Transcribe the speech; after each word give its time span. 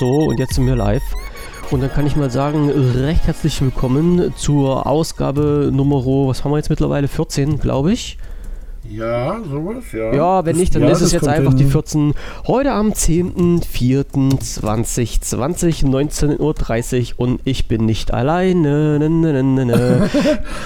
So, 0.00 0.28
und 0.28 0.38
jetzt 0.38 0.54
sind 0.54 0.64
wir 0.64 0.76
live. 0.76 1.02
Und 1.70 1.82
dann 1.82 1.92
kann 1.92 2.06
ich 2.06 2.16
mal 2.16 2.30
sagen, 2.30 2.70
recht 2.70 3.26
herzlich 3.26 3.60
willkommen 3.60 4.32
zur 4.34 4.86
Ausgabe 4.86 5.68
Nummer, 5.70 6.06
was 6.06 6.42
haben 6.42 6.52
wir 6.52 6.56
jetzt 6.56 6.70
mittlerweile? 6.70 7.06
14, 7.06 7.60
glaube 7.60 7.92
ich. 7.92 8.16
Ja, 8.90 9.38
sowas, 9.48 9.84
ja. 9.92 10.12
Ja, 10.12 10.44
wenn 10.44 10.56
nicht, 10.56 10.74
dann 10.74 10.82
ja, 10.82 10.90
ist 10.90 11.00
es 11.00 11.12
jetzt 11.12 11.28
einfach 11.28 11.50
hin. 11.52 11.58
die 11.58 11.64
14. 11.64 12.14
Heute 12.46 12.72
am 12.72 12.90
10.04.2020, 12.90 15.84
19.30 15.84 17.12
Uhr 17.14 17.20
und 17.20 17.40
ich 17.44 17.68
bin 17.68 17.86
nicht 17.86 18.12
alleine. 18.12 18.98
Ne, 18.98 19.08
ne, 19.10 19.42
ne, 19.42 19.66
ne. 19.66 20.10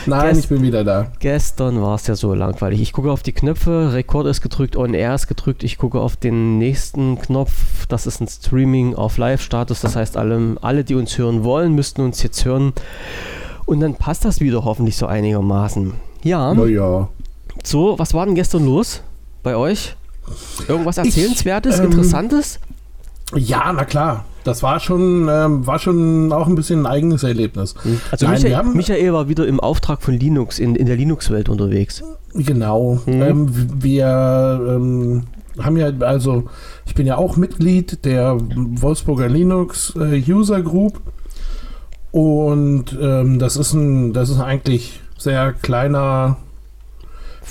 Nein, 0.07 0.34
Gest- 0.34 0.39
ich 0.40 0.48
bin 0.48 0.62
wieder 0.62 0.84
da. 0.84 1.08
Gestern 1.21 1.80
war 1.82 1.96
es 1.96 2.07
ja 2.07 2.14
so 2.14 2.34
langweilig. 2.34 2.80
Ich 2.80 2.93
gucke 2.93 3.11
auf 3.12 3.22
die 3.22 3.32
Knöpfe, 3.32 3.93
Rekord 3.93 4.27
ist 4.27 4.41
gedrückt, 4.41 4.77
On 4.77 4.95
Air 4.95 5.14
ist 5.14 5.27
gedrückt. 5.29 5.62
Ich 5.64 5.77
gucke 5.79 6.00
auf 6.00 6.16
den 6.16 6.59
nächsten 6.59 7.18
Knopf, 7.18 7.86
das 7.88 8.07
ist 8.07 8.21
ein 8.21 8.29
Streaming 8.29 8.94
auf 8.94 9.18
Live-Status. 9.18 9.80
Das 9.80 9.96
heißt, 9.96 10.16
alle, 10.16 10.57
alle, 10.63 10.85
die 10.85 10.94
uns 10.94 11.18
hören 11.18 11.44
wollen, 11.44 11.75
müssten 11.75 12.00
uns 12.00 12.22
jetzt 12.22 12.44
hören. 12.44 12.72
Und 13.66 13.80
dann 13.80 13.94
passt 13.94 14.25
das 14.25 14.41
wieder 14.41 14.64
hoffentlich 14.64 14.96
so 14.96 15.07
einigermaßen. 15.07 15.94
Ja, 16.22 16.54
Naja. 16.54 17.08
So, 17.63 17.99
was 17.99 18.14
war 18.14 18.26
denn 18.26 18.35
gestern 18.35 18.64
los 18.64 19.03
bei 19.43 19.57
euch? 19.57 19.96
Irgendwas 20.68 20.99
Erzählenswertes, 20.99 21.79
ähm, 21.79 21.86
Interessantes? 21.86 22.58
Ja, 23.35 23.72
na 23.72 23.85
klar. 23.85 24.25
Das 24.44 24.63
war 24.63 24.79
schon, 24.79 25.29
ähm, 25.30 25.67
war 25.67 25.79
schon 25.79 26.30
auch 26.32 26.46
ein 26.46 26.54
bisschen 26.54 26.80
ein 26.80 26.86
eigenes 26.86 27.22
Erlebnis. 27.22 27.75
Also 28.11 28.27
Nein, 28.27 28.43
Michael, 28.43 28.64
Michael 28.75 29.13
war 29.14 29.29
wieder 29.29 29.46
im 29.46 29.58
Auftrag 29.58 30.03
von 30.03 30.14
Linux, 30.14 30.58
in, 30.58 30.77
in 30.77 30.86
der 30.86 30.96
Linux-Welt 30.96 31.49
unterwegs. 31.49 32.03
Genau. 32.34 33.00
Mhm. 33.06 33.22
Ähm, 33.22 33.83
wir 33.83 34.61
ähm, 34.69 35.22
haben 35.58 35.77
ja, 35.77 35.91
also 36.00 36.44
ich 36.84 36.94
bin 36.94 37.06
ja 37.06 37.16
auch 37.16 37.36
Mitglied 37.36 38.05
der 38.05 38.36
Wolfsburger 38.39 39.28
Linux 39.28 39.94
äh, 39.97 40.22
User 40.28 40.60
Group 40.60 41.00
und 42.10 42.97
ähm, 43.00 43.38
das 43.38 43.56
ist 43.56 43.72
ein, 43.72 44.12
das 44.12 44.28
ist 44.28 44.41
eigentlich 44.41 45.00
sehr 45.16 45.52
kleiner, 45.52 46.36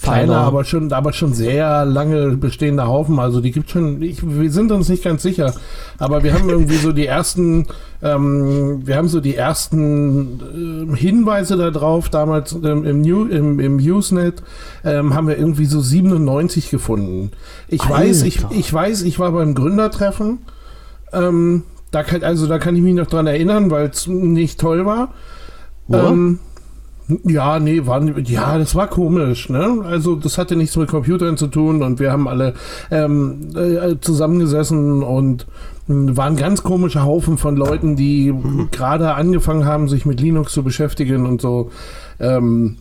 kleiner, 0.04 0.38
aber 0.38 0.66
schon, 0.66 0.92
aber 0.92 1.14
schon 1.14 1.34
sehr 1.34 1.86
lange 1.86 2.38
bestehender 2.38 2.88
Haufen. 2.88 3.20
Also 3.20 3.42
die 3.42 3.52
gibt 3.52 3.70
schon, 3.70 4.02
ich, 4.02 4.20
wir 4.22 4.52
sind 4.52 4.72
uns 4.72 4.90
nicht 4.90 5.04
ganz 5.04 5.24
sicher, 5.24 5.54
aber 5.98 6.24
wir 6.24 6.34
haben 6.34 6.50
irgendwie 6.50 6.78
so 6.78 6.92
die 6.92 7.06
ersten, 7.06 7.68
ähm, 8.04 8.86
wir 8.86 8.98
haben 8.98 9.08
so 9.08 9.22
die 9.22 9.36
ersten 9.36 10.42
ähm, 10.54 10.96
Hinweise 10.96 11.58
darauf, 11.58 12.10
damals 12.10 12.54
ähm, 12.54 12.86
im, 12.86 13.02
New, 13.02 13.26
im, 13.26 13.60
im 13.60 13.78
Usenet 13.78 14.44
ähm, 14.84 15.14
haben 15.16 15.28
wir 15.28 15.38
irgendwie 15.38 15.66
so 15.66 15.80
97 15.80 16.70
gefunden. 16.70 17.32
Ich 17.68 17.82
Alter. 17.82 17.96
weiß, 17.96 18.24
ich, 18.24 18.46
ich 18.52 18.72
weiß, 18.72 19.04
ich 19.04 19.20
war 19.20 19.32
beim 19.32 19.56
Gründertreffen. 19.56 20.40
Ähm, 21.14 21.64
da 21.92 22.04
kann, 22.04 22.24
also 22.24 22.48
da 22.48 22.60
kann 22.60 22.76
ich 22.76 22.82
mich 22.82 22.96
noch 22.96 23.08
dran 23.08 23.28
erinnern, 23.28 23.70
weil 23.72 23.88
es 23.88 24.08
nicht 24.08 24.60
toll 24.60 24.86
war. 24.86 25.14
Ja? 25.88 26.10
Ähm, 26.10 26.40
ja, 27.26 27.60
nee, 27.60 27.86
war, 27.86 28.02
ja, 28.20 28.58
das 28.58 28.76
war 28.76 28.88
komisch, 28.88 29.50
ne? 29.50 29.82
Also 29.86 30.16
das 30.16 30.38
hatte 30.38 30.56
nichts 30.56 30.76
mit 30.78 30.90
Computern 30.90 31.38
zu 31.38 31.48
tun 31.48 31.84
und 31.84 32.00
wir 32.00 32.12
haben 32.12 32.28
alle 32.28 32.54
ähm, 32.92 33.50
äh, 33.56 33.96
zusammengesessen 34.00 35.04
und 35.04 35.46
mh, 35.88 36.16
waren 36.16 36.36
ganz 36.38 36.64
komische 36.64 37.04
Haufen 37.04 37.38
von 37.38 37.56
Leuten, 37.58 37.96
die 37.96 38.32
Mhm. 38.32 38.70
gerade 38.72 39.14
angefangen 39.16 39.66
haben, 39.66 39.90
sich 39.90 40.06
mit 40.06 40.22
Linux 40.22 40.54
zu 40.54 40.64
beschäftigen 40.64 41.26
und 41.26 41.42
so. 41.42 41.72
Ähm, 42.20 42.78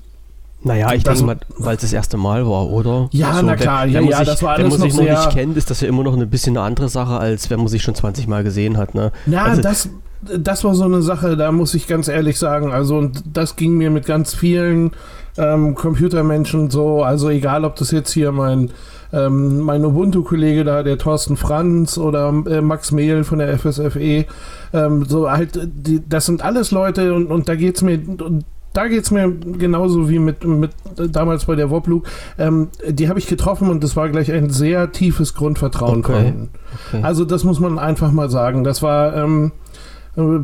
Naja, 0.65 0.93
ich 0.93 1.03
Das- 1.03 1.19
denke 1.19 1.35
mal, 1.35 1.41
weil 1.59 1.75
es 1.75 1.83
das 1.83 1.93
erste 1.93 2.17
Mal 2.17 2.47
war, 2.47 2.69
oder? 2.71 3.09
Ja, 3.11 3.43
na 3.43 3.57
klar, 3.57 3.83
wenn, 3.83 3.91
ja, 3.91 3.99
wenn 3.99 4.05
man 4.05 4.11
ja, 4.13 4.19
sich, 4.19 4.27
das 4.29 4.43
war 4.45 4.57
Wenn 4.59 4.67
alles 4.67 4.79
man 4.79 4.89
sich 4.91 4.97
noch 5.01 5.05
noch 5.09 5.27
nicht 5.27 5.31
kennt, 5.37 5.57
ist 5.57 5.69
das 5.71 5.81
ja 5.81 5.89
immer 5.89 6.05
noch 6.05 6.17
ein 6.17 6.31
bisschen 6.31 6.57
eine 6.57 6.65
andere 6.65 6.89
Sache, 6.89 7.17
als 7.19 7.51
wenn 7.51 7.59
man 7.59 7.67
sich 7.67 7.83
schon 7.83 7.97
20 7.97 8.29
Mal 8.29 8.45
gesehen 8.45 8.77
hat, 8.77 8.95
ne? 8.95 9.11
Na, 9.27 9.43
Also- 9.43 9.61
das, 9.63 9.89
das 10.23 10.65
war 10.65 10.75
so 10.75 10.85
eine 10.85 11.03
Sache, 11.03 11.37
da 11.37 11.53
muss 11.53 11.75
ich 11.75 11.87
ganz 11.87 12.09
ehrlich 12.09 12.39
sagen. 12.39 12.73
Also, 12.73 12.97
und 12.97 13.23
das 13.33 13.57
ging 13.57 13.77
mir 13.77 13.91
mit 13.91 14.07
ganz 14.07 14.35
vielen 14.35 14.93
ähm, 15.37 15.75
Computermenschen 15.75 16.71
so. 16.71 17.03
Also, 17.03 17.29
egal, 17.31 17.65
ob 17.65 17.77
das 17.77 17.91
jetzt 17.91 18.13
hier 18.13 18.33
mein, 18.33 18.71
ähm, 19.13 19.61
mein 19.61 19.85
Ubuntu-Kollege 19.85 20.65
da, 20.65 20.83
der 20.83 20.99
Thorsten 20.99 21.37
Franz 21.37 21.99
oder 21.99 22.29
äh, 22.47 22.61
Max 22.61 22.93
Mehl 22.93 23.25
von 23.25 23.39
der 23.39 23.59
FSFE, 23.59 24.27
ähm, 24.73 25.05
so 25.07 25.31
halt, 25.31 25.59
die, 25.65 26.03
das 26.09 26.27
sind 26.27 26.43
alles 26.43 26.71
Leute 26.71 27.15
und, 27.15 27.27
und 27.27 27.49
da 27.49 27.55
geht's 27.55 27.83
mir. 27.83 27.95
Und, 27.99 28.45
da 28.75 28.89
geht's 28.89 29.11
mir 29.11 29.31
genauso 29.31 30.09
wie 30.09 30.19
mit, 30.19 30.45
mit 30.45 30.71
damals 30.97 31.45
bei 31.45 31.57
der 31.57 31.69
Woblug. 31.69 32.07
Ähm, 32.39 32.69
die 32.89 33.11
habe 33.11 33.19
ich 33.19 33.27
getroffen 33.27 33.69
und 33.69 33.85
das 33.85 33.97
war 33.97 34.09
gleich 34.09 34.33
ein 34.33 34.49
sehr 34.49 34.93
tiefes 34.93 35.35
Grundvertrauen 35.35 35.99
Okay. 35.99 36.13
vorhanden. 36.13 36.51
Okay. 36.89 37.03
Also 37.03 37.27
das 37.27 37.45
muss 37.45 37.61
man 37.61 37.79
einfach 37.79 38.13
mal 38.13 38.31
sagen. 38.31 38.65
Das 38.65 38.83
war, 38.83 39.15
ähm, 39.15 39.53
äh, 39.53 39.62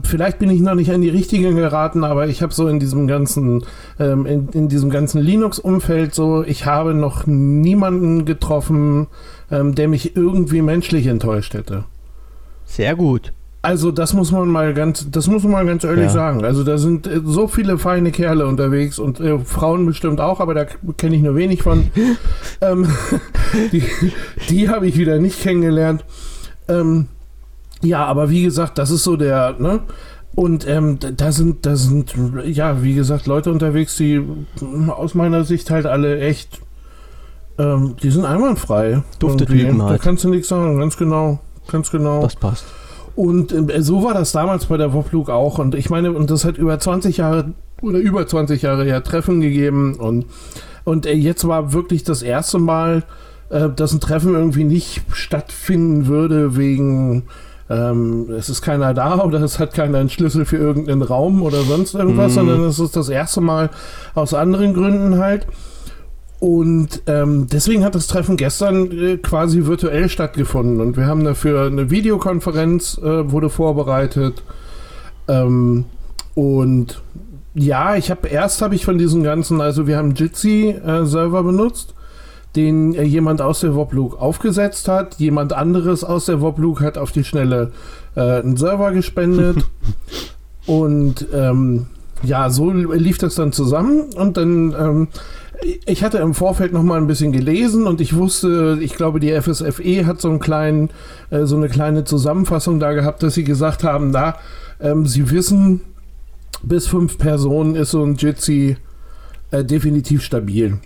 vielleicht 0.03 0.39
bin 0.39 0.49
ich 0.51 0.61
noch 0.61 0.75
nicht 0.75 0.91
an 0.91 1.03
die 1.03 1.11
richtigen 1.11 1.57
geraten, 1.57 2.03
aber 2.05 2.27
ich 2.27 2.43
habe 2.43 2.55
so 2.55 2.69
in 2.69 2.81
diesem 2.81 3.07
ganzen, 3.07 3.65
ähm, 3.99 4.25
in, 4.25 4.49
in 4.51 4.69
diesem 4.69 4.89
ganzen 4.91 5.21
Linux-Umfeld 5.21 6.15
so, 6.15 6.43
ich 6.43 6.65
habe 6.65 6.95
noch 6.95 7.27
niemanden 7.27 8.25
getroffen, 8.25 9.09
ähm, 9.51 9.75
der 9.75 9.89
mich 9.89 10.17
irgendwie 10.17 10.63
menschlich 10.63 11.07
enttäuscht 11.07 11.53
hätte. 11.53 11.85
Sehr 12.65 12.97
gut. 12.97 13.33
Also 13.61 13.91
das 13.91 14.15
muss 14.15 14.31
man 14.31 14.49
mal 14.49 14.73
ganz, 14.73 15.11
das 15.11 15.27
muss 15.27 15.43
man 15.43 15.53
mal 15.53 15.67
ganz 15.67 15.83
ehrlich 15.85 16.05
Ja. 16.05 16.11
sagen. 16.11 16.45
Also 16.45 16.63
da 16.65 16.79
sind 16.79 17.07
äh, 17.07 17.21
so 17.25 17.49
viele 17.49 17.77
feine 17.77 18.13
Kerle 18.13 18.47
unterwegs 18.47 18.99
und 18.99 19.21
äh, 19.21 19.39
Frauen 19.41 19.85
bestimmt 19.85 20.21
auch, 20.21 20.41
aber 20.41 20.55
da 20.55 20.65
kenne 20.97 21.17
ich 21.17 21.23
nur 21.23 21.35
wenig 21.35 21.63
von. 21.63 21.91
ähm, 22.63 22.87
die 23.73 23.83
die 24.49 24.69
habe 24.69 24.87
ich 24.87 24.97
wieder 24.97 25.19
nicht 25.19 25.43
kennengelernt. 25.43 26.05
Ähm, 26.69 27.09
ja, 27.83 28.05
aber 28.05 28.31
wie 28.31 28.43
gesagt, 28.43 28.79
das 28.79 28.91
ist 28.91 29.05
so 29.05 29.17
der, 29.17 29.57
ne? 29.59 29.81
Und 30.35 30.69
ähm, 30.69 30.99
da 31.01 31.33
sind, 31.33 31.67
da 31.67 31.75
sind, 31.75 32.15
ja, 32.45 32.83
wie 32.83 32.95
gesagt, 32.95 33.27
Leute 33.27 33.51
unterwegs, 33.51 33.97
die 33.97 34.21
mm, 34.21 34.91
aus 34.91 35.15
meiner 35.15 35.45
Sicht 35.45 35.71
halt 35.71 35.87
alle 35.87 36.21
echt, 36.21 36.61
ähm, 37.59 37.97
die 38.03 38.11
sind 38.11 38.25
einwandfrei. 38.25 39.03
Dufte. 39.19 39.47
Typen 39.47 39.79
Da 39.79 39.87
halt. 39.87 40.03
kannst 40.03 40.23
du 40.25 40.29
nichts 40.29 40.49
sagen, 40.49 40.79
ganz 40.79 40.97
genau. 40.97 41.41
Ganz 41.67 41.91
genau. 41.91 42.23
Das 42.23 42.37
passt. 42.37 42.65
Und 43.17 43.53
äh, 43.53 43.83
so 43.83 44.05
war 44.05 44.15
das 44.15 44.31
damals 44.31 44.67
bei 44.67 44.77
der 44.77 44.93
Woblug 44.93 45.29
auch. 45.29 45.59
Und 45.59 45.75
ich 45.75 45.91
meine, 45.91 46.13
und 46.13 46.31
das 46.31 46.45
hat 46.45 46.57
über 46.57 46.79
20 46.79 47.17
Jahre 47.17 47.53
oder 47.83 47.99
über 47.99 48.27
20 48.27 48.63
Jahre 48.63 48.85
her 48.85 49.03
Treffen 49.03 49.41
gegeben. 49.41 49.97
Und, 49.97 50.27
und 50.85 51.05
äh, 51.05 51.15
jetzt 51.15 51.49
war 51.49 51.73
wirklich 51.73 52.05
das 52.05 52.23
erste 52.23 52.59
Mal, 52.59 53.03
äh, 53.51 53.69
dass 53.75 53.93
ein 53.93 54.01
Treffen 54.01 54.35
irgendwie 54.35 54.65
nicht 54.65 55.03
stattfinden 55.13 56.07
würde 56.07 56.57
wegen 56.57 57.25
ähm, 57.71 58.31
es 58.31 58.49
ist 58.49 58.63
keiner 58.63 58.95
da 58.95 59.21
oder 59.25 59.41
es 59.43 59.59
hat 59.59 59.75
keiner 59.75 59.99
einen 59.99 60.11
Schlüssel 60.11 60.45
für 60.45 60.57
irgendeinen 60.57 61.03
Raum 61.03 61.43
oder 61.43 61.63
sonst 61.63 61.95
irgendwas, 61.95 62.33
Mhm. 62.33 62.37
sondern 62.37 62.61
es 62.65 62.79
ist 62.79 62.97
das 62.97 63.09
erste 63.09 63.41
Mal 63.41 63.71
aus 64.15 64.35
anderen 64.35 64.75
Gründen 64.75 65.19
halt. 65.19 65.47
Und 66.41 67.03
ähm, 67.07 67.49
deswegen 67.53 67.85
hat 67.85 67.97
das 67.97 68.07
Treffen 68.07 68.37
gestern 68.37 68.93
äh, 68.93 69.17
quasi 69.17 69.67
virtuell 69.67 70.09
stattgefunden 70.09 70.81
und 70.81 70.97
wir 70.97 71.07
haben 71.07 71.25
dafür 71.25 71.67
eine 71.67 71.91
Videokonferenz 71.91 72.97
äh, 72.99 73.33
wurde 73.33 73.51
vorbereitet. 73.51 74.45
Ähm, 75.27 75.87
und 76.35 77.03
ja, 77.55 77.97
ich 77.97 78.13
habe 78.13 78.29
erst 78.29 78.63
habe 78.63 78.77
ich 78.77 78.85
von 78.85 78.99
diesen 78.99 79.25
ganzen, 79.25 79.61
also 79.61 79.89
wir 79.89 79.97
haben 79.97 80.15
Jitsi 80.15 80.69
äh, 80.69 81.05
Server 81.07 81.43
benutzt, 81.43 81.95
den 82.57 82.95
äh, 82.95 83.03
jemand 83.03 83.41
aus 83.41 83.61
der 83.61 83.75
Woblug 83.75 84.21
aufgesetzt 84.21 84.89
hat. 84.89 85.17
Jemand 85.17 85.53
anderes 85.53 86.05
aus 86.05 86.27
der 86.27 86.41
Woblug 86.41 86.81
hat 86.81 86.99
auf 86.99 87.13
die 87.13 87.25
Schnelle 87.25 87.73
äh, 88.17 88.21
einen 88.21 88.57
Server 88.57 88.93
gespendet. 88.93 89.65
und 90.67 91.27
ähm, 91.33 91.87
ja, 92.23 92.51
so 92.51 92.71
lief 92.71 93.19
das 93.19 93.37
dann 93.37 93.53
zusammen 93.53 94.07
und 94.17 94.37
dann 94.37 94.75
ähm, 94.79 95.09
ich 95.87 96.05
hatte 96.05 96.19
im 96.19 96.35
Vorfeld 96.35 96.73
noch 96.73 96.83
mal 96.83 96.99
ein 96.99 97.07
bisschen 97.07 97.33
gelesen 97.33 97.87
und 97.87 98.01
ich 98.01 98.15
wusste, 98.15 98.79
ich 98.81 98.95
glaube, 98.95 99.21
die 99.21 99.33
FSFE 99.41 100.07
hat 100.07 100.21
so 100.21 100.29
einen 100.29 100.41
kleinen, 100.41 100.91
äh, 101.31 101.45
so 101.45 101.57
eine 101.57 101.69
kleine 101.69 102.05
Zusammenfassung 102.05 102.79
da 102.79 102.93
gehabt, 102.93 103.23
dass 103.23 103.35
sie 103.35 103.45
gesagt 103.45 103.83
haben, 103.85 104.13
da, 104.13 104.37
ähm, 104.81 105.07
sie 105.07 105.31
wissen, 105.31 105.81
bis 106.63 106.87
fünf 106.87 107.19
Personen 107.19 107.75
ist 107.75 107.91
so 107.91 108.05
ein 108.05 108.17
Jitsi 108.17 108.77
äh, 109.51 109.65
definitiv 109.65 110.23
stabil. 110.23 110.79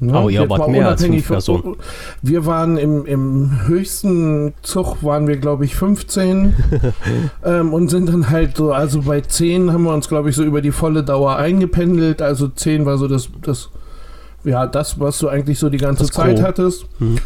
Ja, 0.00 0.14
Aber 0.14 0.30
ihr 0.30 0.42
jetzt 0.42 0.50
wart 0.50 0.68
mehr 0.68 0.88
als 0.88 1.04
fünf 1.04 1.26
Personen. 1.26 1.76
Wir 2.22 2.46
waren 2.46 2.76
im, 2.78 3.04
im 3.04 3.66
höchsten 3.66 4.54
Zug 4.62 5.02
waren 5.02 5.26
wir, 5.26 5.38
glaube 5.38 5.64
ich, 5.64 5.74
15 5.74 6.54
ähm, 7.44 7.74
und 7.74 7.88
sind 7.88 8.08
dann 8.08 8.30
halt 8.30 8.56
so, 8.56 8.72
also 8.72 9.02
bei 9.02 9.20
10 9.20 9.72
haben 9.72 9.84
wir 9.84 9.92
uns, 9.92 10.08
glaube 10.08 10.30
ich, 10.30 10.36
so 10.36 10.44
über 10.44 10.62
die 10.62 10.70
volle 10.70 11.02
Dauer 11.02 11.36
eingependelt. 11.36 12.22
Also 12.22 12.46
10 12.46 12.86
war 12.86 12.96
so 12.96 13.08
das, 13.08 13.28
das, 13.42 13.70
ja, 14.44 14.66
das, 14.66 15.00
was 15.00 15.18
du 15.18 15.28
eigentlich 15.28 15.58
so 15.58 15.68
die 15.68 15.78
ganze 15.78 16.04
Das 16.04 16.12
Zeit 16.12 16.36
Gros. 16.36 16.46
hattest. 16.46 16.86
Mhm. 17.00 17.18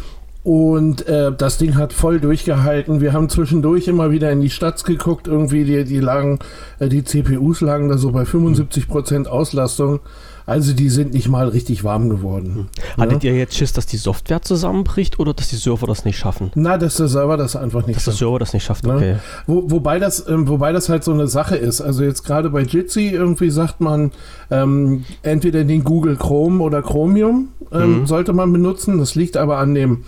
Und 0.43 1.07
äh, 1.07 1.31
das 1.31 1.57
Ding 1.57 1.77
hat 1.77 1.93
voll 1.93 2.19
durchgehalten. 2.19 2.99
Wir 2.99 3.13
haben 3.13 3.29
zwischendurch 3.29 3.87
immer 3.87 4.11
wieder 4.11 4.29
in 4.29 4.41
die 4.41 4.49
Stats 4.49 4.83
geguckt. 4.83 5.27
Irgendwie 5.27 5.63
die, 5.63 5.85
die 5.85 5.99
lagen, 5.99 6.39
äh, 6.79 6.89
die 6.89 7.03
CPUs 7.03 7.61
lagen 7.61 7.87
da 7.87 7.97
so 7.97 8.11
bei 8.11 8.23
75% 8.23 9.27
Auslastung. 9.27 10.01
Also 10.45 10.73
die 10.73 10.89
sind 10.89 11.13
nicht 11.13 11.29
mal 11.29 11.47
richtig 11.47 11.83
warm 11.83 12.09
geworden. 12.09 12.69
Hm. 12.95 13.03
Hattet 13.03 13.23
ja? 13.23 13.31
ihr 13.31 13.37
jetzt 13.37 13.55
Schiss, 13.55 13.73
dass 13.73 13.85
die 13.85 13.97
Software 13.97 14.41
zusammenbricht 14.41 15.19
oder 15.19 15.33
dass 15.33 15.49
die 15.49 15.55
Server 15.55 15.87
das 15.87 16.05
nicht 16.05 16.17
schaffen? 16.17 16.51
Na, 16.55 16.77
dass 16.77 16.97
der 16.97 17.07
Server 17.07 17.37
das 17.37 17.55
einfach 17.55 17.87
nicht 17.87 17.97
dass 17.97 18.03
schafft. 18.03 18.07
Dass 18.07 18.19
der 18.19 18.27
Server 18.27 18.39
das 18.39 18.53
nicht 18.53 18.63
schafft, 18.63 18.85
ne? 18.85 18.95
okay. 18.95 19.15
Wo, 19.47 19.71
wobei, 19.71 19.99
das, 19.99 20.27
ähm, 20.27 20.47
wobei 20.47 20.73
das 20.73 20.89
halt 20.89 21.03
so 21.03 21.13
eine 21.13 21.27
Sache 21.27 21.55
ist. 21.55 21.81
Also 21.81 22.03
jetzt 22.03 22.23
gerade 22.23 22.49
bei 22.49 22.61
Jitsi 22.61 23.09
irgendwie 23.09 23.49
sagt 23.49 23.79
man, 23.79 24.11
ähm, 24.51 25.05
entweder 25.21 25.63
den 25.63 25.83
Google 25.83 26.17
Chrome 26.17 26.61
oder 26.61 26.81
Chromium 26.81 27.49
ähm, 27.71 28.01
mhm. 28.01 28.05
sollte 28.07 28.33
man 28.33 28.51
benutzen. 28.51 28.97
Das 28.97 29.15
liegt 29.15 29.37
aber 29.37 29.57
an 29.57 29.73
dem, 29.73 30.03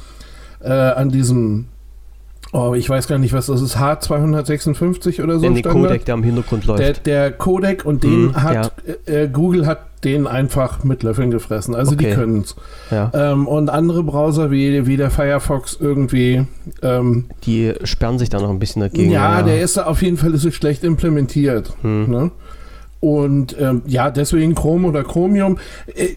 äh, 0.61 0.71
an 0.71 1.09
diesem 1.09 1.67
Oh, 2.55 2.73
ich 2.73 2.89
weiß 2.89 3.07
gar 3.07 3.17
nicht, 3.17 3.33
was 3.33 3.47
das 3.47 3.61
ist. 3.61 3.75
H256 3.75 5.21
oder 5.21 5.39
so. 5.39 5.49
Der 5.49 5.61
Codec, 5.61 6.05
der 6.05 6.13
am 6.13 6.23
Hintergrund 6.23 6.65
läuft. 6.65 6.79
Der, 6.79 6.93
der 6.93 7.31
Codec 7.33 7.83
und 7.83 8.03
den 8.03 8.33
hm, 8.33 8.43
hat 8.43 8.71
ja. 9.07 9.13
äh, 9.13 9.27
Google 9.27 9.65
hat 9.65 9.79
den 10.05 10.27
einfach 10.27 10.83
mit 10.83 11.03
Löffeln 11.03 11.31
gefressen. 11.31 11.75
Also 11.75 11.93
okay. 11.93 12.09
die 12.09 12.15
können 12.15 12.41
es. 12.41 12.55
Ja. 12.91 13.11
Ähm, 13.13 13.47
und 13.47 13.69
andere 13.69 14.03
Browser 14.03 14.51
wie, 14.51 14.85
wie 14.85 14.97
der 14.97 15.09
Firefox 15.09 15.77
irgendwie. 15.79 16.45
Ähm, 16.81 17.25
die 17.45 17.73
sperren 17.83 18.19
sich 18.19 18.29
da 18.29 18.39
noch 18.39 18.51
ein 18.51 18.59
bisschen 18.59 18.81
dagegen. 18.81 19.11
Ja, 19.11 19.39
ja. 19.39 19.43
der 19.43 19.61
ist 19.61 19.77
da 19.77 19.85
auf 19.85 20.01
jeden 20.01 20.17
Fall 20.17 20.33
ist 20.33 20.53
schlecht 20.53 20.83
implementiert. 20.83 21.73
Hm. 21.81 22.09
Ne? 22.09 22.31
Und 22.99 23.55
ähm, 23.59 23.81
ja, 23.85 24.11
deswegen 24.11 24.55
Chrome 24.55 24.87
oder 24.87 25.03
Chromium. 25.03 25.57
Äh, 25.93 26.15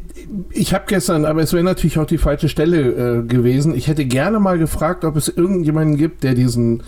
ich 0.51 0.75
habe 0.75 0.85
gestern, 0.87 1.25
aber 1.25 1.43
es 1.43 1.53
wäre 1.53 1.65
natürlich 1.65 1.99
auch 1.99 2.07
die 2.07 2.19
falsche 2.19 2.49
Stelle 2.49 3.21
äh, 3.21 3.23
gewesen. 3.27 3.75
Ich 3.75 3.89
hätte 3.89 4.05
gerne 4.05 4.39
mal 4.39 4.59
gefragt, 4.59 5.05
ob 5.05 5.17
es 5.17 5.29
irgendjemanden 5.29 5.97
gibt, 5.97 6.25
der 6.25 6.35
diesen 6.35 6.83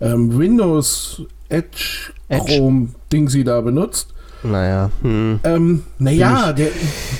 ähm, 0.00 0.38
Windows 0.38 1.22
Edge, 1.48 2.12
Edge. 2.28 2.44
Chrome 2.46 2.88
Ding 3.12 3.28
sie 3.28 3.44
da 3.44 3.60
benutzt. 3.60 4.13
Naja. 4.44 4.90
Hm. 5.00 5.40
Ähm, 5.42 5.82
naja, 5.98 6.52
der, 6.52 6.68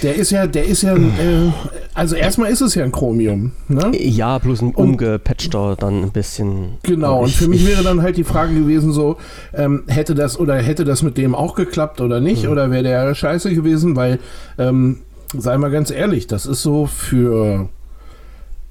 der 0.03 0.15
ist 0.17 0.31
ja, 0.31 0.47
der 0.47 0.67
ist 0.67 0.82
ja, 0.82 0.94
äh, 0.94 1.50
also 1.94 2.17
erstmal 2.17 2.50
ist 2.50 2.61
es 2.61 2.75
ja 2.75 2.85
ein 2.85 2.93
Chromium. 2.93 3.53
Ne? 3.69 3.93
Ja, 3.99 4.38
bloß 4.38 4.61
ein 4.61 4.75
umgepatchter 4.75 5.75
dann 5.76 6.03
ein 6.03 6.11
bisschen. 6.11 6.75
Genau, 6.82 7.23
und 7.23 7.31
für 7.31 7.49
mich 7.49 7.67
wäre 7.67 7.82
dann 7.82 8.03
halt 8.03 8.19
die 8.19 8.25
Frage 8.25 8.55
gewesen, 8.55 8.93
so, 8.93 9.17
ähm, 9.55 9.85
hätte 9.87 10.15
das 10.15 10.38
oder 10.38 10.56
hätte 10.56 10.85
das 10.85 11.03
mit 11.03 11.17
dem 11.17 11.35
auch 11.35 11.55
geklappt 11.55 12.03
oder 12.03 12.21
nicht? 12.21 12.44
Hm. 12.44 12.53
Oder 12.53 12.71
wäre 12.71 12.82
der 12.82 13.15
scheiße 13.15 13.55
gewesen? 13.55 13.97
Weil, 13.97 14.19
ähm, 14.59 14.99
sei 15.37 15.56
mal 15.56 15.70
ganz 15.70 15.91
ehrlich, 15.91 16.27
das 16.27 16.44
ist 16.44 16.62
so 16.62 16.85
für, 16.85 17.70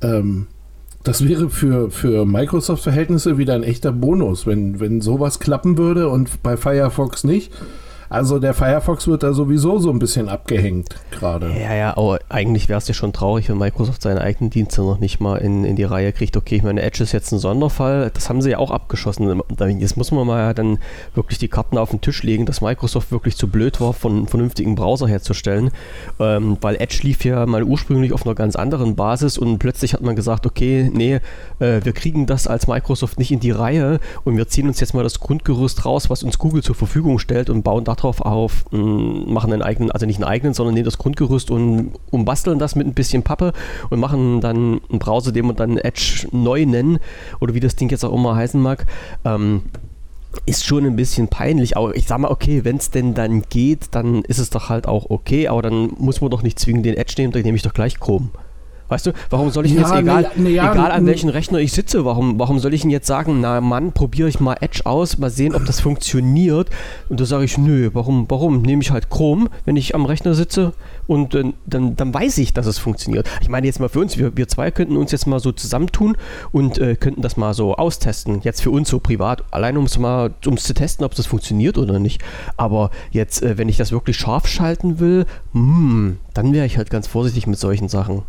ähm, 0.04 0.46
das 1.04 1.28
wäre 1.28 1.50
für, 1.50 1.90
für 1.90 2.26
Microsoft-Verhältnisse 2.26 3.40
wieder 3.40 3.56
ein 3.56 3.64
echter 3.64 3.92
Bonus, 3.92 4.46
wenn, 4.46 4.80
wenn 4.80 5.02
sowas 5.02 5.40
klappen 5.40 5.80
würde 5.80 6.08
und 6.08 6.44
bei 6.44 6.56
Firefox 6.56 7.24
nicht 7.24 7.52
also 8.13 8.38
der 8.38 8.54
Firefox 8.54 9.07
wird 9.07 9.24
da 9.24 9.33
sowieso 9.33 9.80
so 9.80 9.89
ein 9.89 9.98
bisschen 9.98 10.30
abgehängt 10.30 10.95
gerade. 11.10 11.51
Ja, 11.60 11.74
ja, 11.74 11.98
aber 11.98 12.19
eigentlich 12.30 12.69
wäre 12.69 12.77
es 12.77 12.88
ja 12.88 12.94
schon 12.94 13.12
traurig, 13.12 13.50
wenn 13.50 13.57
Microsoft 13.57 14.04
seine 14.04 14.21
eigenen 14.21 14.51
Dienste 14.51 14.81
noch 14.81 15.00
nicht 15.00 15.19
mal 15.19 15.38
in, 15.38 15.65
in 15.65 15.75
die 15.75 15.83
Reihe 15.83 16.12
kriegt. 16.12 16.38
Okay, 16.38 16.57
ich 16.57 16.63
meine, 16.63 16.83
Edge 16.83 17.01
ist 17.01 17.12
jetzt 17.12 17.31
ein 17.31 17.39
Sonderfall, 17.39 18.12
das 18.13 18.30
haben 18.30 18.44
sie 18.44 18.51
ja 18.51 18.60
auch 18.60 18.69
abgeschossen. 18.69 19.42
Jetzt 19.80 19.98
muss 19.98 20.12
man 20.12 20.27
mal 20.27 20.54
dann 20.54 20.77
wirklich 21.15 21.39
die 21.39 21.48
Karten 21.48 21.80
auf 21.80 21.89
den 21.89 22.01
Tisch 22.01 22.21
legen, 22.21 22.45
dass 22.45 22.62
Microsoft 22.62 23.12
wirklich 23.12 23.36
zu 23.36 23.48
blöd 23.48 23.81
war, 23.81 23.94
von 23.94 24.12
einen 24.15 24.27
vernünftigen 24.27 24.75
Browser 24.75 25.07
herzustellen, 25.07 25.71
ähm, 26.19 26.57
weil 26.62 26.75
Edge 26.75 27.00
lief 27.01 27.25
ja 27.25 27.48
mal 27.48 27.63
ursprünglich 27.63 28.13
auf 28.13 28.27
einer 28.27 28.36
ganz 28.36 28.56
anderen 28.56 28.95
Basis 28.95 29.39
und 29.39 29.57
plötzlich 29.57 29.95
hat 29.95 30.01
man 30.01 30.15
gesagt, 30.15 30.45
okay, 30.45 30.92
nee, 30.94 31.15
äh, 31.57 31.81
wir 31.83 31.94
kriegen 31.94 32.27
das 32.27 32.45
als 32.45 32.68
Microsoft 32.68 33.18
nicht 33.18 33.31
in 33.31 33.39
die 33.39 33.50
Reihe 33.50 34.00
und 34.24 34.38
wir 34.38 34.48
ziehen 34.48 34.68
uns 34.68 34.80
jetzt 34.80 34.94
mal 34.94 35.01
das 35.01 35.19
Grundgerüst 35.19 35.83
raus, 35.83 36.12
was 36.12 36.21
uns 36.21 36.38
Google 36.38 36.62
zur 36.62 36.75
Verfügung 36.75 37.18
stellt 37.18 37.50
und 37.50 37.63
bauen 37.63 37.83
darauf 37.83 38.03
drauf 38.04 38.22
auf, 38.22 38.66
machen 38.72 39.54
einen 39.54 39.62
eigenen, 39.62 39.92
also 39.92 40.06
nicht 40.06 40.18
einen 40.18 40.30
eigenen, 40.30 40.54
sondern 40.54 40.74
nehmen 40.74 40.86
das 40.86 40.98
Grundgerüst 40.98 41.52
und 41.52 41.94
umbasteln 42.12 42.60
das 42.60 42.76
mit 42.76 42.88
ein 42.88 42.94
bisschen 42.94 43.24
Pappe 43.24 43.54
und 43.90 44.00
machen 44.00 44.42
dann 44.42 44.82
einen 44.90 45.00
Browser, 45.00 45.32
den 45.32 45.46
wir 45.46 45.54
dann 45.54 45.78
Edge 45.78 46.28
neu 46.32 46.66
nennen 46.66 47.00
oder 47.40 47.54
wie 47.54 47.60
das 47.60 47.76
Ding 47.76 47.90
jetzt 47.90 48.04
auch 48.04 48.14
immer 48.14 48.36
heißen 48.36 48.62
mag. 48.62 48.86
Ähm, 49.26 49.64
ist 50.46 50.66
schon 50.66 50.86
ein 50.86 50.96
bisschen 50.96 51.28
peinlich, 51.28 51.78
aber 51.78 51.96
ich 51.96 52.08
sag 52.08 52.20
mal, 52.20 52.32
okay, 52.32 52.64
wenn 52.64 52.78
es 52.78 52.90
denn 52.90 53.14
dann 53.14 53.44
geht, 53.44 53.90
dann 53.92 54.24
ist 54.24 54.40
es 54.40 54.50
doch 54.50 54.70
halt 54.70 54.88
auch 54.88 55.10
okay, 55.10 55.48
aber 55.48 55.62
dann 55.62 55.92
muss 55.98 56.22
man 56.22 56.32
doch 56.32 56.42
nicht 56.42 56.60
zwingend 56.60 56.86
den 56.86 56.96
Edge 56.96 57.14
nehmen, 57.18 57.32
dann 57.34 57.44
nehme 57.44 57.56
ich 57.56 57.64
doch 57.64 57.74
gleich 57.74 58.00
Chrome. 58.00 58.30
Weißt 58.90 59.06
du, 59.06 59.12
warum 59.30 59.50
soll 59.50 59.66
ich 59.66 59.74
ja, 59.74 59.82
jetzt, 59.82 59.94
egal, 59.94 60.32
ne, 60.36 60.44
ne, 60.44 60.50
ja, 60.50 60.72
egal 60.72 60.92
an 60.92 61.06
welchem 61.06 61.30
Rechner 61.30 61.60
ich 61.60 61.72
sitze, 61.72 62.06
warum, 62.06 62.38
warum 62.40 62.60
soll 62.60 62.74
ich 62.74 62.84
ihn 62.84 62.90
jetzt 62.90 63.08
sagen, 63.08 63.42
na 63.42 63.62
Mann, 63.62 63.92
probiere 63.92 64.30
ich 64.30 64.40
mal 64.40 64.56
Edge 64.60 64.82
aus, 64.86 65.18
mal 65.18 65.30
sehen, 65.30 65.56
ob 65.56 65.66
das 65.66 65.80
funktioniert. 65.80 66.70
Und 67.10 67.20
da 67.20 67.26
sage 67.26 67.46
ich, 67.46 67.58
nö, 67.58 67.90
warum, 67.94 68.26
warum? 68.30 68.62
Nehme 68.62 68.82
ich 68.82 68.92
halt 68.92 69.10
Chrome, 69.10 69.50
wenn 69.66 69.76
ich 69.76 69.96
am 69.96 70.06
Rechner 70.06 70.34
sitze 70.34 70.74
und 71.08 71.36
äh, 71.36 71.54
dann, 71.66 71.96
dann 71.96 72.14
weiß 72.14 72.38
ich, 72.38 72.54
dass 72.54 72.66
es 72.66 72.78
funktioniert. 72.78 73.28
Ich 73.42 73.50
meine 73.50 73.68
jetzt 73.68 73.80
mal 73.80 73.90
für 73.90 74.00
uns, 74.00 74.18
wir, 74.18 74.36
wir 74.38 74.48
zwei 74.48 74.72
könnten 74.72 74.98
uns 74.98 75.12
jetzt 75.12 75.28
mal 75.28 75.40
so 75.40 75.52
zusammentun 75.52 76.18
und 76.52 76.78
äh, 76.78 76.96
könnten 76.96 77.22
das 77.22 77.38
mal 77.38 77.54
so 77.54 77.76
austesten. 77.76 78.42
Jetzt 78.44 78.62
für 78.62 78.72
uns 78.72 78.90
so 78.90 79.00
privat, 79.00 79.44
allein 79.52 79.78
um 79.78 79.86
es 79.86 79.98
mal 79.98 80.34
um 80.46 80.58
zu 80.58 80.74
testen, 80.74 81.06
ob 81.06 81.16
das 81.16 81.26
funktioniert 81.26 81.78
oder 81.78 82.00
nicht. 82.00 82.22
Aber 82.58 82.92
jetzt, 83.12 83.44
äh, 83.44 83.58
wenn 83.58 83.70
ich 83.70 83.78
das 83.78 83.92
wirklich 83.92 84.18
scharf 84.18 84.48
schalten 84.48 85.00
will, 85.00 85.26
mh, 85.54 85.62
hm, 85.62 86.18
dann 86.34 86.54
wäre 86.54 86.66
ich 86.66 86.78
halt 86.78 86.90
ganz 86.90 87.08
vorsichtig 87.08 87.48
mit 87.48 87.60
solchen 87.60 87.90
Sachen. 87.90 88.24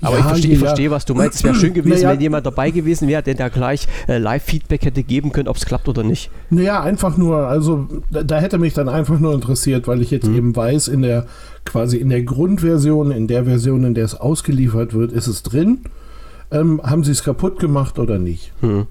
Aber 0.00 0.14
ja, 0.14 0.20
ich 0.20 0.26
verstehe, 0.26 0.52
ja. 0.52 0.58
versteh, 0.58 0.90
was 0.90 1.04
du 1.04 1.14
meinst. 1.14 1.36
Es 1.36 1.44
wäre 1.44 1.54
schön 1.54 1.74
gewesen, 1.74 2.02
naja. 2.02 2.10
wenn 2.12 2.20
jemand 2.20 2.46
dabei 2.46 2.70
gewesen 2.70 3.08
wäre, 3.08 3.22
der 3.22 3.34
da 3.34 3.48
gleich 3.48 3.86
äh, 4.08 4.18
Live-Feedback 4.18 4.84
hätte 4.84 5.02
geben 5.02 5.32
können, 5.32 5.48
ob 5.48 5.56
es 5.56 5.64
klappt 5.64 5.88
oder 5.88 6.02
nicht. 6.02 6.30
Naja, 6.50 6.82
einfach 6.82 7.16
nur, 7.16 7.46
also 7.46 7.88
da, 8.10 8.22
da, 8.22 8.38
hätte 8.38 8.58
mich 8.58 8.74
dann 8.74 8.88
einfach 8.88 9.18
nur 9.18 9.34
interessiert, 9.34 9.88
weil 9.88 10.02
ich 10.02 10.10
jetzt 10.10 10.26
hm. 10.26 10.36
eben 10.36 10.56
weiß, 10.56 10.88
in 10.88 11.02
der 11.02 11.26
quasi 11.64 11.96
in 11.98 12.08
der 12.08 12.22
Grundversion, 12.22 13.10
in 13.10 13.26
der 13.26 13.44
Version, 13.44 13.84
in 13.84 13.94
der 13.94 14.04
es 14.04 14.14
ausgeliefert 14.14 14.94
wird, 14.94 15.12
ist 15.12 15.26
es 15.26 15.42
drin. 15.42 15.80
Ähm, 16.50 16.80
haben 16.82 17.04
sie 17.04 17.12
es 17.12 17.22
kaputt 17.22 17.58
gemacht 17.58 17.98
oder 17.98 18.18
nicht? 18.18 18.52
Hm. 18.60 18.86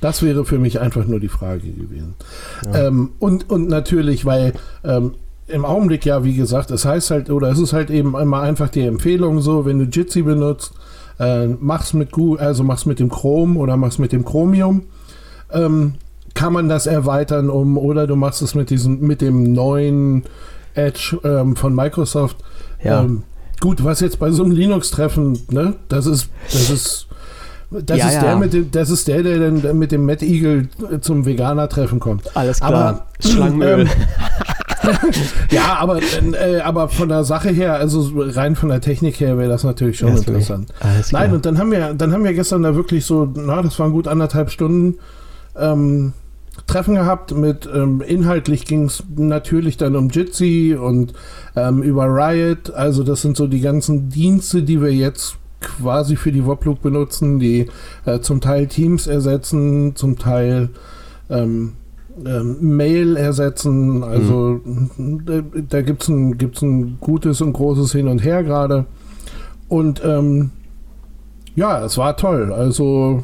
Das 0.00 0.22
wäre 0.22 0.44
für 0.44 0.58
mich 0.58 0.80
einfach 0.80 1.06
nur 1.06 1.20
die 1.20 1.28
Frage 1.28 1.70
gewesen. 1.70 2.14
Ja. 2.66 2.88
Ähm, 2.88 3.12
und, 3.20 3.48
und 3.50 3.68
natürlich, 3.68 4.24
weil 4.24 4.52
ähm, 4.82 5.14
im 5.48 5.64
Augenblick 5.64 6.04
ja, 6.04 6.24
wie 6.24 6.34
gesagt, 6.34 6.70
es 6.70 6.84
heißt 6.84 7.10
halt, 7.10 7.30
oder 7.30 7.50
es 7.50 7.58
ist 7.58 7.72
halt 7.72 7.90
eben 7.90 8.16
immer 8.16 8.40
einfach 8.40 8.68
die 8.68 8.82
Empfehlung 8.82 9.40
so, 9.40 9.64
wenn 9.64 9.78
du 9.78 9.84
Jitsi 9.84 10.22
benutzt, 10.22 10.72
äh, 11.18 11.46
mach's 11.46 11.92
mit 11.92 12.12
Google, 12.12 12.40
also 12.40 12.62
mach's 12.62 12.86
mit 12.86 12.98
dem 12.98 13.10
Chrome 13.10 13.58
oder 13.58 13.76
mach's 13.76 13.98
mit 13.98 14.12
dem 14.12 14.24
Chromium. 14.24 14.82
Ähm, 15.52 15.94
kann 16.34 16.52
man 16.52 16.68
das 16.68 16.86
erweitern 16.86 17.50
um, 17.50 17.76
oder 17.76 18.06
du 18.06 18.16
machst 18.16 18.40
es 18.42 18.54
mit 18.54 18.70
diesem, 18.70 19.00
mit 19.00 19.20
dem 19.20 19.52
neuen 19.52 20.24
Edge 20.74 21.18
ähm, 21.24 21.56
von 21.56 21.74
Microsoft. 21.74 22.36
Ja. 22.82 23.02
Ähm, 23.02 23.24
gut, 23.60 23.84
was 23.84 24.00
jetzt 24.00 24.18
bei 24.18 24.30
so 24.30 24.42
einem 24.42 24.52
Linux-Treffen, 24.52 25.38
ne, 25.50 25.74
das 25.88 26.06
ist, 26.06 26.30
das 26.50 26.70
ist, 26.70 27.06
das 27.70 27.98
ja, 27.98 28.08
ist 28.08 28.14
ja. 28.14 28.20
der 28.22 28.36
mit 28.36 28.52
dem, 28.52 28.70
das 28.70 28.90
ist 28.90 29.08
der, 29.08 29.22
der 29.22 29.38
dann 29.38 29.78
mit 29.78 29.92
dem 29.92 30.06
Matt 30.06 30.22
Eagle 30.22 30.68
zum 31.00 31.26
Veganer-Treffen 31.26 32.00
kommt. 32.00 32.34
Alles 32.34 32.60
klar. 32.60 32.72
Aber, 32.72 33.06
Schlangenöl. 33.20 33.88
Ja, 35.50 35.76
aber, 35.78 36.00
äh, 36.00 36.60
aber 36.60 36.88
von 36.88 37.08
der 37.08 37.24
Sache 37.24 37.50
her, 37.50 37.74
also 37.74 38.10
rein 38.16 38.56
von 38.56 38.68
der 38.68 38.80
Technik 38.80 39.20
her 39.20 39.38
wäre 39.38 39.48
das 39.48 39.64
natürlich 39.64 39.98
schon 39.98 40.10
yes, 40.10 40.20
interessant. 40.20 40.72
Nein, 41.10 41.32
und 41.32 41.46
dann 41.46 41.58
haben 41.58 41.70
wir, 41.70 41.94
dann 41.94 42.12
haben 42.12 42.24
wir 42.24 42.32
gestern 42.32 42.62
da 42.62 42.74
wirklich 42.74 43.04
so, 43.04 43.30
na, 43.34 43.62
das 43.62 43.78
waren 43.78 43.92
gut 43.92 44.08
anderthalb 44.08 44.50
Stunden 44.50 44.98
ähm, 45.56 46.12
Treffen 46.66 46.94
gehabt 46.94 47.34
mit 47.34 47.68
ähm, 47.72 48.02
inhaltlich 48.06 48.66
ging 48.66 48.84
es 48.84 49.02
natürlich 49.16 49.78
dann 49.78 49.96
um 49.96 50.10
Jitsi 50.10 50.76
und 50.78 51.14
ähm, 51.56 51.82
über 51.82 52.04
Riot. 52.04 52.70
Also 52.70 53.04
das 53.04 53.22
sind 53.22 53.36
so 53.36 53.46
die 53.46 53.60
ganzen 53.60 54.10
Dienste, 54.10 54.62
die 54.62 54.80
wir 54.80 54.92
jetzt 54.92 55.36
quasi 55.60 56.16
für 56.16 56.32
die 56.32 56.44
Woblook 56.44 56.82
benutzen, 56.82 57.38
die 57.38 57.68
äh, 58.04 58.20
zum 58.20 58.40
Teil 58.40 58.66
Teams 58.66 59.06
ersetzen, 59.06 59.96
zum 59.96 60.18
Teil 60.18 60.70
ähm, 61.30 61.72
ähm, 62.24 62.76
Mail 62.76 63.16
ersetzen. 63.16 64.02
Also 64.02 64.60
mhm. 64.64 65.22
da, 65.24 65.42
da 65.68 65.82
gibt 65.82 66.02
es 66.02 66.08
ein, 66.08 66.38
gibt's 66.38 66.62
ein 66.62 66.98
gutes 67.00 67.40
und 67.40 67.52
großes 67.52 67.92
Hin 67.92 68.08
und 68.08 68.24
Her 68.24 68.42
gerade. 68.42 68.86
Und 69.68 70.02
ähm, 70.04 70.50
ja, 71.54 71.84
es 71.84 71.98
war 71.98 72.16
toll. 72.16 72.52
Also 72.52 73.22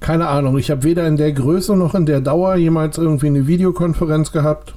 keine 0.00 0.28
Ahnung, 0.28 0.56
ich 0.58 0.70
habe 0.70 0.82
weder 0.82 1.06
in 1.06 1.16
der 1.16 1.32
Größe 1.32 1.76
noch 1.76 1.94
in 1.94 2.06
der 2.06 2.20
Dauer 2.20 2.56
jemals 2.56 2.96
irgendwie 2.96 3.26
eine 3.26 3.46
Videokonferenz 3.46 4.32
gehabt. 4.32 4.74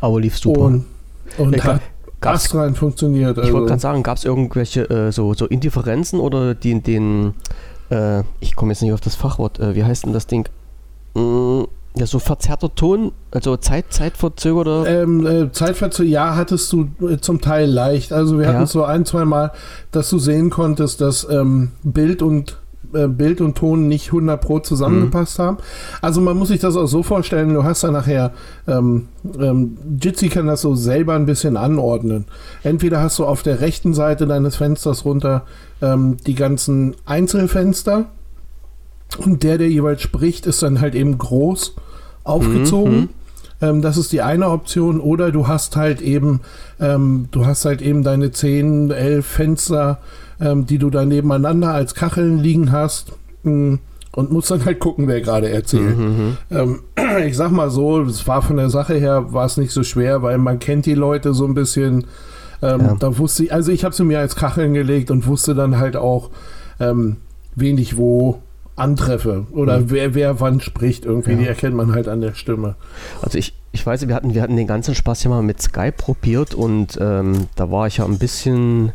Aber 0.00 0.20
lief 0.20 0.38
super. 0.38 0.62
Und, 0.62 0.84
und 1.36 1.62
hat 1.64 1.82
gab's, 2.20 2.54
rein 2.54 2.74
funktioniert. 2.74 3.38
Also. 3.38 3.42
Ich 3.42 3.52
wollte 3.52 3.64
also. 3.64 3.66
gerade 3.66 3.80
sagen, 3.80 4.02
gab 4.02 4.16
es 4.16 4.24
irgendwelche 4.24 4.88
äh, 4.88 5.12
so, 5.12 5.34
so 5.34 5.46
Indifferenzen 5.46 6.20
oder 6.20 6.54
die, 6.54 6.80
den, 6.80 7.34
äh, 7.90 8.22
ich 8.40 8.56
komme 8.56 8.72
jetzt 8.72 8.82
nicht 8.82 8.92
auf 8.92 9.00
das 9.00 9.14
Fachwort, 9.14 9.60
äh, 9.60 9.74
wie 9.74 9.84
heißt 9.84 10.06
denn 10.06 10.14
das 10.14 10.26
Ding? 10.26 10.48
Mm, 11.14 11.64
ja, 11.98 12.06
so 12.06 12.18
verzerrter 12.18 12.74
Ton, 12.74 13.12
also 13.30 13.56
Zeit, 13.56 13.86
Zeitverzögerter. 13.90 14.86
Ähm, 14.86 15.26
äh, 15.26 15.50
Zeitverzöger, 15.50 16.08
ja, 16.08 16.36
hattest 16.36 16.70
du 16.72 16.90
äh, 17.00 17.18
zum 17.18 17.40
Teil 17.40 17.70
leicht. 17.70 18.12
Also 18.12 18.38
wir 18.38 18.46
ja. 18.46 18.52
hatten 18.52 18.66
so 18.66 18.84
ein, 18.84 19.06
zwei 19.06 19.24
Mal, 19.24 19.52
dass 19.92 20.10
du 20.10 20.18
sehen 20.18 20.50
konntest, 20.50 21.00
dass 21.00 21.26
ähm, 21.30 21.72
Bild 21.82 22.20
und 22.20 22.58
äh, 22.92 23.08
Bild 23.08 23.40
und 23.40 23.56
Ton 23.56 23.88
nicht 23.88 24.08
100 24.08 24.38
pro 24.38 24.58
zusammengepasst 24.58 25.38
mhm. 25.38 25.42
haben. 25.42 25.56
Also 26.02 26.20
man 26.20 26.36
muss 26.36 26.48
sich 26.48 26.60
das 26.60 26.76
auch 26.76 26.86
so 26.86 27.02
vorstellen, 27.02 27.54
du 27.54 27.64
hast 27.64 27.82
da 27.82 27.90
nachher, 27.90 28.32
ähm, 28.68 29.08
ähm, 29.38 29.78
Jitsi 29.98 30.28
kann 30.28 30.46
das 30.46 30.60
so 30.60 30.74
selber 30.74 31.14
ein 31.14 31.24
bisschen 31.24 31.56
anordnen. 31.56 32.26
Entweder 32.62 33.00
hast 33.00 33.18
du 33.18 33.24
auf 33.24 33.42
der 33.42 33.60
rechten 33.60 33.94
Seite 33.94 34.26
deines 34.26 34.56
Fensters 34.56 35.06
runter 35.06 35.46
ähm, 35.80 36.18
die 36.26 36.34
ganzen 36.34 36.94
Einzelfenster 37.06 38.06
und 39.18 39.42
der, 39.42 39.56
der 39.58 39.70
jeweils 39.70 40.02
spricht, 40.02 40.46
ist 40.46 40.62
dann 40.62 40.80
halt 40.80 40.94
eben 40.94 41.16
groß 41.16 41.74
aufgezogen. 42.26 42.96
Mhm. 42.96 43.08
Ähm, 43.60 43.82
das 43.82 43.96
ist 43.96 44.12
die 44.12 44.22
eine 44.22 44.48
Option. 44.50 45.00
Oder 45.00 45.32
du 45.32 45.48
hast 45.48 45.76
halt 45.76 46.00
eben, 46.00 46.40
ähm, 46.80 47.28
du 47.30 47.46
hast 47.46 47.64
halt 47.64 47.82
eben 47.82 48.02
deine 48.02 48.30
10, 48.30 48.90
11 48.90 49.26
Fenster, 49.26 49.98
ähm, 50.40 50.66
die 50.66 50.78
du 50.78 50.90
da 50.90 51.04
nebeneinander 51.04 51.72
als 51.72 51.94
Kacheln 51.94 52.38
liegen 52.38 52.72
hast. 52.72 53.12
Mh, 53.42 53.78
und 54.16 54.32
musst 54.32 54.50
dann 54.50 54.64
halt 54.64 54.80
gucken, 54.80 55.08
wer 55.08 55.20
gerade 55.20 55.50
erzählt. 55.50 55.96
Mhm, 55.96 56.38
ähm, 56.50 56.80
ich 57.26 57.36
sag 57.36 57.50
mal 57.50 57.68
so, 57.70 58.00
es 58.00 58.26
war 58.26 58.40
von 58.40 58.56
der 58.56 58.70
Sache 58.70 58.94
her, 58.94 59.32
war 59.34 59.44
es 59.44 59.58
nicht 59.58 59.72
so 59.72 59.82
schwer, 59.82 60.22
weil 60.22 60.38
man 60.38 60.58
kennt 60.58 60.86
die 60.86 60.94
Leute 60.94 61.34
so 61.34 61.44
ein 61.44 61.52
bisschen. 61.52 62.06
Ähm, 62.62 62.80
ja. 62.80 62.96
Da 62.98 63.18
wusste 63.18 63.44
ich, 63.44 63.52
also 63.52 63.70
ich 63.70 63.84
habe 63.84 63.94
sie 63.94 64.04
mir 64.04 64.18
als 64.18 64.34
Kacheln 64.34 64.72
gelegt 64.72 65.10
und 65.10 65.26
wusste 65.26 65.54
dann 65.54 65.76
halt 65.76 65.96
auch, 65.96 66.30
ähm, 66.80 67.16
wen 67.54 67.76
ich 67.76 67.98
wo 67.98 68.40
antreffe 68.76 69.46
oder 69.52 69.80
mhm. 69.80 69.90
wer, 69.90 70.14
wer 70.14 70.40
wann 70.40 70.60
spricht 70.60 71.04
irgendwie, 71.04 71.32
ja. 71.32 71.38
die 71.38 71.46
erkennt 71.46 71.74
man 71.74 71.92
halt 71.92 72.08
an 72.08 72.20
der 72.20 72.34
Stimme. 72.34 72.76
Also 73.22 73.38
ich, 73.38 73.54
ich 73.72 73.84
weiß, 73.84 74.06
wir 74.06 74.14
hatten, 74.14 74.34
wir 74.34 74.42
hatten 74.42 74.56
den 74.56 74.66
ganzen 74.66 74.94
Spaß 74.94 75.24
ja 75.24 75.30
mal 75.30 75.42
mit 75.42 75.60
Skype 75.60 75.92
probiert 75.92 76.54
und 76.54 76.98
ähm, 77.00 77.48
da 77.56 77.70
war 77.70 77.86
ich 77.86 77.98
ja 77.98 78.04
ein 78.04 78.18
bisschen 78.18 78.92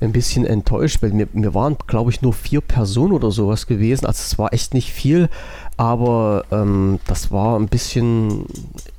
ein 0.00 0.12
bisschen 0.12 0.44
enttäuscht, 0.44 1.02
weil 1.02 1.16
wir, 1.16 1.26
wir 1.32 1.54
waren, 1.54 1.76
glaube 1.86 2.10
ich, 2.10 2.20
nur 2.20 2.34
vier 2.34 2.60
Personen 2.60 3.12
oder 3.12 3.30
sowas 3.30 3.66
gewesen. 3.66 4.04
Also 4.06 4.20
es 4.26 4.38
war 4.38 4.52
echt 4.52 4.74
nicht 4.74 4.92
viel, 4.92 5.28
aber 5.76 6.44
ähm, 6.50 6.98
das 7.06 7.30
war 7.30 7.58
ein 7.58 7.68
bisschen 7.68 8.44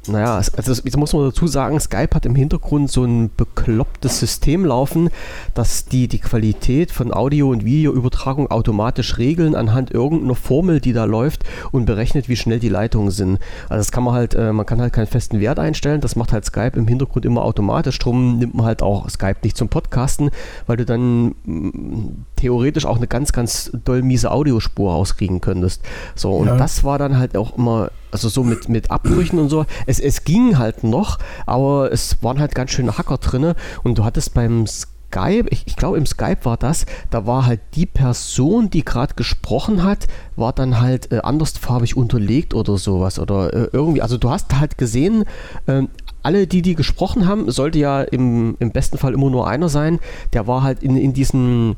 naja, 0.07 0.35
also 0.35 0.73
jetzt 0.73 0.97
muss 0.97 1.13
man 1.13 1.25
dazu 1.25 1.47
sagen, 1.47 1.79
Skype 1.79 2.15
hat 2.15 2.25
im 2.25 2.35
Hintergrund 2.35 2.91
so 2.91 3.03
ein 3.03 3.29
beklopptes 3.35 4.19
System 4.19 4.65
laufen, 4.65 5.09
dass 5.53 5.85
die 5.85 6.07
die 6.07 6.19
Qualität 6.19 6.91
von 6.91 7.13
Audio- 7.13 7.49
und 7.49 7.65
Videoübertragung 7.65 8.49
automatisch 8.49 9.17
regeln 9.17 9.55
anhand 9.55 9.91
irgendeiner 9.91 10.35
Formel, 10.35 10.79
die 10.79 10.93
da 10.93 11.05
läuft 11.05 11.43
und 11.71 11.85
berechnet, 11.85 12.29
wie 12.29 12.35
schnell 12.35 12.59
die 12.59 12.69
Leitungen 12.69 13.11
sind. 13.11 13.39
Also 13.69 13.79
das 13.79 13.91
kann 13.91 14.03
man 14.03 14.13
halt, 14.13 14.35
äh, 14.35 14.53
man 14.53 14.65
kann 14.65 14.81
halt 14.81 14.93
keinen 14.93 15.07
festen 15.07 15.39
Wert 15.39 15.59
einstellen, 15.59 16.01
das 16.01 16.15
macht 16.15 16.33
halt 16.33 16.45
Skype 16.45 16.73
im 16.75 16.87
Hintergrund 16.87 17.25
immer 17.25 17.43
automatisch. 17.43 17.99
Drum 17.99 18.37
nimmt 18.39 18.55
man 18.55 18.65
halt 18.65 18.81
auch 18.81 19.09
Skype 19.09 19.37
nicht 19.43 19.57
zum 19.57 19.69
Podcasten, 19.69 20.31
weil 20.65 20.77
du 20.77 20.85
dann 20.85 21.35
mm, 21.43 22.25
theoretisch 22.35 22.85
auch 22.85 22.97
eine 22.97 23.07
ganz, 23.07 23.33
ganz 23.33 23.71
doll 23.85 24.01
miese 24.01 24.31
Audiospur 24.31 24.91
rauskriegen 24.93 25.41
könntest. 25.41 25.83
So, 26.15 26.31
und 26.33 26.47
ja. 26.47 26.57
das 26.57 26.83
war 26.83 26.97
dann 26.97 27.17
halt 27.17 27.35
auch 27.37 27.57
immer 27.57 27.89
also 28.11 28.29
so 28.29 28.43
mit, 28.43 28.69
mit 28.69 28.91
Abbrüchen 28.91 29.39
und 29.39 29.49
so. 29.49 29.65
Es, 29.85 29.99
es 29.99 30.23
ging 30.23 30.57
halt 30.57 30.83
noch, 30.83 31.19
aber 31.45 31.91
es 31.91 32.21
waren 32.23 32.39
halt 32.39 32.55
ganz 32.55 32.71
schöne 32.71 32.97
Hacker 32.97 33.17
drin. 33.17 33.53
Und 33.83 33.97
du 33.97 34.03
hattest 34.03 34.33
beim 34.33 34.65
Skype, 34.67 35.47
ich, 35.49 35.63
ich 35.65 35.75
glaube 35.75 35.97
im 35.97 36.05
Skype 36.05 36.43
war 36.43 36.57
das, 36.57 36.85
da 37.09 37.25
war 37.25 37.45
halt 37.45 37.61
die 37.75 37.85
Person, 37.85 38.69
die 38.69 38.83
gerade 38.83 39.15
gesprochen 39.15 39.83
hat, 39.83 40.07
war 40.35 40.53
dann 40.53 40.79
halt 40.79 41.11
äh, 41.11 41.19
andersfarbig 41.19 41.95
unterlegt 41.95 42.53
oder 42.53 42.77
sowas. 42.77 43.19
Oder 43.19 43.53
äh, 43.53 43.69
irgendwie, 43.71 44.01
also 44.01 44.17
du 44.17 44.29
hast 44.29 44.59
halt 44.59 44.77
gesehen, 44.77 45.25
äh, 45.65 45.83
alle, 46.23 46.47
die 46.47 46.61
die 46.61 46.75
gesprochen 46.75 47.27
haben, 47.27 47.49
sollte 47.51 47.79
ja 47.79 48.01
im, 48.01 48.57
im 48.59 48.71
besten 48.71 48.97
Fall 48.97 49.13
immer 49.13 49.29
nur 49.29 49.47
einer 49.47 49.69
sein, 49.69 49.99
der 50.33 50.45
war 50.45 50.61
halt 50.61 50.83
in, 50.83 50.97
in 50.97 51.13
diesen 51.13 51.77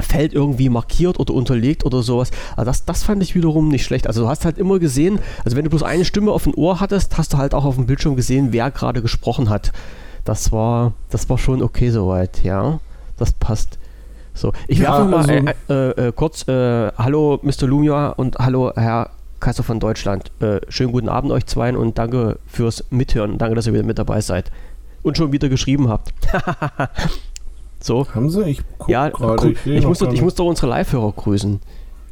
Feld 0.00 0.32
irgendwie 0.32 0.68
markiert 0.68 1.20
oder 1.20 1.34
unterlegt 1.34 1.84
oder 1.84 2.02
sowas. 2.02 2.30
Also 2.56 2.64
das, 2.64 2.84
das 2.84 3.02
fand 3.04 3.22
ich 3.22 3.34
wiederum 3.34 3.68
nicht 3.68 3.84
schlecht. 3.84 4.06
Also 4.06 4.22
du 4.22 4.28
hast 4.28 4.44
halt 4.44 4.58
immer 4.58 4.78
gesehen, 4.78 5.20
also 5.44 5.56
wenn 5.56 5.64
du 5.64 5.70
bloß 5.70 5.82
eine 5.82 6.04
Stimme 6.04 6.32
auf 6.32 6.44
dem 6.44 6.54
Ohr 6.54 6.80
hattest, 6.80 7.16
hast 7.16 7.32
du 7.32 7.38
halt 7.38 7.54
auch 7.54 7.64
auf 7.64 7.76
dem 7.76 7.86
Bildschirm 7.86 8.16
gesehen, 8.16 8.48
wer 8.52 8.70
gerade 8.70 9.02
gesprochen 9.02 9.50
hat. 9.50 9.72
Das 10.24 10.52
war, 10.52 10.92
das 11.10 11.28
war 11.28 11.38
schon 11.38 11.62
okay 11.62 11.90
soweit, 11.90 12.42
ja. 12.42 12.80
Das 13.16 13.32
passt. 13.32 13.78
So, 14.32 14.52
ich 14.66 14.78
ja, 14.78 14.84
werfe 14.84 15.04
mal 15.04 15.18
also, 15.18 15.32
äh, 15.32 15.54
äh, 15.68 16.08
äh, 16.08 16.12
kurz, 16.12 16.48
äh, 16.48 16.90
hallo 16.98 17.38
Mr. 17.42 17.68
Lumia 17.68 18.08
und 18.08 18.36
hallo 18.38 18.72
Herr 18.74 19.10
Kaiser 19.38 19.62
von 19.62 19.78
Deutschland. 19.78 20.32
Äh, 20.40 20.60
schönen 20.68 20.90
guten 20.90 21.08
Abend 21.08 21.30
euch 21.30 21.46
zweien 21.46 21.76
und 21.76 21.98
danke 21.98 22.38
fürs 22.46 22.84
Mithören. 22.90 23.38
Danke, 23.38 23.54
dass 23.54 23.66
ihr 23.66 23.74
wieder 23.74 23.84
mit 23.84 23.98
dabei 23.98 24.20
seid. 24.20 24.50
Und 25.02 25.16
schon 25.18 25.30
wieder 25.30 25.48
geschrieben 25.48 25.88
habt. 25.88 26.12
So. 27.84 28.06
Haben 28.14 28.30
sie? 28.30 28.42
Ich 28.44 28.62
guck 28.78 28.88
ja, 28.88 29.10
gerade. 29.10 29.50
Ich, 29.50 29.66
ich, 29.66 29.86
muss 29.86 29.98
doch, 29.98 30.10
ich 30.10 30.22
muss 30.22 30.34
doch 30.34 30.46
unsere 30.46 30.68
Live-Hörer 30.68 31.12
grüßen. 31.12 31.60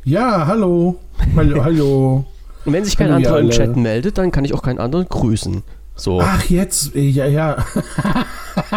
Ja, 0.05 0.47
hallo. 0.47 0.97
Hallo, 1.35 1.65
hallo. 1.65 2.27
Und 2.67 2.73
wenn 2.75 2.85
sich 2.85 2.95
kein 2.95 3.11
anderer 3.11 3.41
im 3.41 3.49
Chat 3.49 3.75
meldet, 3.75 4.19
dann 4.19 4.31
kann 4.31 4.45
ich 4.45 4.53
auch 4.53 4.63
keinen 4.63 4.79
anderen 4.79 5.09
grüßen. 5.09 5.63
So. 5.95 6.21
Ach, 6.21 6.45
jetzt, 6.51 6.95
ja, 6.95 7.25
ja. 7.25 7.65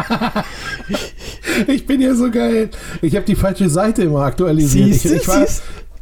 ich 1.67 1.85
bin 1.85 1.99
ja 1.99 2.15
so 2.15 2.31
geil. 2.31 2.69
Ich 3.01 3.17
habe 3.17 3.25
die 3.25 3.35
falsche 3.35 3.67
Seite 3.69 4.03
immer 4.03 4.21
aktualisiert. 4.21 4.93
Siehst, 4.93 5.05
ich, 5.05 5.11
ich, 5.15 5.27
war, 5.27 5.45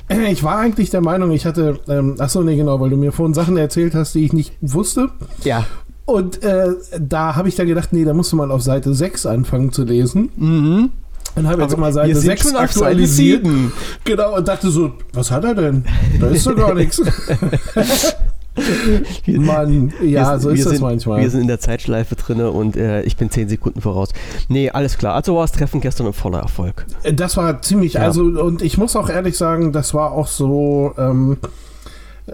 ich 0.29 0.43
war 0.43 0.59
eigentlich 0.59 0.91
der 0.91 1.01
Meinung, 1.01 1.31
ich 1.31 1.47
hatte, 1.47 1.79
ähm, 1.87 2.17
achso, 2.19 2.43
nee, 2.43 2.55
genau, 2.55 2.79
weil 2.79 2.91
du 2.91 2.97
mir 2.97 3.11
vorhin 3.11 3.33
Sachen 3.33 3.57
erzählt 3.57 3.95
hast, 3.95 4.13
die 4.13 4.25
ich 4.25 4.33
nicht 4.33 4.53
wusste. 4.61 5.09
Ja. 5.43 5.65
Und 6.05 6.43
äh, 6.43 6.69
da 6.99 7.35
habe 7.35 7.47
ich 7.47 7.55
dann 7.55 7.67
gedacht, 7.67 7.93
nee, 7.93 8.03
da 8.03 8.13
musst 8.13 8.31
du 8.31 8.35
mal 8.35 8.51
auf 8.51 8.61
Seite 8.61 8.93
6 8.93 9.25
anfangen 9.25 9.71
zu 9.71 9.83
lesen. 9.83 10.29
Mhm. 10.35 10.91
Und 11.35 11.47
habe 11.47 11.63
jetzt 11.63 11.77
mal 11.77 11.93
Seite 11.93 12.15
6 12.15 12.53
aktualisiert. 12.55 13.47
Genau, 14.03 14.37
und 14.37 14.47
dachte 14.47 14.69
so, 14.69 14.91
was 15.13 15.31
hat 15.31 15.43
er 15.45 15.55
denn? 15.55 15.85
Da 16.19 16.27
ist 16.27 16.45
doch 16.45 16.55
gar 16.55 16.75
nichts. 16.75 17.01
Mann, 19.25 19.91
ja, 20.03 20.33
wir, 20.33 20.39
so 20.39 20.49
ist 20.49 20.65
das 20.65 20.73
sind, 20.73 20.81
manchmal. 20.81 21.21
Wir 21.21 21.29
sind 21.29 21.41
in 21.41 21.47
der 21.47 21.59
Zeitschleife 21.59 22.15
drin 22.15 22.39
und 22.41 22.77
äh, 22.77 23.01
ich 23.01 23.17
bin 23.17 23.31
10 23.31 23.49
Sekunden 23.49 23.81
voraus. 23.81 24.09
Nee, 24.47 24.69
alles 24.69 24.97
klar. 24.97 25.15
Also 25.15 25.35
war 25.35 25.43
das 25.43 25.53
Treffen 25.53 25.81
gestern 25.81 26.05
ein 26.05 26.13
voller 26.13 26.39
Erfolg. 26.39 26.85
Das 27.15 27.35
war 27.35 27.61
ziemlich, 27.63 27.93
ja. 27.93 28.01
also, 28.01 28.23
und 28.23 28.61
ich 28.61 28.77
muss 28.77 28.95
auch 28.95 29.09
ehrlich 29.09 29.37
sagen, 29.37 29.71
das 29.71 29.95
war 29.95 30.11
auch 30.11 30.27
so, 30.27 30.93
ähm, 30.99 31.37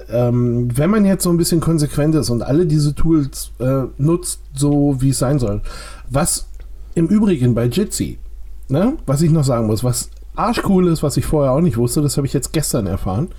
ähm, 0.10 0.69
wenn 0.75 0.89
man 0.89 1.05
jetzt 1.05 1.24
so 1.24 1.29
ein 1.29 1.38
bisschen 1.38 1.60
konsequent 1.62 2.15
ist 2.15 2.29
und 2.29 2.41
alle 2.43 2.65
diese 2.65 2.93
Tools 2.93 3.51
äh, 3.60 3.84
nutzt, 3.98 4.41
so 4.53 4.98
wie 5.00 5.10
es 5.10 5.19
sein 5.19 5.39
soll, 5.39 5.62
was 6.10 6.48
im 6.96 7.08
Übrigen 7.08 7.55
bei 7.55 7.65
Jitsi, 7.65 8.19
ne, 8.67 8.98
was 9.05 9.22
ich 9.22 9.31
noch 9.31 9.43
sagen 9.43 9.67
muss, 9.67 9.84
was 9.84 10.10
arschcool 10.36 10.88
ist, 10.88 11.03
was 11.03 11.17
ich 11.17 11.25
vorher 11.25 11.51
auch 11.51 11.62
nicht 11.62 11.77
wusste, 11.77 12.01
das 12.01 12.17
habe 12.17 12.27
ich 12.27 12.34
jetzt 12.34 12.53
gestern 12.53 12.88
erfahren. 12.88 13.29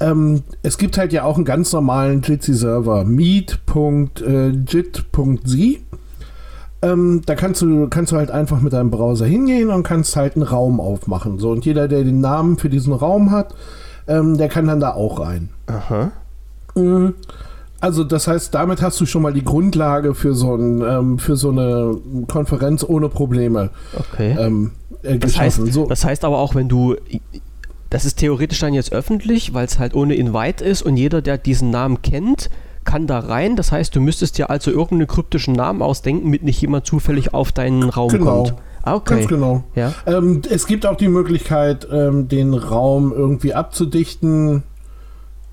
Ähm, 0.00 0.42
es 0.62 0.78
gibt 0.78 0.98
halt 0.98 1.12
ja 1.12 1.24
auch 1.24 1.36
einen 1.36 1.44
ganz 1.44 1.72
normalen 1.72 2.22
Jitsi-Server, 2.22 3.04
meet.jit.z. 3.04 4.24
Ähm, 6.82 7.22
da 7.24 7.34
kannst 7.34 7.62
du, 7.62 7.88
kannst 7.88 8.12
du 8.12 8.16
halt 8.16 8.30
einfach 8.30 8.60
mit 8.60 8.72
deinem 8.72 8.90
Browser 8.90 9.26
hingehen 9.26 9.70
und 9.70 9.84
kannst 9.84 10.16
halt 10.16 10.34
einen 10.36 10.42
Raum 10.42 10.80
aufmachen. 10.80 11.38
So, 11.38 11.50
und 11.50 11.64
jeder, 11.64 11.88
der 11.88 12.04
den 12.04 12.20
Namen 12.20 12.58
für 12.58 12.68
diesen 12.68 12.92
Raum 12.92 13.30
hat, 13.30 13.54
ähm, 14.06 14.36
der 14.38 14.48
kann 14.48 14.66
dann 14.66 14.80
da 14.80 14.92
auch 14.92 15.20
rein. 15.20 15.48
Aha. 15.66 16.12
Mhm. 16.74 17.14
Also 17.80 18.02
das 18.02 18.26
heißt, 18.26 18.54
damit 18.54 18.80
hast 18.80 18.98
du 19.00 19.06
schon 19.06 19.22
mal 19.22 19.32
die 19.32 19.44
Grundlage 19.44 20.14
für 20.14 20.34
so, 20.34 20.54
ein, 20.54 20.80
ähm, 20.80 21.18
für 21.18 21.36
so 21.36 21.50
eine 21.50 21.96
Konferenz 22.28 22.82
ohne 22.82 23.10
Probleme 23.10 23.70
okay. 23.94 24.36
ähm, 24.38 24.70
äh, 25.02 25.18
das, 25.18 25.38
heißt, 25.38 25.60
so. 25.70 25.86
das 25.86 26.04
heißt 26.04 26.24
aber 26.24 26.38
auch, 26.38 26.54
wenn 26.54 26.68
du, 26.68 26.96
das 27.90 28.06
ist 28.06 28.16
theoretisch 28.16 28.60
dann 28.60 28.72
jetzt 28.72 28.92
öffentlich, 28.92 29.52
weil 29.52 29.66
es 29.66 29.78
halt 29.78 29.94
ohne 29.94 30.14
Invite 30.14 30.64
ist 30.64 30.82
und 30.82 30.96
jeder, 30.96 31.20
der 31.20 31.36
diesen 31.36 31.70
Namen 31.70 32.00
kennt, 32.00 32.48
kann 32.84 33.06
da 33.06 33.18
rein. 33.18 33.56
Das 33.56 33.72
heißt, 33.72 33.94
du 33.94 34.00
müsstest 34.00 34.38
dir 34.38 34.50
also 34.50 34.70
irgendeinen 34.70 35.06
kryptischen 35.06 35.54
Namen 35.54 35.82
ausdenken, 35.82 36.28
mit 36.28 36.42
nicht 36.42 36.60
jemand 36.60 36.86
zufällig 36.86 37.34
auf 37.34 37.52
deinen 37.52 37.82
Raum 37.88 38.10
genau. 38.10 38.44
kommt. 38.44 38.52
Ah, 38.52 38.73
okay. 38.86 39.16
Ganz 39.16 39.28
genau. 39.28 39.64
Ja. 39.74 39.92
Ähm, 40.06 40.42
es 40.48 40.66
gibt 40.66 40.86
auch 40.86 40.96
die 40.96 41.08
Möglichkeit, 41.08 41.88
ähm, 41.90 42.28
den 42.28 42.54
Raum 42.54 43.12
irgendwie 43.12 43.54
abzudichten. 43.54 44.62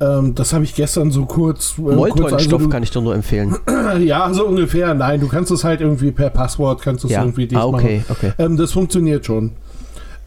Ähm, 0.01 0.33
das 0.35 0.51
habe 0.53 0.63
ich 0.63 0.73
gestern 0.73 1.11
so 1.11 1.25
kurz. 1.25 1.75
Äh, 1.77 1.81
Molton-Stoff 1.81 2.53
also, 2.53 2.69
kann 2.69 2.83
ich 2.83 2.91
dir 2.91 3.01
nur 3.01 3.13
empfehlen. 3.13 3.55
ja, 3.99 4.33
so 4.33 4.47
ungefähr. 4.47 4.93
Nein, 4.93 5.19
du 5.19 5.27
kannst 5.27 5.51
es 5.51 5.63
halt 5.63 5.79
irgendwie 5.79 6.11
per 6.11 6.31
Passwort 6.31 6.81
kannst 6.81 7.05
es 7.05 7.11
ja. 7.11 7.21
irgendwie 7.21 7.47
dicht 7.47 7.61
ah, 7.61 7.65
okay, 7.65 7.99
machen. 7.99 8.05
Okay. 8.09 8.33
Ähm, 8.39 8.57
das 8.57 8.71
funktioniert 8.71 9.25
schon. 9.25 9.51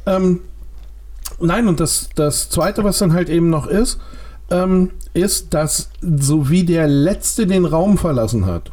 Ähm, 0.07 0.41
nein, 1.41 1.67
und 1.67 1.81
das, 1.81 2.09
das 2.15 2.49
Zweite, 2.51 2.85
was 2.85 2.99
dann 2.99 3.13
halt 3.13 3.29
eben 3.29 3.51
noch 3.51 3.67
ist, 3.67 3.99
ähm, 4.51 4.91
ist, 5.13 5.55
dass 5.55 5.91
so 6.01 6.51
wie 6.51 6.65
der 6.65 6.87
Letzte 6.87 7.47
den 7.47 7.65
Raum 7.65 7.99
verlassen 7.99 8.47
hat, 8.47 8.73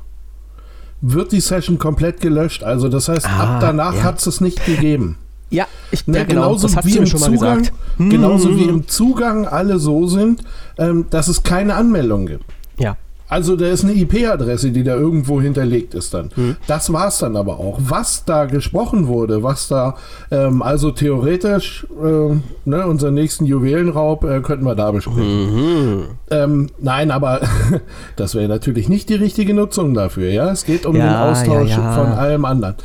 wird 1.01 1.31
die 1.31 1.41
Session 1.41 1.77
komplett 1.77 2.21
gelöscht. 2.21 2.63
Also 2.63 2.87
das 2.87 3.09
heißt, 3.09 3.25
ah, 3.25 3.55
ab 3.55 3.61
danach 3.61 3.95
ja. 3.95 4.03
hat 4.03 4.19
es 4.19 4.27
es 4.27 4.41
nicht 4.41 4.65
gegeben. 4.65 5.17
Ja, 5.49 5.65
ich, 5.91 6.07
ne, 6.07 6.19
ja, 6.19 6.23
genau, 6.23 6.55
genauso 6.55 6.69
wie 6.85 6.97
im 6.97 7.05
Zugang, 7.05 7.67
genauso 7.97 8.49
hm. 8.49 8.57
wie 8.57 8.63
im 8.63 8.87
Zugang 8.87 9.45
alle 9.45 9.79
so 9.79 10.07
sind, 10.07 10.43
ähm, 10.77 11.07
dass 11.09 11.27
es 11.27 11.43
keine 11.43 11.75
Anmeldung 11.75 12.25
gibt. 12.25 12.45
Also 13.31 13.55
da 13.55 13.67
ist 13.67 13.85
eine 13.85 13.93
IP-Adresse, 13.93 14.71
die 14.71 14.83
da 14.83 14.93
irgendwo 14.93 15.39
hinterlegt 15.39 15.93
ist 15.93 16.13
dann. 16.13 16.31
Hm. 16.35 16.57
Das 16.67 16.91
war's 16.91 17.19
dann 17.19 17.37
aber 17.37 17.61
auch. 17.61 17.79
Was 17.79 18.25
da 18.25 18.43
gesprochen 18.43 19.07
wurde, 19.07 19.41
was 19.41 19.69
da, 19.69 19.95
ähm, 20.31 20.61
also 20.61 20.91
theoretisch, 20.91 21.87
äh, 22.03 22.35
ne, 22.65 22.85
unseren 22.85 23.13
nächsten 23.13 23.45
Juwelenraub 23.45 24.25
äh, 24.25 24.41
könnten 24.41 24.65
wir 24.65 24.75
da 24.75 24.91
besprechen. 24.91 25.45
Mhm. 25.45 26.03
Ähm, 26.29 26.67
nein, 26.79 27.09
aber 27.09 27.39
das 28.17 28.35
wäre 28.35 28.49
natürlich 28.49 28.89
nicht 28.89 29.07
die 29.07 29.15
richtige 29.15 29.53
Nutzung 29.53 29.93
dafür, 29.93 30.29
ja. 30.29 30.51
Es 30.51 30.65
geht 30.65 30.85
um 30.85 30.93
Ja, 30.97 31.05
den 31.05 31.31
Austausch 31.31 31.69
ja, 31.69 31.77
ja. 31.79 31.91
von 31.93 32.11
allem 32.11 32.43
anderen. 32.43 32.75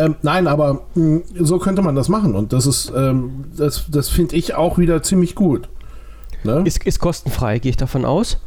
Ähm, 0.00 0.16
nein, 0.22 0.48
aber 0.48 0.80
mh, 0.96 1.20
so 1.38 1.60
könnte 1.60 1.82
man 1.82 1.94
das 1.94 2.08
machen 2.08 2.34
und 2.34 2.52
das 2.52 2.66
ist, 2.66 2.92
ähm, 2.96 3.44
das, 3.56 3.84
das 3.88 4.08
finde 4.08 4.34
ich 4.34 4.56
auch 4.56 4.78
wieder 4.78 5.00
ziemlich 5.04 5.36
gut. 5.36 5.68
Ne? 6.42 6.62
Ist, 6.64 6.84
ist 6.84 6.98
kostenfrei, 6.98 7.60
gehe 7.60 7.70
ich 7.70 7.76
davon 7.76 8.04
aus. 8.04 8.38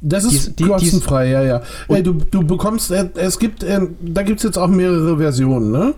Das 0.00 0.24
ist 0.24 0.50
Die- 0.50 0.62
die- 0.64 0.68
kostenfrei, 0.68 1.28
ja, 1.28 1.42
ja. 1.42 1.62
Äh, 1.88 2.02
du, 2.02 2.12
du 2.14 2.44
bekommst, 2.46 2.90
äh, 2.92 3.08
es 3.16 3.38
gibt, 3.38 3.62
äh, 3.64 3.80
da 4.00 4.22
gibt 4.22 4.38
es 4.38 4.44
jetzt 4.44 4.56
auch 4.58 4.68
mehrere 4.68 5.18
Versionen, 5.18 5.72
ne? 5.72 5.94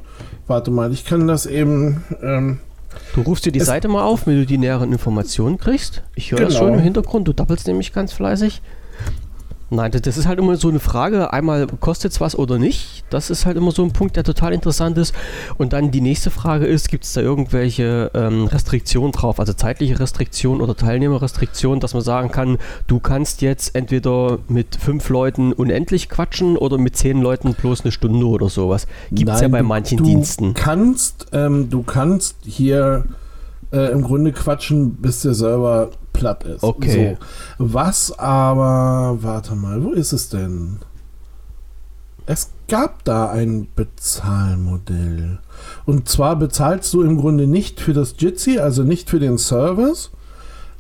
Warte 0.47 0.71
mal, 0.71 0.93
ich 0.93 1.05
kann 1.05 1.27
das 1.29 1.47
eben, 1.47 2.03
ähm, 2.23 2.59
Du 3.15 3.21
rufst 3.23 3.45
dir 3.47 3.53
die 3.53 3.61
Seite 3.61 3.87
mal 3.89 4.03
auf, 4.03 4.27
wenn 4.27 4.37
du 4.37 4.47
die 4.47 4.59
näheren 4.59 4.91
Informationen 4.91 5.59
kriegst. 5.59 6.03
Ich 6.17 6.33
höre 6.33 6.41
das 6.41 6.55
Genau. 6.55 6.67
schon 6.67 6.75
im 6.75 6.81
Hintergrund, 6.81 7.29
du 7.29 7.33
doppelst 7.33 7.67
nämlich 7.69 7.93
ganz 7.93 8.13
fleißig. 8.13 8.63
Nein, 9.71 9.93
das- 9.93 10.17
ist 10.17 10.27
halt 10.27 10.41
immer 10.41 10.57
so 10.57 10.69
eine 10.69 10.81
Frage, 10.81 11.33
einmal 11.33 11.67
kostet 11.79 12.11
es 12.13 12.21
was 12.21 12.37
oder 12.37 12.59
nicht. 12.59 13.05
Das 13.09 13.31
ist 13.31 13.47
halt 13.47 13.57
immer 13.57 13.71
so 13.71 13.85
ein 13.85 13.93
Punkt, 13.93 14.17
der 14.17 14.25
total 14.25 14.53
interessant 14.53 14.99
ist. 14.99 15.15
Und 15.59 15.73
dann 15.73 15.93
die 15.93 16.01
nächste 16.01 16.31
Frage 16.31 16.67
ist, 16.67 16.89
gibt 16.89 17.05
es 17.05 17.13
da 17.13 17.21
irgendwelche 17.21 18.11
ähm, 18.15 18.47
Restriktionen 18.47 19.13
drauf, 19.13 19.39
also 19.39 19.53
zeitliche 19.53 19.99
Restriktionen 20.01 20.61
oder 20.61 20.77
Teilnehmerrestriktionen, 20.77 21.79
dass 21.81 21.95
man 21.95 22.03
sagen 22.03 22.33
kann, 22.33 22.59
du 22.89 22.99
kannst 22.99 23.43
jetzt 23.43 23.77
entweder 23.77 24.39
mit 24.49 24.75
fünf 24.77 25.09
Leuten 25.09 25.53
unendlich 25.53 26.09
quatschen 26.09 26.57
oder 26.57 26.77
mit 26.77 26.97
zehn 26.97 27.21
Leuten 27.23 27.55
bloß 27.55 27.83
eine 27.83 27.93
Stunde 27.93 28.27
oder 28.27 28.49
sowas. 28.49 28.89
Gibt 29.13 29.31
es 29.31 29.41
ja 29.41 29.49
bei 29.49 29.63
manchen 29.63 29.99
du 29.99 30.05
Diensten. 30.05 30.55
Kannst, 30.55 31.29
ähm, 31.33 31.71
du 31.71 31.83
kannst 31.85 32.37
hier 32.45 33.05
äh, 33.73 33.93
im 33.93 34.03
Grunde 34.03 34.33
quatschen, 34.33 34.95
bis 34.95 35.23
der 35.23 35.35
Server 35.35 35.91
platt 36.21 36.45
ist. 36.45 36.63
Okay. 36.63 37.17
So. 37.59 37.67
Was 37.73 38.19
aber, 38.19 39.19
warte 39.23 39.57
mal, 39.57 39.83
wo 39.83 39.91
ist 39.91 40.13
es 40.13 40.29
denn? 40.29 40.79
Es 42.27 42.51
gab 42.69 43.03
da 43.05 43.31
ein 43.31 43.67
Bezahlmodell. 43.75 45.39
Und 45.87 46.09
zwar 46.09 46.37
bezahlst 46.37 46.95
du 46.95 47.03
im 47.03 47.17
Grunde 47.19 47.49
nicht 47.49 47.81
für 47.81 47.93
das 47.93 48.15
Jitsi, 48.19 48.59
also 48.59 48.85
nicht 48.85 49.11
für 49.11 49.19
den 49.19 49.39
Service, 49.39 50.11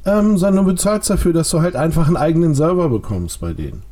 ähm, 0.06 0.38
sondern 0.38 0.64
du 0.64 0.72
bezahlst 0.72 1.10
dafür, 1.10 1.32
dass 1.32 1.50
du 1.50 1.60
halt 1.60 1.74
einfach 1.74 2.06
einen 2.06 2.16
eigenen 2.16 2.54
Server 2.54 2.88
bekommst 2.88 3.40
bei 3.40 3.52
denen. 3.52 3.82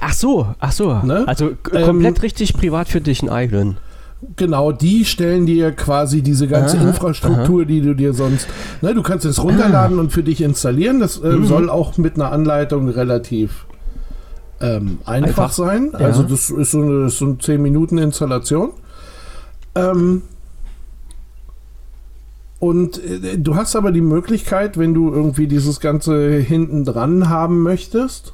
Ach 0.00 0.12
so, 0.12 0.54
ach 0.58 0.72
so. 0.72 0.94
Ne? 1.02 1.24
Also 1.26 1.50
Ähm, 1.72 1.86
komplett 1.86 2.22
richtig 2.22 2.54
privat 2.54 2.88
für 2.88 3.00
dich 3.00 3.20
einen 3.20 3.30
eigenen. 3.30 3.76
Genau, 4.36 4.72
die 4.72 5.04
stellen 5.04 5.46
dir 5.46 5.72
quasi 5.72 6.22
diese 6.22 6.48
ganze 6.48 6.78
Aha, 6.78 6.88
Infrastruktur, 6.88 7.64
die 7.64 7.80
du 7.80 7.94
dir 7.94 8.14
sonst. 8.14 8.46
Ne, 8.82 8.94
du 8.94 9.02
kannst 9.02 9.24
es 9.24 9.42
runterladen 9.42 9.98
und 9.98 10.12
für 10.12 10.22
dich 10.22 10.40
installieren. 10.40 11.00
Das 11.00 11.18
äh, 11.18 11.28
Mhm. 11.28 11.46
soll 11.46 11.70
auch 11.70 11.96
mit 11.98 12.14
einer 12.16 12.32
Anleitung 12.32 12.88
relativ 12.88 13.66
ähm, 14.60 14.98
einfach, 15.04 15.28
Einfach, 15.28 15.52
sein. 15.52 15.90
ja. 15.92 15.98
Also, 15.98 16.22
das 16.22 16.48
ist 16.50 16.70
so 16.70 16.80
eine, 16.82 17.10
so 17.10 17.24
eine 17.26 17.38
10 17.38 17.60
Minuten 17.60 17.98
Installation. 17.98 18.70
Ähm, 19.74 20.22
und 22.60 22.98
äh, 23.04 23.36
du 23.38 23.56
hast 23.56 23.76
aber 23.76 23.92
die 23.92 24.00
Möglichkeit, 24.00 24.78
wenn 24.78 24.94
du 24.94 25.12
irgendwie 25.12 25.46
dieses 25.48 25.80
Ganze 25.80 26.36
hinten 26.38 26.84
dran 26.84 27.28
haben 27.28 27.62
möchtest, 27.62 28.32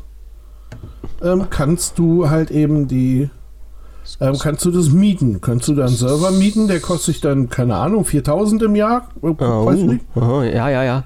ähm, 1.23 1.47
kannst 1.51 1.99
du 1.99 2.31
halt 2.31 2.51
eben 2.51 2.87
die 2.87 3.29
ähm, 4.21 4.37
kannst 4.39 4.65
du 4.65 4.71
das 4.71 4.91
mieten? 4.91 5.41
Kannst 5.41 5.69
du 5.69 5.75
da 5.75 5.87
einen 5.87 5.95
Server 5.97 6.31
mieten? 6.31 6.69
Der 6.69 6.81
kostet 6.81 7.15
sich 7.15 7.21
dann, 7.21 7.49
keine 7.49 7.77
Ahnung, 7.77 8.05
4000 8.05 8.63
im 8.63 8.75
Jahr? 8.77 9.09
Äh, 9.23 9.29
Ah, 9.39 9.65
weiß 9.67 9.79
uh, 9.81 9.87
nicht. 9.93 10.05
aha, 10.15 10.45
ja, 10.45 10.69
ja, 10.71 10.85
ja. 10.85 11.05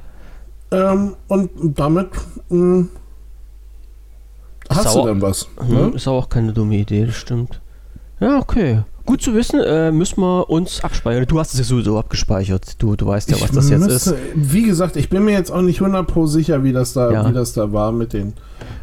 Ähm, 0.71 1.15
und 1.29 1.51
damit 1.79 2.09
mh, 2.49 2.87
hast 4.71 4.93
Sauer. 4.93 5.03
du 5.03 5.09
dann 5.09 5.23
was. 5.23 5.49
Hm, 5.59 5.75
Ne? 5.75 5.93
Ist 5.95 6.09
auch 6.09 6.29
keine 6.29 6.53
dumme 6.53 6.77
Idee, 6.77 7.07
das 7.07 7.15
stimmt. 7.17 7.61
Ja, 8.21 8.39
okay. 8.39 8.83
Gut 9.07 9.21
zu 9.21 9.35
wissen, 9.35 9.61
äh, 9.61 9.93
müssen 9.93 10.21
wir 10.21 10.49
uns 10.49 10.83
abspeichern. 10.83 11.27
Du 11.27 11.39
hast 11.39 11.53
es 11.53 11.59
ja 11.59 11.65
sowieso 11.65 11.99
abgespeichert. 11.99 12.81
Du, 12.83 12.97
du 12.97 13.07
weißt 13.07 13.31
ja, 13.31 13.37
was 13.37 13.51
Ich 13.51 13.51
das 13.51 13.69
jetzt 13.69 13.81
müsste- 13.87 14.15
ist. 14.15 14.21
Wie 14.35 14.63
gesagt, 14.63 14.97
ich 14.97 15.11
bin 15.11 15.25
mir 15.27 15.33
jetzt 15.33 15.51
auch 15.53 15.61
nicht 15.61 15.81
100 15.83 16.07
pro 16.07 16.25
sicher, 16.27 16.65
wie 16.65 16.73
das 16.73 16.95
da, 16.95 17.13
Ja. 17.13 17.29
wie 17.29 17.35
das 17.35 17.53
da 17.53 17.71
war 17.73 17.93
mit 17.93 18.15
den, 18.15 18.33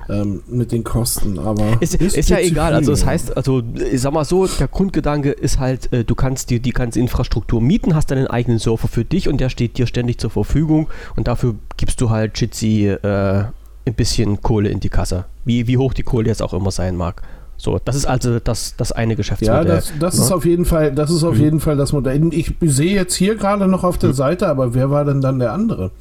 ähm, 0.09 0.41
mit 0.47 0.71
den 0.71 0.83
Kosten. 0.83 1.39
Aber 1.39 1.77
Ist, 1.81 1.95
ist, 1.95 2.29
ja 2.29 2.37
dir 2.37 2.43
zu 2.43 2.49
egal. 2.51 2.73
Also 2.73 2.91
das 2.91 3.05
heißt, 3.05 3.35
also 3.37 3.61
ich 3.91 4.01
sag 4.01 4.13
mal 4.13 4.25
so, 4.25 4.47
der 4.47 4.67
Grundgedanke 4.67 5.31
ist 5.31 5.59
halt, 5.59 5.91
äh, 5.93 6.03
du 6.03 6.15
kannst 6.15 6.49
dir 6.49 6.59
die 6.59 6.71
ganze 6.71 6.99
Infrastruktur 6.99 7.61
mieten, 7.61 7.95
hast 7.95 8.11
deinen 8.11 8.27
eigenen 8.27 8.59
Server 8.59 8.87
für 8.87 9.05
dich 9.05 9.27
und 9.29 9.39
der 9.39 9.49
steht 9.49 9.77
dir 9.77 9.87
ständig 9.87 10.17
zur 10.19 10.29
Verfügung 10.29 10.87
und 11.15 11.27
dafür 11.27 11.55
gibst 11.77 12.01
du 12.01 12.09
halt 12.09 12.39
Jitsi 12.39 12.87
äh, 12.87 13.43
ein 13.85 13.93
bisschen 13.95 14.41
Kohle 14.41 14.69
in 14.69 14.79
die 14.79 14.89
Kasse. 14.89 15.25
Wie, 15.45 15.67
wie 15.67 15.77
hoch 15.77 15.93
die 15.93 16.03
Kohle 16.03 16.27
jetzt 16.27 16.41
auch 16.43 16.53
immer 16.53 16.71
sein 16.71 16.95
mag. 16.95 17.21
So, 17.57 17.79
das 17.83 17.95
ist 17.95 18.05
also 18.07 18.39
das, 18.39 18.75
das 18.75 18.91
eine 18.91 19.13
Ja, 19.13 19.17
Geschäftsmodell. 19.17 19.65
das, 19.65 19.93
das 19.99 20.17
ist 20.17 20.29
ne? 20.29 20.35
auf 20.35 20.45
jeden 20.45 20.65
Fall, 20.65 20.93
das 20.93 21.11
ist 21.11 21.23
auf 21.23 21.35
Mhm. 21.35 21.41
jeden 21.41 21.59
Fall 21.59 21.77
das 21.77 21.93
Modell. 21.93 22.33
Ich 22.33 22.53
sehe 22.61 22.95
jetzt 22.95 23.13
hier 23.15 23.35
gerade 23.35 23.67
noch 23.67 23.83
auf 23.83 23.99
der 23.99 24.09
Mhm. 24.09 24.13
Seite, 24.15 24.47
aber 24.47 24.73
wer 24.73 24.89
war 24.89 25.05
denn 25.05 25.21
dann 25.21 25.37
der 25.37 25.53
andere? 25.53 25.91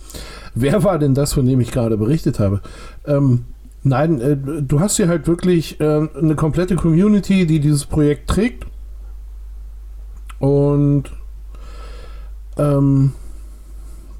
Wer 0.54 0.82
war 0.84 0.98
denn 0.98 1.14
das, 1.14 1.34
von 1.34 1.44
dem 1.46 1.60
ich 1.60 1.70
gerade 1.70 1.96
berichtet 1.98 2.38
habe? 2.40 2.60
Ähm, 3.06 3.44
nein, 3.82 4.20
äh, 4.20 4.36
du 4.36 4.80
hast 4.80 4.96
hier 4.96 5.08
halt 5.08 5.26
wirklich 5.26 5.80
äh, 5.80 6.08
eine 6.16 6.34
komplette 6.36 6.76
Community, 6.76 7.46
die 7.46 7.60
dieses 7.60 7.86
Projekt 7.86 8.28
trägt. 8.28 8.66
Und 10.38 11.04
ähm, 12.56 13.12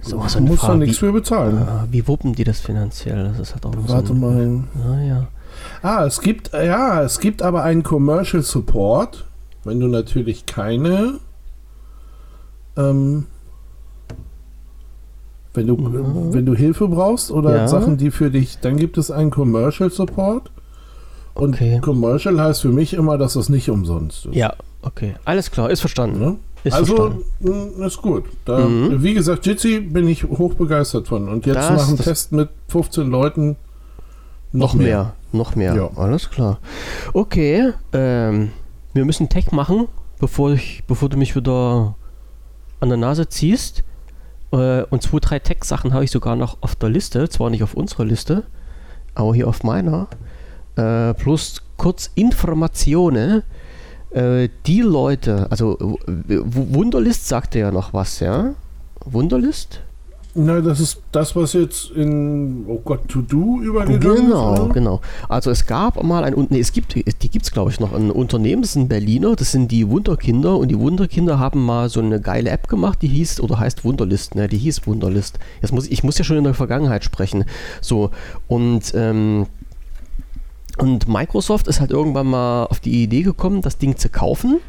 So, 0.03 0.11
so 0.11 0.17
du 0.17 0.37
eine 0.39 0.51
musst 0.51 0.63
da 0.63 0.67
Frage, 0.69 0.79
nichts 0.79 0.97
wie, 0.97 1.07
für 1.07 1.13
bezahlen. 1.13 1.59
Ah, 1.59 1.87
wie 1.91 2.07
wuppen 2.07 2.35
die 2.35 2.45
das 2.45 2.61
finanziell? 2.61 3.25
Das 3.25 3.39
ist 3.39 3.55
halt 3.55 3.67
auch 3.67 3.75
Warte 3.77 4.09
so 4.09 4.15
ein, 4.15 4.21
mal. 4.21 4.65
Naja. 4.87 5.29
Ah, 5.83 6.05
es 6.07 6.21
gibt, 6.21 6.53
ja, 6.53 7.03
es 7.03 7.21
gibt 7.21 7.43
aber 7.43 7.63
einen 7.63 7.83
Commercial 7.83 8.43
Support, 8.43 9.27
wenn 9.65 9.81
du 9.81 9.89
natürlich 9.89 10.47
keine, 10.47 11.19
ähm, 12.77 13.27
wenn 15.55 15.67
du, 15.67 15.77
Mhm. 15.77 16.33
wenn 16.35 16.47
du 16.47 16.55
Hilfe 16.55 16.89
brauchst 16.89 17.31
oder 17.31 17.55
Ja. 17.57 17.69
Sachen, 17.69 17.97
die 17.97 18.11
für 18.11 18.31
dich, 18.31 18.59
dann 18.61 18.77
gibt 18.77 18.99
es 18.99 19.11
einen 19.11 19.31
Commercial 19.31 19.91
Support. 19.91 20.51
Und 21.35 21.55
Okay. 21.55 21.79
Commercial 21.81 22.41
heißt 22.41 22.63
für 22.63 22.69
mich 22.73 22.95
immer, 22.95 23.17
dass 23.19 23.37
es 23.37 23.49
nicht 23.49 23.69
umsonst 23.71 24.27
ist. 24.27 24.35
Ja, 24.35 24.53
okay. 24.83 25.15
Alles 25.25 25.51
klar, 25.51 25.71
ist 25.71 25.81
verstanden. 25.81 26.19
Ne? 26.21 26.37
Ist 26.65 26.75
also, 26.75 26.95
verstanden. 26.97 27.25
mh, 27.79 27.87
ist 27.87 28.03
gut. 28.03 28.25
Da, 28.45 28.59
Mhm. 28.59 29.03
Wie 29.03 29.15
gesagt, 29.15 29.47
Jitsi 29.47 29.81
bin 29.81 30.07
ich 30.09 30.25
hoch 30.25 30.55
begeistert 30.55 31.09
von. 31.09 31.29
Und 31.29 31.47
jetzt 31.47 31.57
Das- 31.57 31.71
nach 31.71 31.87
dem 31.89 31.97
das- 31.97 32.05
Test 32.07 32.33
mit 32.33 32.49
15 32.69 33.09
Leuten 33.11 33.57
Noch 34.53 34.75
mehr. 34.75 35.15
noch 35.33 35.55
mehr. 35.57 35.75
Ja. 35.75 35.91
Alles 35.97 36.29
klar. 36.31 36.59
Okay, 37.15 37.73
ähm, 37.93 38.51
wir 38.93 39.05
müssen 39.05 39.29
Tech 39.29 39.53
machen, 39.53 39.87
bevor, 40.19 40.51
ich, 40.53 40.83
bevor 40.87 41.09
du 41.09 41.17
mich 41.17 41.35
wieder 41.37 41.95
an 42.81 42.89
der 42.89 42.99
Nase 42.99 43.29
ziehst. 43.29 43.85
Äh, 44.53 44.83
und 44.85 45.03
zwei, 45.03 45.19
drei 45.21 45.39
Tech-Sachen 45.39 45.93
habe 45.93 46.05
ich 46.05 46.11
sogar 46.11 46.37
noch 46.37 46.59
auf 46.61 46.77
der 46.77 46.89
Liste, 46.89 47.29
zwar 47.29 47.51
nicht 47.51 47.63
auf 47.63 47.75
unserer 47.75 48.05
Liste, 48.05 48.45
aber 49.15 49.35
hier 49.35 49.49
auf 49.49 49.63
meiner. 49.63 50.09
Äh, 50.77 51.15
plus 51.15 51.63
kurz 51.77 52.11
Informationen. 52.15 53.43
Äh, 54.11 54.49
die 54.67 54.81
Leute, 54.81 55.47
also 55.51 55.99
Wunderlist 56.07 57.29
sagte 57.29 57.61
ja 57.61 57.71
noch 57.71 57.93
was, 57.93 58.21
ja? 58.21 58.55
Wunderlist? 59.05 59.83
Na, 60.35 60.61
das 60.61 60.81
ist 60.81 60.99
das, 61.13 61.35
was 61.37 61.53
jetzt 61.53 61.91
in, 61.93 62.65
oh 62.67 62.81
Gott, 62.85 63.09
To-Do 63.09 63.61
übergegangen 63.63 64.27
Genau, 64.27 64.55
ist. 64.55 64.61
oder? 64.61 64.75
genau. 64.75 65.01
Also 65.29 65.51
es 65.51 65.67
gab 65.67 66.03
mal 66.03 66.25
ein, 66.25 66.35
nee, 66.51 66.61
es 66.61 66.73
gibt, 66.73 66.95
die 66.95 67.29
gibt 67.29 67.45
es 67.45 67.53
glaube 67.53 67.71
ich 67.71 67.79
noch, 67.79 67.93
ein 67.93 68.11
Unternehmen, 68.11 68.63
das 68.63 68.73
ist 68.73 68.77
ein 68.77 68.89
Berliner, 68.89 69.37
das 69.37 69.53
sind 69.53 69.71
die 69.71 69.89
Wunderkinder 69.89 70.57
und 70.57 70.69
die 70.69 70.79
Wunderkinder 70.79 71.39
haben 71.39 71.65
mal 71.65 71.89
so 71.89 72.01
eine 72.01 72.21
geile 72.21 72.51
App 72.51 72.67
gemacht, 72.69 73.01
die 73.03 73.09
hieß, 73.09 73.41
oder 73.41 73.59
heißt 73.61 73.85
Wunderlist, 73.85 74.35
ne, 74.35 74.49
die 74.49 74.59
hieß 74.59 74.87
Wunderlist. 74.87 75.39
Jetzt 75.63 75.73
muss, 75.73 75.87
ich 75.87 76.01
ich 76.01 76.05
muss 76.05 76.17
ja 76.17 76.25
schon 76.25 76.39
in 76.39 76.45
der 76.45 76.55
Vergangenheit 76.55 77.05
sprechen. 77.05 77.45
So, 77.83 78.11
und 78.49 78.93
ähm, 78.95 79.45
und 80.79 81.09
Microsoft 81.09 81.67
ist 81.69 81.81
halt 81.81 81.91
irgendwann 81.91 82.27
mal 82.27 82.65
auf 82.65 82.81
die 82.81 83.03
Idee 83.03 83.23
gekommen, 83.23 83.63
das 83.63 83.79
Ding 83.79 83.97
zu 83.97 84.09
kaufen 84.09 84.61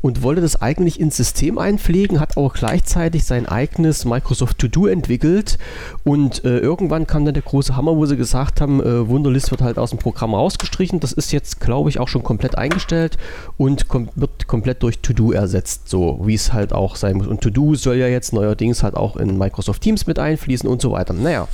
und 0.00 0.22
wollte 0.22 0.40
das 0.40 0.60
eigentlich 0.60 1.00
ins 1.00 1.16
System 1.16 1.58
einpflegen, 1.58 2.20
hat 2.20 2.36
auch 2.36 2.54
gleichzeitig 2.54 3.24
sein 3.24 3.46
eigenes 3.46 4.04
Microsoft 4.04 4.58
To-Do 4.58 4.86
entwickelt 4.86 5.58
und 6.04 6.44
äh, 6.44 6.58
irgendwann 6.58 7.06
kam 7.06 7.24
dann 7.24 7.34
der 7.34 7.42
große 7.42 7.76
Hammer, 7.76 7.96
wo 7.96 8.06
sie 8.06 8.16
gesagt 8.16 8.60
haben, 8.60 8.80
äh, 8.80 9.08
Wunderlist 9.08 9.50
wird 9.50 9.62
halt 9.62 9.78
aus 9.78 9.90
dem 9.90 9.98
Programm 9.98 10.34
rausgestrichen. 10.34 11.00
Das 11.00 11.12
ist 11.12 11.32
jetzt, 11.32 11.60
glaube 11.60 11.90
ich, 11.90 11.98
auch 11.98 12.08
schon 12.08 12.22
komplett 12.22 12.58
eingestellt 12.58 13.16
und 13.56 13.88
kom 13.88 14.08
wird 14.14 14.46
komplett 14.46 14.82
durch 14.82 14.98
To-Do 15.00 15.32
ersetzt, 15.32 15.88
so 15.88 16.20
wie 16.24 16.34
es 16.34 16.52
halt 16.52 16.72
auch 16.72 16.96
sein 16.96 17.16
muss. 17.16 17.26
Und 17.26 17.40
To-Do 17.40 17.74
soll 17.74 17.96
ja 17.96 18.08
jetzt 18.08 18.32
neuerdings 18.32 18.82
halt 18.82 18.94
auch 18.94 19.16
in 19.16 19.38
Microsoft 19.38 19.82
Teams 19.82 20.06
mit 20.06 20.18
einfließen 20.18 20.68
und 20.68 20.80
so 20.80 20.92
weiter. 20.92 21.14
Naja, 21.14 21.48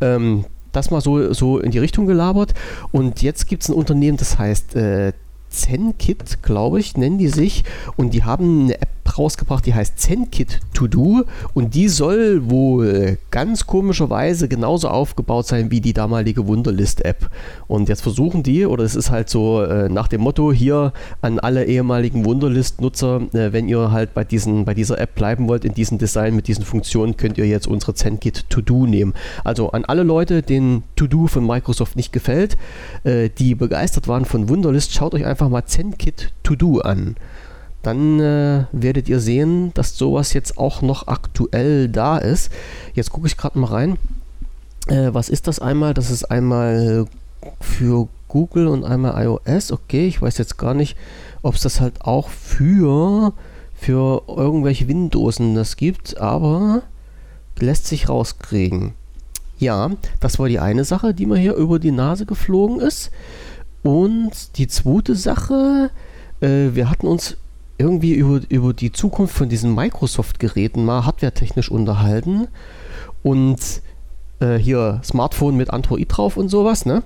ähm, 0.00 0.44
das 0.76 0.90
mal 0.90 1.00
so, 1.00 1.32
so 1.32 1.58
in 1.58 1.70
die 1.70 1.78
Richtung 1.78 2.06
gelabert. 2.06 2.54
Und 2.92 3.22
jetzt 3.22 3.48
gibt 3.48 3.62
es 3.62 3.68
ein 3.68 3.74
Unternehmen, 3.74 4.16
das 4.16 4.38
heißt 4.38 4.76
äh, 4.76 5.12
ZenKit, 5.50 6.42
glaube 6.42 6.80
ich, 6.80 6.96
nennen 6.96 7.18
die 7.18 7.28
sich. 7.28 7.64
Und 7.96 8.12
die 8.12 8.24
haben 8.24 8.64
eine 8.64 8.80
App 8.80 8.88
rausgebracht, 9.18 9.64
die 9.66 9.74
heißt 9.74 9.98
ZenKit 9.98 10.60
To 10.74 10.88
Do. 10.88 11.22
Und 11.52 11.74
die 11.74 11.88
soll 11.88 12.50
wohl 12.50 13.18
ganz 13.30 13.66
komischerweise 13.66 14.48
genauso 14.48 14.88
aufgebaut 14.88 15.46
sein 15.46 15.70
wie 15.70 15.80
die 15.80 15.92
damalige 15.92 16.46
Wunderlist-App. 16.46 17.30
Und 17.68 17.88
jetzt 17.88 18.02
versuchen 18.02 18.42
die, 18.42 18.66
oder 18.66 18.82
es 18.82 18.96
ist 18.96 19.10
halt 19.10 19.28
so 19.28 19.62
äh, 19.62 19.88
nach 19.88 20.08
dem 20.08 20.22
Motto 20.22 20.52
hier 20.52 20.92
an 21.20 21.38
alle 21.38 21.64
ehemaligen 21.66 22.24
Wunderlist-Nutzer, 22.24 23.22
äh, 23.32 23.52
wenn 23.52 23.68
ihr 23.68 23.92
halt 23.92 24.14
bei, 24.14 24.24
diesen, 24.24 24.64
bei 24.64 24.74
dieser 24.74 24.98
App 24.98 25.14
bleiben 25.14 25.46
wollt, 25.46 25.64
in 25.64 25.74
diesem 25.74 25.98
Design 25.98 26.34
mit 26.34 26.48
diesen 26.48 26.64
Funktionen, 26.64 27.16
könnt 27.16 27.38
ihr 27.38 27.46
jetzt 27.46 27.68
unsere 27.68 27.94
ZenKit 27.94 28.50
To 28.50 28.60
Do 28.60 28.86
nehmen. 28.86 29.14
Also 29.44 29.70
an 29.70 29.84
alle 29.84 30.02
Leute, 30.02 30.42
denen 30.42 30.82
To 30.96 31.06
Do 31.06 31.28
von 31.28 31.46
Microsoft 31.46 31.96
nicht 31.96 32.12
gefällt, 32.12 32.56
äh, 33.04 33.28
die 33.28 33.54
begeistert 33.54 34.08
waren 34.08 34.24
von 34.24 34.48
Wunderlist, 34.48 34.92
schaut 34.92 35.14
euch 35.14 35.24
einfach 35.24 35.44
einfach 35.44 35.48
mal 35.48 35.66
ZenKit 35.66 36.32
To 36.42 36.54
Do 36.54 36.78
an. 36.80 37.16
Dann 37.84 38.18
äh, 38.18 38.64
werdet 38.72 39.10
ihr 39.10 39.20
sehen, 39.20 39.72
dass 39.74 39.96
sowas 39.96 40.32
jetzt 40.32 40.56
auch 40.56 40.80
noch 40.80 41.06
aktuell 41.06 41.88
da 41.88 42.16
ist. 42.16 42.50
Jetzt 42.94 43.10
gucke 43.10 43.26
ich 43.26 43.36
gerade 43.36 43.58
mal 43.58 43.68
rein. 43.68 43.98
Äh, 44.86 45.12
was 45.12 45.28
ist 45.28 45.46
das 45.46 45.60
einmal? 45.60 45.92
Das 45.92 46.10
ist 46.10 46.24
einmal 46.24 47.06
für 47.60 48.08
Google 48.28 48.68
und 48.68 48.84
einmal 48.84 49.22
iOS. 49.22 49.70
Okay, 49.70 50.06
ich 50.06 50.22
weiß 50.22 50.38
jetzt 50.38 50.56
gar 50.56 50.72
nicht, 50.72 50.96
ob 51.42 51.56
es 51.56 51.60
das 51.60 51.82
halt 51.82 52.00
auch 52.00 52.30
für, 52.30 53.34
für 53.74 54.22
irgendwelche 54.28 54.88
Windowsen 54.88 55.54
das 55.54 55.76
gibt, 55.76 56.16
aber 56.18 56.82
lässt 57.58 57.86
sich 57.86 58.08
rauskriegen. 58.08 58.94
Ja, 59.58 59.90
das 60.20 60.38
war 60.38 60.48
die 60.48 60.58
eine 60.58 60.84
Sache, 60.84 61.12
die 61.12 61.26
mir 61.26 61.38
hier 61.38 61.54
über 61.54 61.78
die 61.78 61.92
Nase 61.92 62.24
geflogen 62.24 62.80
ist. 62.80 63.10
Und 63.82 64.56
die 64.56 64.68
zweite 64.68 65.14
Sache, 65.14 65.90
äh, 66.40 66.70
wir 66.72 66.88
hatten 66.88 67.06
uns 67.06 67.36
irgendwie 67.78 68.14
über, 68.14 68.40
über 68.48 68.72
die 68.72 68.92
Zukunft 68.92 69.34
von 69.34 69.48
diesen 69.48 69.74
Microsoft-Geräten 69.74 70.84
mal 70.84 71.04
hardwaretechnisch 71.04 71.70
unterhalten. 71.70 72.48
Und 73.22 73.58
äh, 74.40 74.56
hier 74.56 75.00
Smartphone 75.04 75.56
mit 75.56 75.70
Android 75.70 76.08
drauf 76.10 76.36
und 76.36 76.48
sowas, 76.48 76.86
ne? 76.86 77.02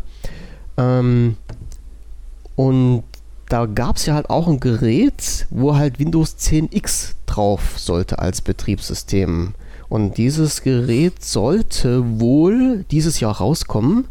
Ähm, 0.76 1.37
und 2.57 3.04
da 3.48 3.66
gab 3.66 3.96
es 3.96 4.07
ja 4.07 4.14
halt 4.14 4.28
auch 4.28 4.46
ein 4.46 4.61
Gerät, 4.61 5.46
wo 5.50 5.76
halt 5.76 5.98
Windows 5.98 6.37
10X 6.38 7.14
drauf 7.26 7.78
sollte 7.78 8.18
als 8.18 8.42
Betriebssystem. 8.42 9.54
Und 9.88 10.18
dieses 10.18 10.62
Gerät 10.62 11.24
sollte 11.24 12.20
wohl 12.20 12.85
dieses 12.90 13.20
Jahr 13.20 13.38
rauskommen 13.38 14.07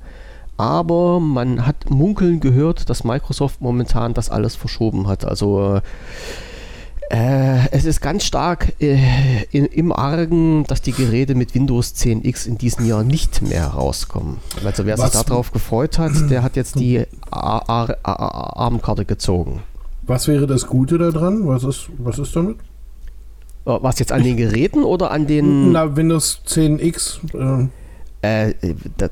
aber 0.58 1.20
man 1.20 1.68
hat 1.68 1.90
munkeln 1.90 2.40
gehört, 2.40 2.90
dass 2.90 3.04
Microsoft 3.04 3.62
momentan 3.62 4.16
das 4.16 4.30
alles 4.30 4.56
verschoben 4.56 5.08
hat. 5.08 5.24
Also 5.24 5.82
äh, 7.10 7.70
es 7.72 7.86
ist 7.86 8.02
ganz 8.02 8.26
stark 8.26 8.74
äh, 8.82 8.98
in, 9.52 9.66
im 9.66 9.92
Argen, 9.94 10.66
dass 10.66 10.82
die 10.82 10.92
Geräte 10.92 11.36
mit 11.36 11.56
Windows 11.56 11.94
10X 11.96 12.48
in 12.48 12.58
diesem 12.58 12.86
Jahr 12.86 13.04
nicht 13.04 13.42
mehr 13.42 13.68
rauskommen. 13.68 14.38
Also 14.64 14.86
wer 14.86 14.98
Was? 14.98 15.14
sich 15.14 15.22
darauf 15.24 15.52
gefreut 15.52 16.00
hat, 16.00 16.12
der 16.30 16.44
hat 16.44 16.56
jetzt 16.56 16.80
die 16.80 17.06
Armkarte 17.32 19.06
gezogen. 19.06 19.62
Was 20.06 20.28
wäre 20.28 20.48
das 20.48 20.68
Gute 20.68 20.98
daran? 20.98 21.48
Was 21.48 21.64
ist, 21.64 21.90
was 21.98 22.20
ist 22.20 22.36
damit? 22.36 22.58
Äh, 23.66 23.78
was 23.82 24.00
jetzt 24.00 24.12
an 24.12 24.24
den 24.24 24.38
Geräten 24.38 24.84
oder 24.84 25.12
an 25.12 25.28
den. 25.28 25.72
Na, 25.72 25.96
Windows 25.96 26.42
10X. 26.48 27.70
Äh. 28.22 28.50
äh 28.50 28.54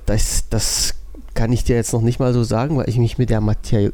das, 0.05 0.49
das 0.49 0.95
kann 1.33 1.51
ich 1.51 1.63
dir 1.65 1.75
jetzt 1.75 1.93
noch 1.93 2.01
nicht 2.01 2.19
mal 2.19 2.33
so 2.33 2.43
sagen, 2.43 2.77
weil 2.77 2.89
ich 2.89 2.97
mich 2.97 3.17
mit 3.17 3.29
der 3.29 3.41
Materie 3.41 3.91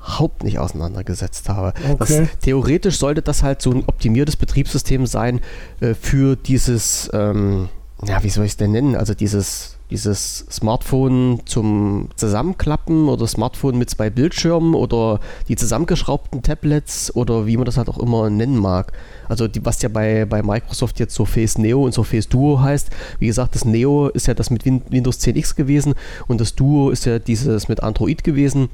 überhaupt 0.00 0.44
nicht 0.44 0.58
auseinandergesetzt 0.58 1.48
habe. 1.48 1.72
Okay. 1.84 1.96
Das, 1.98 2.38
theoretisch 2.40 2.98
sollte 2.98 3.22
das 3.22 3.42
halt 3.42 3.62
so 3.62 3.70
ein 3.70 3.84
optimiertes 3.86 4.36
Betriebssystem 4.36 5.06
sein 5.06 5.40
äh, 5.80 5.94
für 5.94 6.36
dieses, 6.36 7.10
ähm, 7.12 7.68
ja, 8.06 8.22
wie 8.22 8.30
soll 8.30 8.44
ich 8.44 8.52
es 8.52 8.56
denn 8.56 8.72
nennen? 8.72 8.96
Also 8.96 9.14
dieses 9.14 9.76
dieses 9.90 10.46
Smartphone 10.50 11.40
zum 11.46 12.08
Zusammenklappen 12.14 13.08
oder 13.08 13.26
Smartphone 13.26 13.76
mit 13.76 13.90
zwei 13.90 14.08
Bildschirmen 14.08 14.74
oder 14.74 15.20
die 15.48 15.56
zusammengeschraubten 15.56 16.42
Tablets 16.42 17.14
oder 17.14 17.46
wie 17.46 17.56
man 17.56 17.66
das 17.66 17.76
halt 17.76 17.88
auch 17.88 17.98
immer 17.98 18.30
nennen 18.30 18.56
mag. 18.56 18.92
Also 19.28 19.48
die, 19.48 19.64
was 19.64 19.82
ja 19.82 19.88
bei, 19.88 20.24
bei 20.24 20.42
Microsoft 20.42 21.00
jetzt 21.00 21.14
Surface 21.14 21.58
Neo 21.58 21.84
und 21.84 21.92
Surface 21.92 22.28
Duo 22.28 22.60
heißt. 22.60 22.90
Wie 23.18 23.26
gesagt, 23.26 23.54
das 23.54 23.64
Neo 23.64 24.08
ist 24.08 24.28
ja 24.28 24.34
das 24.34 24.50
mit 24.50 24.64
Win 24.64 24.82
Windows 24.88 25.18
10X 25.20 25.56
gewesen 25.56 25.94
und 26.28 26.40
das 26.40 26.54
Duo 26.54 26.90
ist 26.90 27.04
ja 27.04 27.18
dieses 27.18 27.68
mit 27.68 27.82
Android 27.82 28.22
gewesen. 28.22 28.68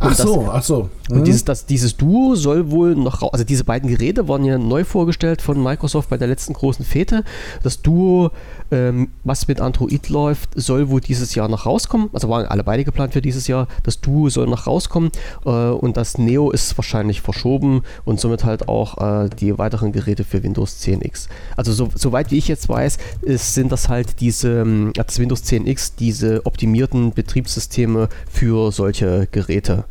Ach 0.00 0.08
das, 0.08 0.18
so, 0.18 0.48
ach 0.50 0.62
so. 0.62 0.90
Mhm. 1.08 1.18
Und 1.18 1.26
dieses, 1.26 1.44
das, 1.44 1.66
dieses 1.66 1.96
Duo 1.96 2.34
soll 2.34 2.70
wohl 2.70 2.94
noch, 2.94 3.22
also 3.32 3.44
diese 3.44 3.64
beiden 3.64 3.88
Geräte 3.88 4.28
waren 4.28 4.44
ja 4.44 4.58
neu 4.58 4.84
vorgestellt 4.84 5.40
von 5.40 5.62
Microsoft 5.62 6.10
bei 6.10 6.18
der 6.18 6.28
letzten 6.28 6.52
großen 6.52 6.84
Fete. 6.84 7.24
Das 7.62 7.80
Duo, 7.80 8.30
ähm, 8.70 9.08
was 9.24 9.48
mit 9.48 9.60
Android 9.60 10.08
läuft, 10.08 10.50
soll 10.54 10.90
wohl 10.90 11.00
dieses 11.00 11.34
Jahr 11.34 11.48
noch 11.48 11.66
rauskommen. 11.66 12.10
Also 12.12 12.28
waren 12.28 12.46
alle 12.46 12.64
beide 12.64 12.84
geplant 12.84 13.14
für 13.14 13.22
dieses 13.22 13.46
Jahr. 13.46 13.68
Das 13.84 14.00
Duo 14.00 14.28
soll 14.28 14.46
noch 14.46 14.66
rauskommen 14.66 15.10
äh, 15.44 15.50
und 15.50 15.96
das 15.96 16.18
Neo 16.18 16.50
ist 16.50 16.76
wahrscheinlich 16.76 17.22
verschoben 17.22 17.82
und 18.04 18.20
somit 18.20 18.44
halt 18.44 18.68
auch 18.68 18.98
äh, 18.98 19.30
die 19.30 19.56
weiteren 19.58 19.92
Geräte 19.92 20.24
für 20.24 20.42
Windows 20.42 20.82
10X. 20.82 21.28
Also 21.56 21.72
so, 21.72 21.88
soweit 21.94 22.30
wie 22.30 22.38
ich 22.38 22.48
jetzt 22.48 22.68
weiß, 22.68 22.98
ist, 23.22 23.54
sind 23.54 23.72
das 23.72 23.88
halt 23.88 24.20
diese, 24.20 24.60
ähm, 24.60 24.92
das 24.94 25.18
Windows 25.18 25.42
10X, 25.44 25.92
diese 25.98 26.44
optimierten 26.44 27.12
Betriebssysteme 27.12 28.08
für 28.28 28.72
solche 28.72 29.26
Geräte 29.30 29.85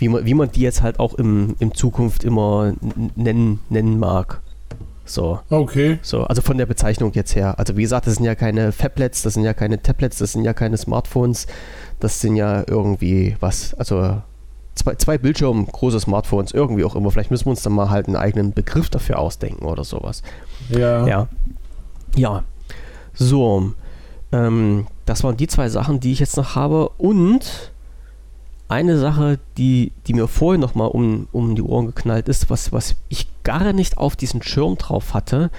wie 0.00 0.08
man, 0.08 0.24
wie 0.24 0.34
man 0.34 0.50
die 0.50 0.60
jetzt 0.60 0.82
halt 0.82 0.98
auch 0.98 1.14
im, 1.14 1.54
in 1.58 1.72
Zukunft 1.74 2.24
immer 2.24 2.72
nennen, 3.14 3.60
nennen 3.68 3.98
mag. 3.98 4.40
So. 5.04 5.40
Okay. 5.50 5.98
So, 6.02 6.24
also 6.24 6.40
von 6.40 6.56
der 6.56 6.66
Bezeichnung 6.66 7.12
jetzt 7.12 7.34
her. 7.34 7.58
Also 7.58 7.76
wie 7.76 7.82
gesagt, 7.82 8.06
das 8.06 8.14
sind 8.14 8.24
ja 8.24 8.34
keine 8.34 8.72
Fablets, 8.72 9.22
das 9.22 9.34
sind 9.34 9.44
ja 9.44 9.54
keine 9.54 9.82
Tablets, 9.82 10.18
das 10.18 10.32
sind 10.32 10.44
ja 10.44 10.54
keine 10.54 10.76
Smartphones, 10.76 11.46
das 11.98 12.20
sind 12.20 12.36
ja 12.36 12.64
irgendwie 12.66 13.36
was, 13.40 13.74
also 13.74 14.22
zwei, 14.74 14.94
zwei 14.94 15.18
Bildschirme, 15.18 15.64
große 15.64 16.00
Smartphones, 16.00 16.52
irgendwie 16.52 16.84
auch 16.84 16.94
immer. 16.94 17.10
Vielleicht 17.10 17.30
müssen 17.30 17.46
wir 17.46 17.50
uns 17.50 17.62
dann 17.62 17.72
mal 17.72 17.90
halt 17.90 18.06
einen 18.06 18.16
eigenen 18.16 18.52
Begriff 18.52 18.88
dafür 18.88 19.18
ausdenken 19.18 19.66
oder 19.66 19.84
sowas. 19.84 20.22
Ja. 20.70 21.06
Ja. 21.06 21.28
Ja. 22.16 22.44
So. 23.12 23.72
Ähm, 24.32 24.86
das 25.06 25.24
waren 25.24 25.36
die 25.36 25.48
zwei 25.48 25.68
Sachen, 25.68 26.00
die 26.00 26.12
ich 26.12 26.20
jetzt 26.20 26.36
noch 26.36 26.54
habe. 26.54 26.88
Und 26.98 27.69
eine 28.70 28.98
Sache, 28.98 29.40
die, 29.56 29.92
die 30.06 30.14
mir 30.14 30.28
vorhin 30.28 30.60
nochmal 30.60 30.88
um, 30.88 31.26
um 31.32 31.56
die 31.56 31.62
Ohren 31.62 31.86
geknallt 31.86 32.28
ist, 32.28 32.50
was, 32.50 32.72
was 32.72 32.94
ich 33.08 33.26
gar 33.42 33.72
nicht 33.72 33.98
auf 33.98 34.14
diesen 34.14 34.42
Schirm 34.42 34.76
drauf 34.78 35.12
hatte. 35.12 35.50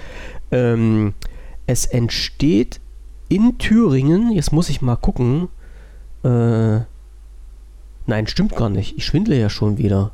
Ähm, 0.50 1.12
es 1.66 1.84
entsteht 1.84 2.80
in 3.28 3.58
Thüringen, 3.58 4.32
jetzt 4.32 4.52
muss 4.52 4.70
ich 4.70 4.80
mal 4.80 4.96
gucken. 4.96 5.48
Äh, 6.24 6.80
nein, 8.06 8.26
stimmt 8.26 8.56
gar 8.56 8.70
nicht. 8.70 8.96
Ich 8.96 9.04
schwindle 9.04 9.38
ja 9.38 9.50
schon 9.50 9.76
wieder. 9.76 10.12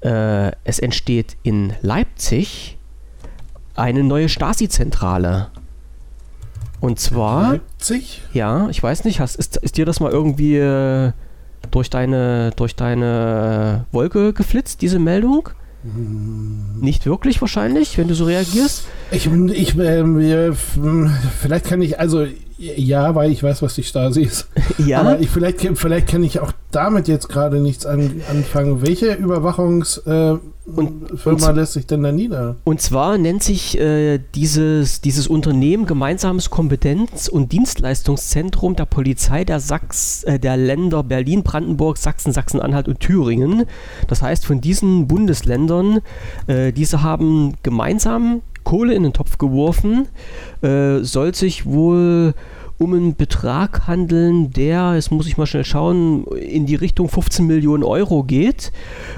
Äh, 0.00 0.52
es 0.64 0.80
entsteht 0.80 1.36
in 1.44 1.74
Leipzig 1.80 2.76
eine 3.76 4.02
neue 4.02 4.28
Stasi-Zentrale. 4.28 5.50
Und 6.80 6.98
zwar. 6.98 7.52
Leipzig? 7.52 8.22
Ja, 8.32 8.68
ich 8.68 8.82
weiß 8.82 9.04
nicht, 9.04 9.20
hast, 9.20 9.36
ist, 9.36 9.58
ist 9.58 9.76
dir 9.76 9.86
das 9.86 10.00
mal 10.00 10.10
irgendwie. 10.10 10.56
Äh, 10.56 11.12
durch 11.72 11.90
deine, 11.90 12.52
durch 12.54 12.76
deine 12.76 13.86
Wolke 13.90 14.32
geflitzt, 14.32 14.82
diese 14.82 15.00
Meldung? 15.00 15.48
Nicht 16.80 17.06
wirklich 17.06 17.40
wahrscheinlich, 17.40 17.98
wenn 17.98 18.06
du 18.06 18.14
so 18.14 18.24
reagierst. 18.24 18.84
Ich, 19.10 19.26
ich 19.26 19.76
äh, 19.76 20.52
vielleicht 20.52 21.66
kann 21.66 21.82
ich, 21.82 21.98
also 21.98 22.24
ja, 22.58 23.14
weil 23.14 23.30
ich 23.30 23.42
weiß, 23.42 23.62
was 23.62 23.74
die 23.74 23.82
Stasi 23.82 24.22
ist. 24.22 24.48
Ja. 24.78 25.00
Aber 25.00 25.20
ich, 25.20 25.28
vielleicht, 25.28 25.60
vielleicht 25.78 26.08
kann 26.08 26.24
ich 26.24 26.40
auch 26.40 26.50
damit 26.72 27.06
jetzt 27.06 27.28
gerade 27.28 27.60
nichts 27.60 27.86
an, 27.86 28.22
anfangen. 28.30 28.82
Welche 28.82 29.12
Überwachungsfirma 29.12 30.40
äh, 30.66 31.52
lässt 31.52 31.74
sich 31.74 31.86
denn 31.86 32.02
da 32.02 32.10
nieder? 32.10 32.56
Und 32.64 32.80
zwar 32.80 33.18
nennt 33.18 33.42
sich 33.42 33.78
äh, 33.78 34.18
dieses, 34.34 35.02
dieses 35.02 35.28
Unternehmen 35.28 35.86
Gemeinsames 35.86 36.50
Kompetenz- 36.50 37.28
und 37.28 37.52
Dienstleistungszentrum 37.52 38.74
der 38.74 38.86
Polizei 38.86 39.44
der, 39.44 39.60
Sachs, 39.60 40.24
äh, 40.24 40.38
der 40.40 40.56
Länder 40.56 41.02
Berlin, 41.04 41.42
Brandenburg, 41.42 41.98
Sachsen, 41.98 42.32
Sachsen-Anhalt 42.32 42.88
und 42.88 42.98
Thüringen. 42.98 43.66
Das 44.08 44.22
heißt, 44.22 44.46
von 44.46 44.60
diesen 44.60 45.06
Bundesländern, 45.06 46.00
äh, 46.46 46.72
diese 46.72 47.02
haben 47.02 47.54
gemeinsam 47.62 48.40
Kohle 48.72 48.94
in 48.94 49.02
den 49.02 49.12
Topf 49.12 49.36
geworfen, 49.36 50.08
äh, 50.62 51.00
soll 51.00 51.34
sich 51.34 51.66
wohl 51.66 52.32
um 52.78 52.94
einen 52.94 53.16
Betrag 53.16 53.86
handeln, 53.86 54.50
der, 54.50 54.94
jetzt 54.94 55.10
muss 55.10 55.26
ich 55.26 55.36
mal 55.36 55.44
schnell 55.44 55.66
schauen, 55.66 56.24
in 56.28 56.64
die 56.64 56.76
Richtung 56.76 57.10
15 57.10 57.46
Millionen 57.46 57.84
Euro 57.84 58.22
geht. 58.22 58.72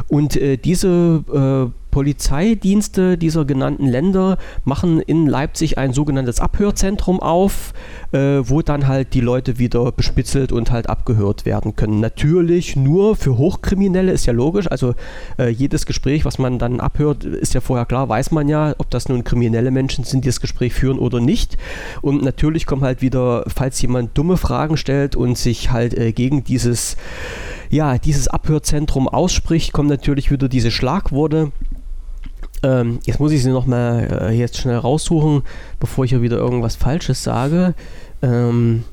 Und 0.09 0.35
äh, 0.37 0.57
diese 0.57 1.23
äh, 1.33 1.71
Polizeidienste 1.93 3.17
dieser 3.17 3.45
genannten 3.45 3.87
Länder 3.87 4.39
machen 4.65 4.99
in 4.99 5.29
Leipzig 5.29 5.79
ein 5.79 5.93
sogenanntes 5.93 6.41
Abhörzentrum 6.41 7.21
auf, 7.21 7.75
äh, 8.15 8.49
wo 8.49 8.63
dann 8.63 8.87
halt 8.87 9.13
die 9.13 9.21
Leute 9.21 9.59
wieder 9.59 9.91
bespitzelt 9.91 10.53
und 10.53 10.71
halt 10.71 10.89
abgehört 10.89 11.45
werden 11.45 11.75
können. 11.75 11.99
Natürlich 11.99 12.77
nur 12.77 13.17
für 13.17 13.37
Hochkriminelle, 13.37 14.13
ist 14.13 14.27
ja 14.27 14.33
logisch. 14.33 14.71
Also 14.71 14.95
äh, 15.37 15.49
jedes 15.49 15.85
Gespräch, 15.85 16.25
was 16.25 16.39
man 16.39 16.61
dann 16.61 16.79
abhört, 16.79 17.25
ist 17.25 17.55
ja 17.55 17.61
vorher 17.61 17.87
klar, 17.87 18.09
weiß 18.09 18.31
man 18.31 18.49
ja, 18.49 18.75
ob 18.79 18.89
das 18.91 19.09
nun 19.09 19.25
kriminelle 19.25 19.73
Menschen 19.73 20.05
sind, 20.05 20.25
die 20.25 20.29
das 20.29 20.41
Gespräch 20.41 20.75
führen 20.75 21.01
oder 21.01 21.19
nicht. 21.19 21.59
Und 22.03 22.23
natürlich 22.23 22.67
kommen 22.67 22.85
halt 22.85 23.03
wieder, 23.03 23.45
falls 23.49 23.83
jemand 23.83 24.17
dumme 24.17 24.37
Fragen 24.37 24.77
stellt 24.77 25.17
und 25.17 25.37
sich 25.37 25.73
halt 25.73 25.99
äh, 25.99 26.13
gegen 26.13 26.45
dieses 26.45 26.97
ja, 27.71 27.99
dieses 27.99 28.29
Abhörzentrum 28.29 29.09
ausspricht, 29.09 29.73
kommen 29.73 29.89
natürlich 29.89 30.31
wieder 30.31 30.49
diese 30.49 30.71
Schlagworte. 30.71 31.51
Ähm, 32.65 32.99
jetzt 33.05 33.21
muss 33.21 33.33
ich 33.33 33.43
sie 33.43 33.51
nochmal 33.51 34.09
äh, 34.23 34.31
jetzt 34.33 34.57
schnell 34.57 34.79
raussuchen, 34.79 35.43
bevor 35.81 36.05
ich 36.05 36.13
hier 36.13 36.23
wieder 36.23 36.39
irgendwas 36.39 36.77
Falsches 36.77 37.23
sage, 37.23 37.75
ähm, 38.25 38.85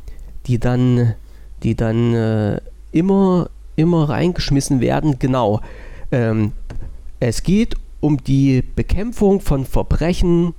die 0.46 0.60
dann, 0.60 1.16
die 1.64 1.76
dann 1.76 2.14
äh, 2.14 2.62
immer, 2.92 3.50
immer 3.76 4.10
reingeschmissen 4.10 4.82
werden. 4.82 5.18
Genau. 5.20 5.62
Ähm, 6.12 6.52
es 7.20 7.44
geht 7.44 7.76
um 8.02 8.22
die 8.24 8.62
Bekämpfung 8.62 9.40
von 9.40 9.66
Verbrechen 9.66 10.54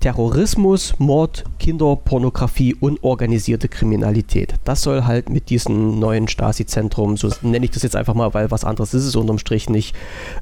Terrorismus, 0.00 0.94
Mord, 0.98 1.44
Kinderpornografie 1.58 2.76
und 2.78 3.02
organisierte 3.02 3.68
Kriminalität. 3.68 4.54
Das 4.62 4.82
soll 4.82 5.04
halt 5.04 5.28
mit 5.28 5.50
diesem 5.50 5.98
neuen 5.98 6.28
Stasi-Zentrum, 6.28 7.16
so 7.16 7.32
nenne 7.42 7.64
ich 7.64 7.72
das 7.72 7.82
jetzt 7.82 7.96
einfach 7.96 8.14
mal, 8.14 8.32
weil 8.32 8.52
was 8.52 8.62
anderes 8.62 8.94
ist 8.94 9.06
es 9.06 9.16
unterm 9.16 9.38
Strich 9.38 9.68
nicht, 9.68 9.96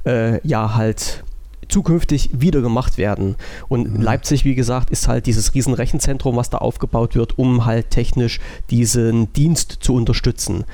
äh, 0.04 0.46
ja 0.46 0.74
halt 0.74 1.24
zukünftig 1.68 2.31
wieder 2.33 2.61
gemacht 2.61 2.98
werden. 2.98 3.37
Und 3.68 3.94
mhm. 3.94 4.02
Leipzig, 4.02 4.44
wie 4.44 4.55
gesagt, 4.55 4.90
ist 4.90 5.09
halt 5.09 5.26
dieses 5.26 5.55
riesen 5.55 5.74
Rechenzentrum, 5.74 6.37
was 6.37 6.50
da 6.50 6.59
aufgebaut 6.59 7.14
wird, 7.14 7.38
um 7.38 7.64
halt 7.64 7.90
technisch 7.90 8.40
diesen 8.70 9.33
Dienst 9.33 9.79
zu 9.81 9.94
unterstützen. 9.94 10.64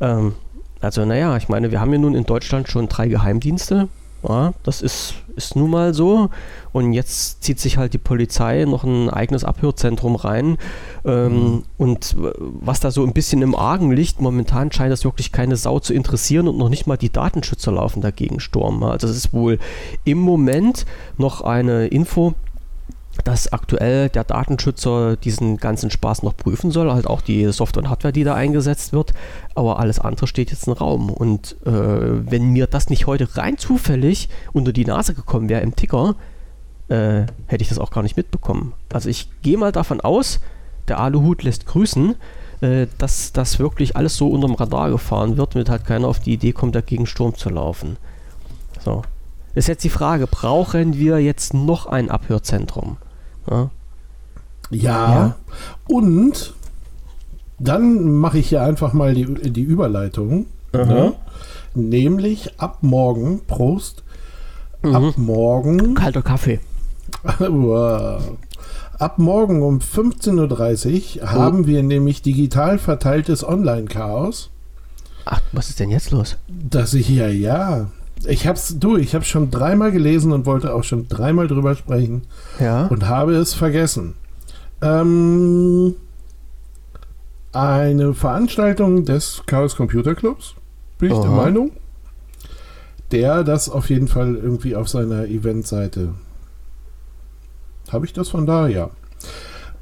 Ähm, 0.00 0.34
also 0.80 1.04
naja, 1.04 1.36
ich 1.36 1.48
meine, 1.48 1.70
wir 1.70 1.80
haben 1.80 1.92
ja 1.92 1.98
nun 1.98 2.14
in 2.14 2.24
Deutschland 2.24 2.68
schon 2.68 2.88
drei 2.88 3.08
Geheimdienste. 3.08 3.88
Ja, 4.26 4.54
das 4.62 4.80
ist, 4.80 5.14
ist 5.36 5.54
nun 5.54 5.70
mal 5.70 5.92
so. 5.92 6.30
Und 6.72 6.94
jetzt 6.94 7.42
zieht 7.42 7.60
sich 7.60 7.76
halt 7.76 7.92
die 7.92 7.98
Polizei 7.98 8.64
noch 8.64 8.82
ein 8.82 9.10
eigenes 9.10 9.44
Abhörzentrum 9.44 10.16
rein. 10.16 10.56
Ähm, 11.04 11.32
mhm. 11.32 11.62
Und 11.76 12.16
was 12.38 12.80
da 12.80 12.90
so 12.90 13.04
ein 13.04 13.12
bisschen 13.12 13.42
im 13.42 13.54
Argen 13.54 13.92
liegt, 13.92 14.22
momentan 14.22 14.72
scheint 14.72 14.92
das 14.92 15.04
wirklich 15.04 15.30
keine 15.30 15.56
Sau 15.56 15.78
zu 15.78 15.92
interessieren 15.92 16.48
und 16.48 16.56
noch 16.56 16.70
nicht 16.70 16.86
mal 16.86 16.96
die 16.96 17.12
Datenschützer 17.12 17.72
laufen 17.72 18.00
dagegen 18.00 18.40
Sturm. 18.40 18.82
Also 18.82 19.06
das 19.06 19.16
ist 19.16 19.34
wohl 19.34 19.58
im 20.04 20.18
Moment 20.18 20.86
noch 21.18 21.42
eine 21.42 21.88
Info, 21.88 22.34
dass 23.22 23.52
aktuell 23.52 24.08
der 24.08 24.24
Datenschützer 24.24 25.16
diesen 25.16 25.58
ganzen 25.58 25.90
Spaß 25.90 26.22
noch 26.22 26.36
prüfen 26.36 26.70
soll, 26.70 26.92
halt 26.92 27.06
auch 27.06 27.20
die 27.20 27.50
Software 27.52 27.84
und 27.84 27.90
Hardware, 27.90 28.12
die 28.12 28.24
da 28.24 28.34
eingesetzt 28.34 28.92
wird, 28.92 29.14
aber 29.54 29.78
alles 29.78 30.00
andere 30.00 30.26
steht 30.26 30.50
jetzt 30.50 30.66
im 30.66 30.72
Raum. 30.72 31.10
Und 31.10 31.56
äh, 31.64 31.70
wenn 31.70 32.50
mir 32.50 32.66
das 32.66 32.90
nicht 32.90 33.06
heute 33.06 33.36
rein 33.36 33.56
zufällig 33.56 34.28
unter 34.52 34.72
die 34.72 34.84
Nase 34.84 35.14
gekommen 35.14 35.48
wäre 35.48 35.62
im 35.62 35.76
Ticker, 35.76 36.16
äh, 36.88 37.22
hätte 37.46 37.62
ich 37.62 37.68
das 37.68 37.78
auch 37.78 37.90
gar 37.90 38.02
nicht 38.02 38.16
mitbekommen. 38.16 38.72
Also 38.92 39.08
ich 39.08 39.28
gehe 39.42 39.58
mal 39.58 39.72
davon 39.72 40.00
aus, 40.00 40.40
der 40.88 40.98
Aluhut 40.98 41.42
lässt 41.42 41.66
grüßen, 41.66 42.16
äh, 42.60 42.86
dass 42.98 43.32
das 43.32 43.58
wirklich 43.58 43.96
alles 43.96 44.16
so 44.16 44.28
unterm 44.28 44.54
Radar 44.54 44.90
gefahren 44.90 45.36
wird, 45.36 45.54
damit 45.54 45.70
halt 45.70 45.86
keiner 45.86 46.08
auf 46.08 46.20
die 46.20 46.32
Idee 46.34 46.52
kommt, 46.52 46.74
dagegen 46.74 47.06
Sturm 47.06 47.34
zu 47.36 47.48
laufen. 47.48 47.96
So. 48.84 49.02
Ist 49.54 49.68
jetzt 49.68 49.84
die 49.84 49.90
Frage, 49.90 50.26
brauchen 50.26 50.94
wir 50.94 51.20
jetzt 51.20 51.54
noch 51.54 51.86
ein 51.86 52.10
Abhörzentrum? 52.10 52.96
Ja. 53.50 53.70
ja. 54.70 55.14
ja. 55.14 55.36
Und 55.86 56.54
dann 57.58 58.12
mache 58.12 58.38
ich 58.38 58.48
hier 58.48 58.62
einfach 58.62 58.92
mal 58.92 59.14
die, 59.14 59.26
die 59.50 59.62
Überleitung. 59.62 60.46
Ne? 60.72 61.14
Nämlich 61.74 62.58
ab 62.58 62.78
morgen, 62.82 63.42
Prost, 63.46 64.02
mhm. 64.82 64.94
ab 64.94 65.14
morgen. 65.16 65.94
Kalter 65.94 66.22
Kaffee. 66.22 66.60
ab 68.98 69.18
morgen 69.18 69.62
um 69.62 69.78
15.30 69.78 71.18
Uhr 71.18 71.22
oh. 71.22 71.26
haben 71.26 71.66
wir 71.66 71.82
nämlich 71.82 72.22
digital 72.22 72.78
verteiltes 72.78 73.46
Online-Chaos. 73.46 74.50
Ach, 75.24 75.40
was 75.52 75.70
ist 75.70 75.80
denn 75.80 75.90
jetzt 75.90 76.10
los? 76.10 76.36
Dass 76.48 76.92
ich 76.94 77.08
ja, 77.08 77.28
ja. 77.28 77.88
Ich 78.26 78.46
hab's, 78.46 78.76
du, 78.78 78.96
ich 78.96 79.14
habe 79.14 79.24
schon 79.24 79.50
dreimal 79.50 79.92
gelesen 79.92 80.32
und 80.32 80.46
wollte 80.46 80.74
auch 80.74 80.84
schon 80.84 81.08
dreimal 81.08 81.48
drüber 81.48 81.74
sprechen. 81.74 82.22
Ja. 82.60 82.86
Und 82.86 83.08
habe 83.08 83.34
es 83.34 83.54
vergessen. 83.54 84.14
Ähm, 84.82 85.94
eine 87.52 88.14
Veranstaltung 88.14 89.04
des 89.04 89.42
Chaos 89.46 89.76
Computer 89.76 90.14
Clubs, 90.14 90.54
bin 90.98 91.10
ich 91.10 91.16
Aha. 91.16 91.22
der 91.22 91.30
Meinung. 91.30 91.70
Der 93.10 93.44
das 93.44 93.68
auf 93.68 93.90
jeden 93.90 94.08
Fall 94.08 94.34
irgendwie 94.34 94.74
auf 94.74 94.88
seiner 94.88 95.26
Eventseite. 95.26 96.14
Habe 97.92 98.06
ich 98.06 98.12
das 98.12 98.28
von 98.28 98.46
da? 98.46 98.66
Ja. 98.66 98.90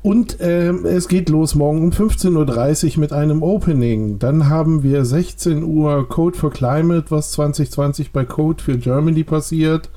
Und 0.02 0.38
ähm, 0.40 0.84
es 0.84 1.06
geht 1.06 1.28
los 1.28 1.54
morgen 1.54 1.80
um 1.80 1.90
15.30 1.90 2.94
Uhr 2.94 3.00
mit 3.00 3.12
einem 3.12 3.42
Opening. 3.42 4.18
Dann 4.18 4.48
haben 4.48 4.82
wir 4.82 5.04
16 5.04 5.62
Uhr 5.62 6.08
Code 6.08 6.36
for 6.36 6.50
Climate, 6.50 7.04
was 7.10 7.30
2020 7.32 8.10
bei 8.10 8.24
Code 8.24 8.60
für 8.60 8.78
Germany 8.78 9.22
passiert. 9.22 9.90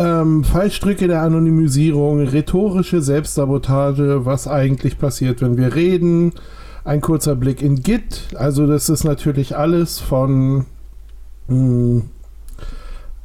Ähm, 0.00 0.42
Fallstricke 0.42 1.06
der 1.06 1.22
Anonymisierung, 1.22 2.20
rhetorische 2.26 3.00
Selbstsabotage, 3.00 4.24
was 4.24 4.48
eigentlich 4.48 4.98
passiert, 4.98 5.40
wenn 5.40 5.56
wir 5.56 5.76
reden. 5.76 6.32
Ein 6.82 7.00
kurzer 7.00 7.36
Blick 7.36 7.62
in 7.62 7.82
Git. 7.82 8.22
Also 8.34 8.66
das 8.66 8.88
ist 8.88 9.04
natürlich 9.04 9.56
alles 9.56 10.00
von, 10.00 10.64
mh, 11.46 11.48
hm, 11.48 12.02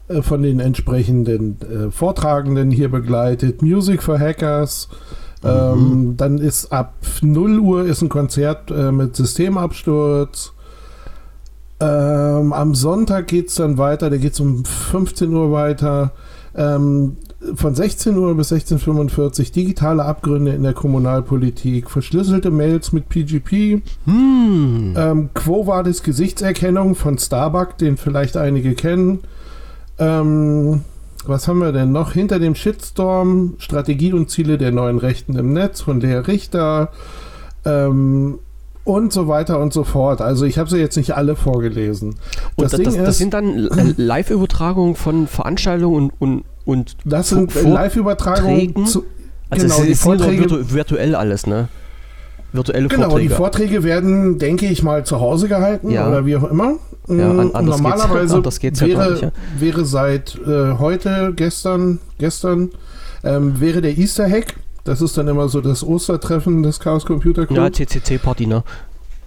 äh, 0.09 0.21
von 0.21 0.43
den 0.43 0.59
entsprechenden 0.59 1.57
äh, 1.61 1.91
Vortragenden 1.91 2.69
hier 2.69 2.89
begleitet. 2.89 3.63
Music 3.63 4.03
for 4.03 4.19
Hackers 4.19 4.89
ähm, 5.43 5.77
mhm. 5.79 6.17
dann 6.17 6.37
ist 6.37 6.71
ab 6.71 6.93
0 7.21 7.59
Uhr 7.59 7.85
ist 7.85 8.01
ein 8.01 8.09
Konzert 8.09 8.71
äh, 8.71 8.91
mit 8.91 9.15
Systemabsturz. 9.15 10.53
Ähm, 11.79 12.53
am 12.53 12.73
Sonntag 12.73 13.27
geht 13.27 13.49
es 13.49 13.55
dann 13.55 13.77
weiter, 13.77 14.09
da 14.09 14.17
geht 14.17 14.33
es 14.33 14.39
um 14.39 14.63
15 14.63 15.33
Uhr 15.33 15.51
weiter. 15.51 16.11
Ähm, 16.55 17.17
von 17.55 17.75
16 17.75 18.17
Uhr 18.17 18.35
bis 18.35 18.51
16.45 18.51 19.19
Uhr 19.19 19.29
digitale 19.53 20.03
Abgründe 20.03 20.53
in 20.53 20.63
der 20.63 20.73
Kommunalpolitik, 20.73 21.91
verschlüsselte 21.91 22.49
Mails 22.49 22.91
mit 22.91 23.09
PGP, 23.09 23.81
hm. 24.05 24.93
ähm, 24.97 25.29
Quo 25.33 25.67
Vadis 25.67 26.01
Gesichtserkennung 26.01 26.95
von 26.95 27.17
Starbuck, 27.17 27.77
den 27.77 27.97
vielleicht 27.97 28.37
einige 28.37 28.73
kennen. 28.73 29.19
Ähm, 29.99 30.81
was 31.27 31.47
haben 31.47 31.59
wir 31.59 31.71
denn 31.71 31.91
noch? 31.91 32.13
Hinter 32.13 32.39
dem 32.39 32.55
Shitstorm, 32.55 33.55
Strategie 33.57 34.13
und 34.13 34.29
Ziele 34.29 34.57
der 34.57 34.71
neuen 34.71 34.97
Rechten 34.97 35.37
im 35.37 35.53
Netz 35.53 35.81
von 35.81 35.99
Lea 35.99 36.17
Richter 36.17 36.89
ähm, 37.65 38.39
und 38.83 39.11
so 39.11 39.27
weiter 39.27 39.59
und 39.59 39.73
so 39.73 39.83
fort. 39.83 40.21
Also 40.21 40.45
ich 40.45 40.57
habe 40.57 40.69
sie 40.69 40.77
jetzt 40.77 40.95
nicht 40.95 41.15
alle 41.15 41.35
vorgelesen. 41.35 42.15
Das, 42.57 42.71
das, 42.71 42.81
das, 42.81 42.95
das 42.95 43.17
sind 43.17 43.33
dann 43.33 43.69
Live-Übertragungen 43.97 44.95
von 44.95 45.27
Veranstaltungen 45.27 46.11
und, 46.11 46.13
und, 46.19 46.43
und 46.65 46.97
Das 47.05 47.29
sind 47.29 47.53
Live-Übertragungen 47.63 48.85
zu 48.85 49.05
also 49.49 49.67
genau, 49.67 49.83
die 49.83 49.95
Vorträge 49.95 50.49
virtu 50.49 50.73
virtuell 50.73 51.15
alles, 51.15 51.45
ne? 51.45 51.67
Virtuelle 52.55 52.87
genau, 52.87 53.09
Vorträge. 53.09 53.27
Genau, 53.27 53.35
die 53.35 53.37
Vorträge 53.37 53.83
werden, 53.83 54.39
denke 54.39 54.65
ich 54.67 54.83
mal, 54.83 55.05
zu 55.05 55.19
Hause 55.19 55.47
gehalten 55.47 55.89
ja. 55.89 56.07
oder 56.07 56.25
wie 56.25 56.35
auch 56.35 56.49
immer. 56.49 56.75
Ja, 57.07 57.29
an, 57.29 57.47
mm, 57.47 57.65
Normalerweise 57.65 58.41
geht's, 58.59 58.81
wäre, 58.81 58.99
halt 58.99 59.11
nicht, 59.11 59.23
ja? 59.23 59.31
wäre 59.59 59.85
seit 59.85 60.35
äh, 60.47 60.73
heute, 60.79 61.33
gestern, 61.35 61.99
gestern, 62.17 62.71
ähm, 63.23 63.59
wäre 63.59 63.81
der 63.81 63.97
Easter 63.97 64.29
Hack. 64.29 64.55
Das 64.83 65.01
ist 65.01 65.17
dann 65.17 65.27
immer 65.27 65.49
so 65.49 65.61
das 65.61 65.83
Ostertreffen 65.83 66.63
des 66.63 66.79
Chaos 66.79 67.05
Computer 67.05 67.45
Club. 67.45 67.57
Ja, 67.57 67.71
CCC-Party, 67.71 68.47
ne? 68.47 68.63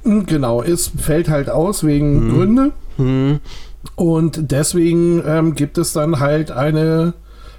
Mm, 0.04 0.20
genau, 0.26 0.62
es 0.62 0.90
fällt 0.96 1.28
halt 1.28 1.50
aus 1.50 1.84
wegen 1.84 2.20
hm. 2.20 2.34
Gründe. 2.34 2.72
Hm. 2.96 3.40
Und 3.94 4.50
deswegen 4.50 5.22
ähm, 5.26 5.54
gibt 5.54 5.78
es 5.78 5.92
dann 5.92 6.20
halt 6.20 6.50
eine 6.50 7.14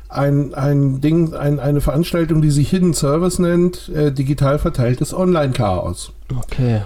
ein, 0.10 0.56
ein 0.56 1.02
Ding, 1.02 1.34
ein, 1.36 1.60
eine 1.60 1.82
Veranstaltung, 1.82 2.42
die 2.42 2.50
sich 2.50 2.70
Hidden 2.70 2.94
Service 2.94 3.40
nennt, 3.40 3.90
äh, 3.90 4.12
digital 4.12 4.58
verteiltes 4.58 5.14
Online-Chaos. 5.14 6.14
Okay. 6.36 6.82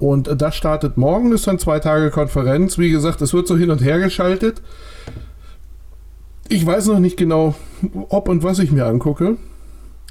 Und 0.00 0.26
äh, 0.26 0.36
das 0.36 0.56
startet 0.56 0.96
morgen, 0.96 1.32
ist 1.32 1.46
dann 1.46 1.60
zwei 1.60 1.78
Tage 1.78 2.10
Konferenz. 2.10 2.76
Wie 2.76 2.90
gesagt, 2.90 3.22
es 3.22 3.32
wird 3.32 3.46
so 3.46 3.56
hin 3.56 3.70
und 3.70 3.82
her 3.82 4.00
geschaltet. 4.00 4.60
Ich 6.48 6.66
weiß 6.66 6.88
noch 6.88 6.98
nicht 6.98 7.16
genau, 7.16 7.54
ob 8.08 8.28
und 8.28 8.42
was 8.42 8.58
ich 8.58 8.72
mir 8.72 8.86
angucke. 8.86 9.36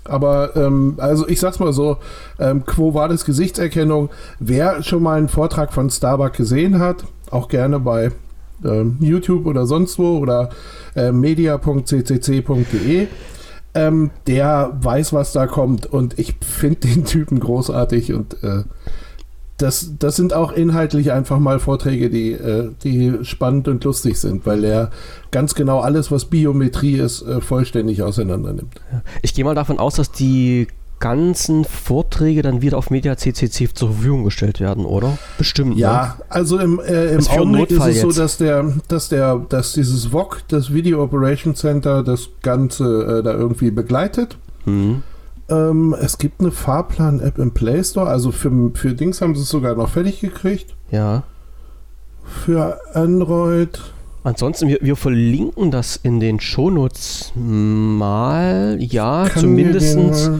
Aber 0.05 0.55
ähm, 0.55 0.95
also 0.97 1.27
ich 1.27 1.39
sag's 1.39 1.59
mal 1.59 1.73
so, 1.73 1.97
ähm, 2.39 2.65
Quo 2.65 2.93
war 2.93 3.07
das 3.07 3.25
Gesichtserkennung. 3.25 4.09
Wer 4.39 4.83
schon 4.83 5.03
mal 5.03 5.17
einen 5.17 5.29
Vortrag 5.29 5.73
von 5.73 5.89
Starbuck 5.89 6.33
gesehen 6.33 6.79
hat, 6.79 7.05
auch 7.29 7.47
gerne 7.47 7.79
bei 7.79 8.11
YouTube 8.99 9.45
oder 9.45 9.65
sonst 9.65 9.99
wo 9.99 10.17
oder 10.17 10.49
äh, 10.95 11.11
media.ccc.de. 11.11 13.07
Ähm, 13.75 14.11
der 14.27 14.77
weiß, 14.81 15.13
was 15.13 15.31
da 15.31 15.47
kommt 15.47 15.87
und 15.87 16.19
ich 16.19 16.35
finde 16.41 16.81
den 16.81 17.05
Typen 17.05 17.39
großartig 17.39 18.13
und 18.13 18.43
äh, 18.43 18.63
das, 19.57 19.93
das 19.99 20.15
sind 20.15 20.33
auch 20.33 20.51
inhaltlich 20.51 21.11
einfach 21.11 21.39
mal 21.39 21.59
Vorträge, 21.59 22.09
die, 22.09 22.33
äh, 22.33 22.71
die 22.83 23.19
spannend 23.23 23.67
und 23.67 23.83
lustig 23.83 24.19
sind, 24.19 24.45
weil 24.45 24.63
er 24.63 24.91
ganz 25.31 25.55
genau 25.55 25.79
alles, 25.79 26.11
was 26.11 26.25
Biometrie 26.25 26.97
ist, 26.97 27.21
äh, 27.21 27.39
vollständig 27.39 28.03
auseinander 28.03 28.53
nimmt. 28.53 28.81
Ich 29.21 29.33
gehe 29.33 29.45
mal 29.45 29.55
davon 29.55 29.79
aus, 29.79 29.95
dass 29.95 30.11
die 30.11 30.67
ganzen 31.03 31.65
Vorträge 31.65 32.43
dann 32.43 32.61
wieder 32.61 32.77
auf 32.77 32.89
Media 32.89 33.17
CCC 33.17 33.73
zur 33.73 33.89
Verfügung 33.89 34.23
gestellt 34.23 34.61
werden, 34.61 34.85
oder? 34.85 35.17
Bestimmt. 35.37 35.75
Ja, 35.77 36.15
ne? 36.17 36.25
also 36.29 36.57
im, 36.59 36.79
äh, 36.79 37.15
im 37.15 37.27
Augenblick 37.27 37.71
ist 37.71 37.85
es 37.85 37.99
so, 37.99 38.11
dass 38.13 38.37
der, 38.37 38.73
dass 38.87 39.09
der, 39.09 39.35
dass 39.49 39.73
dieses 39.73 40.13
VOC, 40.13 40.43
das 40.47 40.73
Video 40.73 41.03
Operation 41.03 41.55
Center, 41.55 42.03
das 42.03 42.29
Ganze 42.41 43.19
äh, 43.19 43.21
da 43.21 43.33
irgendwie 43.33 43.69
begleitet. 43.69 44.37
Mhm. 44.63 45.03
Ähm, 45.49 45.93
es 45.99 46.17
gibt 46.17 46.39
eine 46.39 46.51
Fahrplan-App 46.51 47.37
im 47.37 47.51
Play 47.51 47.83
Store. 47.83 48.07
Also 48.07 48.31
für, 48.31 48.71
für 48.73 48.93
Dings 48.93 49.19
haben 49.19 49.35
sie 49.35 49.41
es 49.41 49.49
sogar 49.49 49.75
noch 49.75 49.89
fertig 49.89 50.21
gekriegt. 50.21 50.73
Ja. 50.89 51.23
Für 52.23 52.79
Android. 52.93 53.77
Ansonsten, 54.23 54.69
wir, 54.69 54.79
wir 54.79 54.95
verlinken 54.95 55.69
das 55.69 55.97
in 55.97 56.21
den 56.21 56.39
Shownotes 56.39 57.33
mal. 57.35 58.77
Ja, 58.79 59.25
zumindest. 59.35 60.31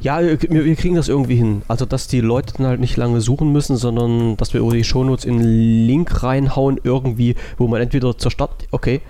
Ja, 0.00 0.20
wir, 0.20 0.40
wir, 0.40 0.76
kriegen 0.76 0.94
das 0.94 1.08
irgendwie 1.08 1.36
hin. 1.36 1.62
Also, 1.68 1.84
dass 1.84 2.06
die 2.06 2.20
Leute 2.20 2.54
dann 2.56 2.66
halt 2.66 2.80
nicht 2.80 2.96
lange 2.96 3.20
suchen 3.20 3.52
müssen, 3.52 3.76
sondern 3.76 4.36
dass 4.36 4.54
wir 4.54 4.60
über 4.60 4.72
die 4.72 4.84
Shownotes 4.84 5.24
in 5.24 5.38
einen 5.38 5.86
Link 5.86 6.22
reinhauen, 6.22 6.80
irgendwie, 6.82 7.36
wo 7.56 7.68
man 7.68 7.80
entweder 7.80 8.16
zur 8.16 8.30
Stadt, 8.30 8.66
okay, 8.70 9.00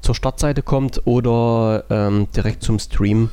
zur 0.00 0.14
Startseite 0.14 0.62
kommt 0.62 1.02
oder 1.04 1.84
ähm, 1.90 2.28
direkt 2.34 2.62
zum 2.62 2.78
Stream. 2.78 3.30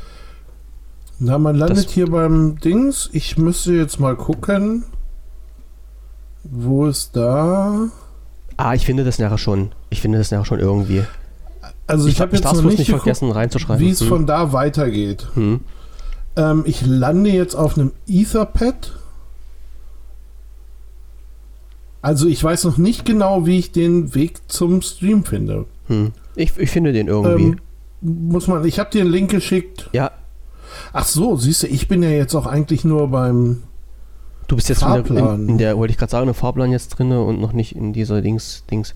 Na, 1.20 1.38
man 1.38 1.56
landet 1.56 1.86
das 1.86 1.92
hier 1.92 2.10
beim 2.10 2.60
Dings. 2.60 3.10
Ich 3.14 3.38
müsste 3.38 3.74
jetzt 3.74 4.00
mal 4.00 4.16
gucken. 4.16 4.84
Wo 6.44 6.88
ist 6.88 7.16
da? 7.16 7.88
Ah, 8.58 8.74
ich 8.74 8.86
finde 8.86 9.04
das 9.04 9.20
nachher 9.20 9.38
schon. 9.38 9.72
Ich 9.90 10.02
finde 10.02 10.18
das 10.18 10.32
nachher 10.32 10.46
schon 10.46 10.60
irgendwie. 10.60 11.04
Also 11.88 12.08
ich, 12.08 12.16
ich 12.16 12.22
habe 12.22 12.36
jetzt 12.36 12.44
noch 12.44 12.62
nicht, 12.62 12.80
nicht 12.80 12.90
vergessen 12.90 13.32
reinzuschreiben, 13.32 13.86
wie 13.86 13.90
es 13.90 14.02
hm. 14.02 14.08
von 14.08 14.28
da 14.28 14.52
weitergeht. 14.54 15.28
Hm. 15.36 15.62
Ähm, 16.36 16.64
ich 16.66 16.86
lande 16.86 17.30
jetzt 17.30 17.56
auf 17.56 17.78
einem 17.78 17.92
Etherpad. 18.08 18.94
Also 22.02 22.28
ich 22.28 22.44
weiß 22.44 22.66
noch 22.66 22.78
nicht 22.78 23.06
genau, 23.06 23.46
wie 23.46 23.60
ich 23.60 23.72
den 23.72 24.14
Weg 24.14 24.42
zum 24.50 24.82
Stream 24.82 25.24
finde. 25.24 25.66
Hm. 25.88 26.12
Ich, 26.36 26.58
ich 26.58 26.70
finde 26.70 26.92
den 26.92 27.08
irgendwie. 27.08 27.44
Ähm, 27.44 27.60
muss 28.02 28.48
man. 28.48 28.66
Ich 28.66 28.80
habe 28.80 28.90
dir 28.90 29.02
einen 29.02 29.12
Link 29.12 29.32
geschickt. 29.32 29.90
Ja, 29.94 30.12
Ach 30.92 31.06
so, 31.06 31.36
siehst 31.36 31.64
du, 31.64 31.68
ich 31.68 31.88
bin 31.88 32.04
ja 32.04 32.10
jetzt 32.10 32.36
auch 32.36 32.46
eigentlich 32.46 32.86
nur 32.86 33.10
beim. 33.10 33.64
Du 34.48 34.56
bist 34.56 34.70
jetzt 34.70 34.82
Fahrplan. 34.82 35.18
in 35.18 35.26
der, 35.26 35.34
in, 35.54 35.58
der 35.58 35.78
wollte 35.78 35.92
ich 35.92 35.98
gerade 35.98 36.12
sagen, 36.12 36.28
im 36.28 36.34
Fahrplan 36.34 36.72
jetzt 36.72 36.90
drin 36.90 37.12
und 37.12 37.40
noch 37.40 37.54
nicht 37.54 37.76
in 37.76 37.94
dieser 37.94 38.22
Dings. 38.22 38.64
Dings. 38.70 38.94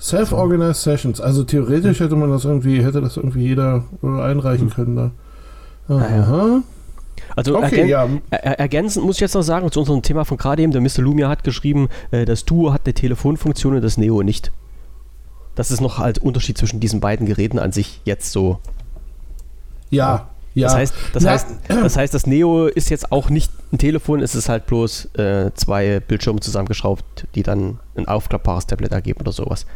Self-organized 0.00 0.82
Sessions. 0.82 1.20
Also 1.20 1.44
theoretisch 1.44 2.00
hätte 2.00 2.16
man 2.16 2.30
das 2.30 2.44
irgendwie, 2.44 2.82
hätte 2.82 3.00
das 3.00 3.16
irgendwie 3.16 3.44
jeder 3.44 3.84
einreichen 4.02 4.68
hm. 4.68 4.74
können. 4.74 4.96
Da. 4.96 5.10
Aha. 5.88 6.62
Also 7.36 7.56
okay, 7.56 7.80
ergän 7.80 7.88
ja. 7.88 8.08
er 8.30 8.58
ergänzend 8.60 9.04
muss 9.04 9.16
ich 9.16 9.20
jetzt 9.20 9.34
noch 9.34 9.42
sagen, 9.42 9.70
zu 9.70 9.80
unserem 9.80 10.02
Thema 10.02 10.24
von 10.24 10.36
gerade 10.36 10.62
eben, 10.62 10.72
der 10.72 10.80
Mr. 10.80 11.02
Lumia 11.02 11.28
hat 11.28 11.44
geschrieben, 11.44 11.88
äh, 12.10 12.24
das 12.24 12.44
Duo 12.44 12.72
hat 12.72 12.82
eine 12.84 12.94
Telefonfunktion 12.94 13.74
und 13.74 13.82
das 13.82 13.96
Neo 13.96 14.22
nicht. 14.22 14.52
Das 15.54 15.70
ist 15.70 15.80
noch 15.80 15.98
halt 15.98 16.18
Unterschied 16.18 16.58
zwischen 16.58 16.80
diesen 16.80 17.00
beiden 17.00 17.26
Geräten 17.26 17.58
an 17.58 17.72
sich 17.72 18.00
jetzt 18.04 18.32
so. 18.32 18.58
Ja, 19.90 20.28
ja. 20.54 20.68
Das, 20.68 20.76
heißt, 20.76 20.94
das, 21.12 21.24
heißt, 21.24 21.46
das 21.68 21.96
heißt, 21.96 22.14
das 22.14 22.26
Neo 22.26 22.66
ist 22.66 22.88
jetzt 22.88 23.10
auch 23.10 23.28
nicht 23.30 23.52
ein 23.72 23.78
Telefon, 23.78 24.20
es 24.20 24.34
ist 24.34 24.48
halt 24.48 24.66
bloß 24.66 25.16
äh, 25.16 25.50
zwei 25.54 26.00
Bildschirme 26.00 26.40
zusammengeschraubt, 26.40 27.26
die 27.34 27.42
dann 27.42 27.78
ein 27.96 28.06
aufklappbares 28.06 28.66
Tablet 28.66 28.92
ergeben 28.92 29.20
oder 29.20 29.32
sowas. 29.32 29.66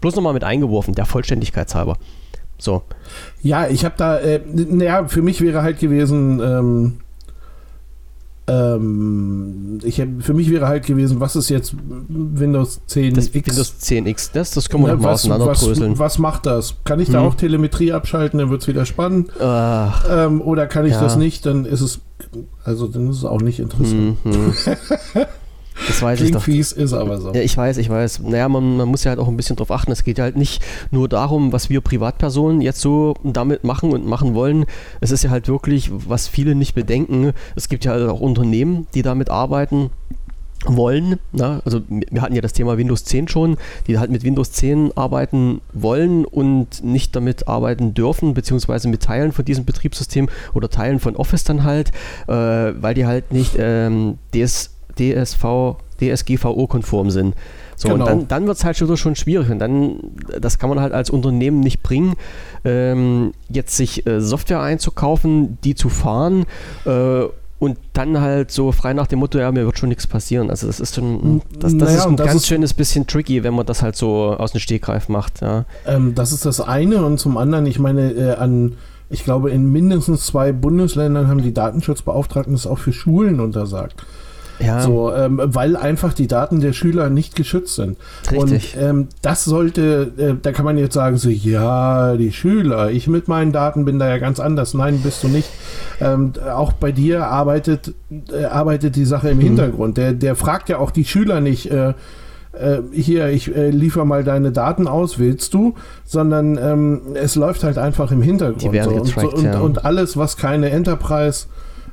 Bloß 0.00 0.16
nochmal 0.16 0.32
mit 0.32 0.44
eingeworfen, 0.44 0.94
der 0.94 1.04
Vollständigkeit 1.04 1.72
halber. 1.74 1.96
So. 2.62 2.82
Ja, 3.42 3.66
ich 3.66 3.84
habe 3.84 3.96
da, 3.96 4.18
äh, 4.18 4.40
naja, 4.46 5.08
für 5.08 5.20
mich 5.20 5.40
wäre 5.40 5.62
halt 5.62 5.80
gewesen, 5.80 6.40
ähm, 6.40 6.92
ähm, 8.46 9.80
ich 9.82 10.00
hab, 10.00 10.08
für 10.20 10.32
mich 10.32 10.48
wäre 10.48 10.68
halt 10.68 10.86
gewesen, 10.86 11.18
was 11.18 11.34
ist 11.34 11.48
jetzt 11.48 11.74
Windows 12.08 12.80
10X? 12.88 13.14
Das 13.14 13.34
Windows 13.34 13.74
10X, 13.80 14.30
das, 14.32 14.52
das 14.52 14.68
können 14.68 14.84
wir 14.84 14.96
ja, 14.96 15.10
auseinanderdröseln. 15.10 15.92
Was, 15.92 15.98
was 15.98 16.18
macht 16.18 16.46
das? 16.46 16.76
Kann 16.84 17.00
ich 17.00 17.10
da 17.10 17.20
hm. 17.20 17.26
auch 17.26 17.34
Telemetrie 17.34 17.92
abschalten, 17.92 18.38
dann 18.38 18.50
wird 18.50 18.62
es 18.62 18.68
wieder 18.68 18.86
spannend? 18.86 19.32
Ähm, 19.40 20.40
oder 20.40 20.68
kann 20.68 20.86
ich 20.86 20.92
ja. 20.92 21.00
das 21.00 21.16
nicht, 21.16 21.44
dann 21.44 21.64
ist 21.64 21.80
es, 21.80 21.98
also 22.62 22.86
dann 22.86 23.10
ist 23.10 23.18
es 23.18 23.24
auch 23.24 23.40
nicht 23.40 23.58
interessant. 23.58 24.24
Mhm. 24.24 24.54
Das 25.86 26.02
weiß 26.02 26.18
Klingt 26.18 26.30
ich 26.30 26.36
doch. 26.36 26.42
fies, 26.42 26.72
ist 26.72 26.92
aber 26.92 27.18
so. 27.20 27.32
Ja, 27.32 27.40
ich 27.40 27.56
weiß, 27.56 27.78
ich 27.78 27.88
weiß. 27.88 28.20
Naja, 28.20 28.48
man, 28.48 28.76
man 28.76 28.88
muss 28.88 29.04
ja 29.04 29.10
halt 29.10 29.18
auch 29.20 29.28
ein 29.28 29.36
bisschen 29.36 29.56
drauf 29.56 29.70
achten. 29.70 29.92
Es 29.92 30.04
geht 30.04 30.18
halt 30.18 30.36
nicht 30.36 30.62
nur 30.90 31.08
darum, 31.08 31.52
was 31.52 31.70
wir 31.70 31.80
Privatpersonen 31.80 32.60
jetzt 32.60 32.80
so 32.80 33.14
damit 33.22 33.64
machen 33.64 33.92
und 33.92 34.06
machen 34.06 34.34
wollen. 34.34 34.66
Es 35.00 35.10
ist 35.10 35.24
ja 35.24 35.30
halt 35.30 35.48
wirklich, 35.48 35.90
was 35.92 36.28
viele 36.28 36.54
nicht 36.54 36.74
bedenken. 36.74 37.32
Es 37.56 37.68
gibt 37.68 37.84
ja 37.84 37.92
halt 37.92 38.08
auch 38.08 38.20
Unternehmen, 38.20 38.86
die 38.94 39.02
damit 39.02 39.30
arbeiten 39.30 39.90
wollen, 40.66 41.18
na, 41.32 41.60
also 41.64 41.80
wir 41.88 42.22
hatten 42.22 42.34
ja 42.34 42.40
das 42.40 42.52
Thema 42.52 42.78
Windows 42.78 43.04
10 43.04 43.28
schon, 43.28 43.56
die 43.86 43.98
halt 43.98 44.10
mit 44.10 44.22
Windows 44.22 44.52
10 44.52 44.96
arbeiten 44.96 45.60
wollen 45.72 46.24
und 46.24 46.84
nicht 46.84 47.16
damit 47.16 47.48
arbeiten 47.48 47.94
dürfen, 47.94 48.34
beziehungsweise 48.34 48.88
mit 48.88 49.02
Teilen 49.02 49.32
von 49.32 49.44
diesem 49.44 49.64
Betriebssystem 49.64 50.28
oder 50.54 50.68
Teilen 50.68 51.00
von 51.00 51.16
Office 51.16 51.44
dann 51.44 51.64
halt, 51.64 51.90
äh, 52.28 52.32
weil 52.32 52.94
die 52.94 53.06
halt 53.06 53.32
nicht 53.32 53.56
ähm, 53.58 54.18
DS 54.34 54.71
DSV, 54.98 55.76
DSGVO-konform 56.00 57.10
sind. 57.10 57.34
So, 57.76 57.88
genau. 57.88 58.04
und 58.04 58.10
dann, 58.10 58.28
dann 58.28 58.46
wird 58.46 58.56
es 58.56 58.64
halt 58.64 58.76
schon, 58.76 58.96
schon 58.96 59.16
schwierig. 59.16 59.50
Und 59.50 59.58
dann, 59.58 59.96
das 60.40 60.58
kann 60.58 60.68
man 60.68 60.80
halt 60.80 60.92
als 60.92 61.10
Unternehmen 61.10 61.60
nicht 61.60 61.82
bringen, 61.82 62.14
ähm, 62.64 63.32
jetzt 63.48 63.76
sich 63.76 64.06
äh, 64.06 64.20
Software 64.20 64.60
einzukaufen, 64.60 65.58
die 65.64 65.74
zu 65.74 65.88
fahren 65.88 66.46
äh, 66.84 67.24
und 67.58 67.78
dann 67.92 68.20
halt 68.20 68.50
so 68.50 68.72
frei 68.72 68.92
nach 68.92 69.06
dem 69.06 69.20
Motto, 69.20 69.38
ja, 69.38 69.52
mir 69.52 69.64
wird 69.64 69.78
schon 69.78 69.88
nichts 69.88 70.06
passieren. 70.06 70.50
Also 70.50 70.66
das 70.66 70.80
ist 70.80 70.96
schon, 70.96 71.42
das, 71.58 71.72
das 71.72 71.72
naja, 71.74 71.98
ist 71.98 72.06
ein 72.06 72.16
das 72.16 72.26
ganz 72.26 72.42
ist, 72.42 72.48
schönes 72.48 72.74
bisschen 72.74 73.06
tricky, 73.06 73.44
wenn 73.44 73.54
man 73.54 73.66
das 73.66 73.82
halt 73.82 73.94
so 73.94 74.34
aus 74.36 74.52
dem 74.52 74.60
Stegreif 74.60 75.08
macht. 75.08 75.42
Ja. 75.42 75.64
Ähm, 75.86 76.14
das 76.14 76.32
ist 76.32 76.44
das 76.44 76.60
eine 76.60 77.04
und 77.04 77.18
zum 77.18 77.36
anderen, 77.36 77.66
ich 77.66 77.78
meine, 77.78 78.12
äh, 78.12 78.34
an 78.34 78.76
ich 79.10 79.24
glaube, 79.24 79.50
in 79.50 79.70
mindestens 79.70 80.24
zwei 80.24 80.52
Bundesländern 80.52 81.28
haben 81.28 81.42
die 81.42 81.52
Datenschutzbeauftragten 81.52 82.54
das 82.54 82.66
auch 82.66 82.78
für 82.78 82.94
Schulen 82.94 83.40
untersagt. 83.40 84.06
Ja. 84.58 84.80
So, 84.82 85.12
ähm, 85.12 85.40
weil 85.42 85.76
einfach 85.76 86.12
die 86.12 86.26
Daten 86.26 86.60
der 86.60 86.72
Schüler 86.72 87.10
nicht 87.10 87.34
geschützt 87.36 87.76
sind. 87.76 87.96
Richtig. 88.30 88.76
Und 88.76 88.82
ähm, 88.82 89.08
das 89.20 89.44
sollte, 89.44 90.12
äh, 90.16 90.34
da 90.40 90.52
kann 90.52 90.64
man 90.64 90.78
jetzt 90.78 90.94
sagen, 90.94 91.16
so, 91.16 91.28
ja, 91.28 92.16
die 92.16 92.32
Schüler, 92.32 92.90
ich 92.90 93.08
mit 93.08 93.28
meinen 93.28 93.52
Daten 93.52 93.84
bin 93.84 93.98
da 93.98 94.08
ja 94.08 94.18
ganz 94.18 94.40
anders. 94.40 94.74
Nein, 94.74 95.00
bist 95.02 95.22
du 95.24 95.28
nicht. 95.28 95.48
Ähm, 96.00 96.32
auch 96.54 96.72
bei 96.72 96.92
dir 96.92 97.26
arbeitet, 97.26 97.94
äh, 98.32 98.44
arbeitet 98.44 98.96
die 98.96 99.04
Sache 99.04 99.30
im 99.30 99.38
mhm. 99.38 99.42
Hintergrund. 99.42 99.96
Der, 99.96 100.12
der 100.12 100.36
fragt 100.36 100.68
ja 100.68 100.78
auch 100.78 100.90
die 100.90 101.04
Schüler 101.04 101.40
nicht, 101.40 101.70
äh, 101.70 101.94
äh 102.52 102.82
hier, 102.92 103.28
ich 103.28 103.54
äh, 103.54 103.70
liefere 103.70 104.06
mal 104.06 104.22
deine 104.22 104.52
Daten 104.52 104.86
aus, 104.86 105.18
willst 105.18 105.54
du? 105.54 105.74
Sondern 106.04 106.58
ähm, 106.58 107.00
es 107.14 107.34
läuft 107.34 107.64
halt 107.64 107.78
einfach 107.78 108.12
im 108.12 108.22
Hintergrund. 108.22 108.62
Die 108.62 108.72
werden 108.72 108.90
so. 108.90 109.00
und, 109.00 109.06
so, 109.06 109.36
und, 109.36 109.44
ja. 109.44 109.60
und, 109.60 109.84
alles, 109.84 110.16
was 110.16 110.36
keine 110.36 110.70
Enterprise 110.70 111.46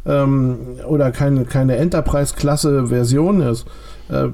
ähm, 0.05 0.57
oder 0.87 1.11
keine, 1.11 1.45
keine 1.45 1.77
Enterprise-Klasse-Version 1.77 3.41
ist, 3.41 3.65
äh, 4.09 4.27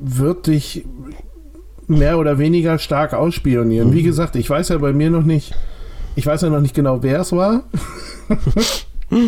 wird 0.00 0.46
dich 0.46 0.84
mehr 1.86 2.18
oder 2.18 2.38
weniger 2.38 2.78
stark 2.78 3.14
ausspionieren. 3.14 3.88
Mhm. 3.88 3.92
Wie 3.94 4.02
gesagt, 4.02 4.36
ich 4.36 4.48
weiß 4.48 4.70
ja 4.70 4.78
bei 4.78 4.92
mir 4.92 5.10
noch 5.10 5.24
nicht, 5.24 5.54
ich 6.16 6.26
weiß 6.26 6.42
ja 6.42 6.50
noch 6.50 6.60
nicht 6.60 6.74
genau, 6.74 7.02
wer 7.02 7.20
es 7.20 7.32
war. 7.32 7.64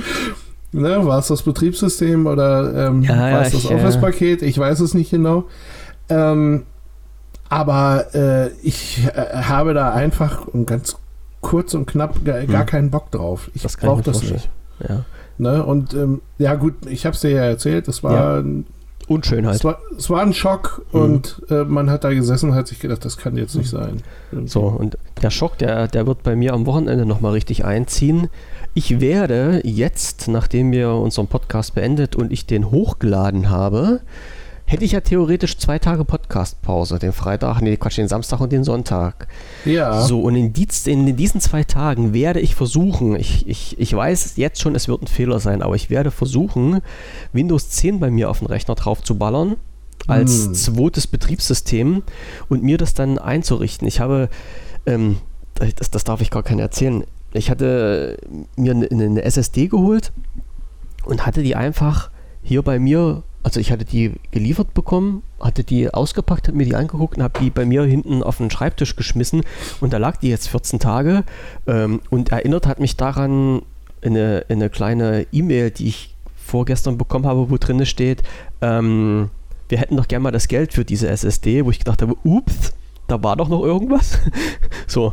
ne, 0.73 1.07
war 1.07 1.19
es 1.19 1.29
das 1.29 1.43
Betriebssystem 1.43 2.27
oder 2.27 2.89
ähm, 2.89 3.03
ja, 3.03 3.17
war 3.17 3.43
es 3.43 3.53
das 3.53 3.67
Office-Paket? 3.67 4.43
Ich 4.43 4.59
weiß 4.59 4.81
es 4.81 4.95
nicht 4.95 5.11
genau. 5.11 5.45
Ähm, 6.09 6.65
aber 7.49 8.15
äh, 8.15 8.49
ich 8.63 9.07
äh, 9.07 9.43
habe 9.43 9.75
da 9.75 9.93
einfach 9.93 10.47
ganz 10.65 10.97
kurz 11.41 11.75
und 11.75 11.87
knapp 11.87 12.25
gar, 12.25 12.41
hm. 12.41 12.67
keinen 12.67 12.91
Bock 12.91 13.11
drauf. 13.11 13.51
Ich 13.55 13.63
brauche 13.79 14.03
das 14.03 14.23
nicht. 14.23 14.49
Ja. 14.87 15.05
Ne? 15.39 15.65
Und 15.65 15.95
ähm, 15.95 16.23
ja 16.39 16.55
gut, 16.55 16.75
ich 16.89 17.07
habe 17.07 17.15
es 17.15 17.21
dir 17.21 17.31
ja 17.31 17.45
erzählt, 17.45 17.89
es 17.89 18.03
war 18.03 18.13
ja. 18.13 18.41
ein, 18.41 18.67
Unschönheit. 19.09 19.55
Es 19.55 19.65
war, 19.65 19.79
es 19.97 20.11
war 20.11 20.23
ein 20.23 20.33
Schock 20.33 20.85
mhm. 20.93 21.01
und 21.01 21.43
äh, 21.49 21.65
man 21.65 21.91
hat 21.91 22.03
da 22.03 22.13
gesessen 22.13 22.51
und 22.51 22.57
hat 22.57 22.67
sich 22.67 22.81
gedacht, 22.81 23.05
das 23.05 23.17
kann 23.17 23.37
jetzt 23.37 23.55
nicht 23.55 23.71
sein. 23.71 24.03
Irgendwie. 24.33 24.51
So, 24.51 24.63
und 24.63 24.99
der 25.23 25.31
Schock, 25.31 25.59
der, 25.59 25.87
der 25.87 26.07
wird 26.07 26.23
bei 26.25 26.35
mir 26.35 26.53
am 26.55 26.67
Wochenende 26.67 27.07
nochmal 27.07 27.33
richtig 27.33 27.65
einziehen. 27.65 28.29
Ich 28.75 29.01
werde 29.01 29.61
jetzt, 29.65 30.29
nachdem 30.29 30.73
wir 30.73 30.91
unseren 30.91 31.29
Podcast 31.29 31.75
beendet 31.75 32.17
und 32.17 32.33
ich 32.33 32.47
den 32.47 32.71
hochgeladen 32.71 33.49
habe, 33.49 34.01
hätte 34.67 34.85
ich 34.85 34.93
ja 34.93 35.01
theoretisch 35.01 35.57
zwei 35.59 35.79
Tage 35.79 36.05
Podcast-Pause. 36.05 36.99
Den 36.99 37.13
Freitag, 37.13 37.61
nee, 37.61 37.77
Quatsch, 37.77 37.99
den 37.99 38.09
Samstag 38.09 38.41
und 38.41 38.53
den 38.53 38.65
Sonntag. 38.65 39.29
Ja. 39.65 40.03
So, 40.03 40.21
und 40.21 40.35
in, 40.35 40.53
dies, 40.53 40.87
in 40.87 41.17
diesen 41.17 41.41
zwei 41.41 41.65
Tagen 41.65 42.13
werde 42.13 42.41
ich 42.41 42.55
versuchen, 42.55 43.17
ich, 43.17 43.49
ich, 43.49 43.79
ich 43.79 43.95
weiß 43.95 44.37
jetzt 44.37 44.61
schon, 44.61 44.75
es 44.75 44.89
wird 44.89 45.03
ein 45.03 45.07
Fehler 45.07 45.39
sein, 45.39 45.63
aber 45.63 45.77
ich 45.77 45.89
werde 45.89 46.11
versuchen, 46.11 46.81
Windows 47.33 47.71
10 47.71 48.01
bei 48.01 48.11
mir 48.11 48.29
auf 48.29 48.41
den 48.41 48.49
Rechner 48.49 48.75
drauf 48.75 49.03
zu 49.03 49.17
ballern 49.17 49.57
als 50.09 50.47
Hm. 50.47 50.55
zweites 50.55 51.07
Betriebssystem 51.07 52.03
und 52.49 52.63
mir 52.63 52.79
das 52.79 52.95
dann 52.95 53.19
einzurichten. 53.19 53.87
Ich 53.89 54.01
habe, 54.01 54.29
ähm, 54.85 55.19
das, 55.55 55.91
das 55.91 56.05
darf 56.05 56.21
ich 56.21 56.31
gar 56.31 56.43
keiner 56.43 56.63
erzählen, 56.63 57.05
ich 57.33 57.51
hatte 57.51 58.19
mir 58.57 58.73
eine, 58.73 58.89
eine 58.91 59.23
SSD 59.23 59.69
geholt 59.69 60.13
und 61.05 61.27
hatte 61.27 61.43
die 61.43 61.57
einfach 61.57 62.11
hier 62.43 62.63
bei 62.63 62.79
mir, 62.79 63.23
also 63.47 63.61
ich 63.61 63.71
hatte 63.71 63.85
die 63.85 64.11
geliefert 64.33 64.75
bekommen, 64.75 65.23
hatte 65.39 65.63
die 65.63 65.95
ausgepackt, 65.95 66.49
habe 66.49 66.57
mir 66.57 66.65
die 66.65 66.75
angeguckt 66.75 67.17
und 67.17 67.23
habe 67.23 67.39
die 67.39 67.51
bei 67.51 67.65
mir 67.65 67.85
hinten 67.85 68.25
auf 68.25 68.39
den 68.39 68.51
Schreibtisch 68.51 68.97
geschmissen. 68.97 69.43
Und 69.81 69.93
da 69.93 69.99
lag 69.99 70.17
die 70.17 70.31
jetzt 70.31 70.49
14 70.49 70.81
Tage. 70.81 71.23
Ähm, 71.69 72.01
und 72.11 72.33
erinnert 72.33 72.67
hat 72.67 72.81
mich 72.81 72.97
daran 72.97 73.63
eine, 74.03 74.45
eine 74.49 74.69
kleine 74.69 75.29
E-Mail, 75.31 75.71
die 75.71 75.87
ich 75.87 76.17
vorgestern 76.35 76.99
bekommen 76.99 77.25
habe, 77.25 77.49
wo 77.49 77.57
drin 77.57 77.87
steht, 77.87 78.25
ähm, 78.63 79.31
wir 79.69 79.79
hätten 79.79 79.97
doch 79.97 80.09
gerne 80.09 80.25
mal 80.25 80.33
das 80.33 80.49
Geld 80.49 80.73
für 80.73 80.85
diese 80.85 81.07
SSD, 81.07 81.65
wo 81.65 81.71
ich 81.71 81.79
gedacht 81.79 82.03
habe, 82.03 82.17
ups, 82.25 82.73
da 83.07 83.23
war 83.23 83.37
doch 83.37 83.49
noch 83.49 83.63
irgendwas. 83.63 84.19
so, 84.87 85.13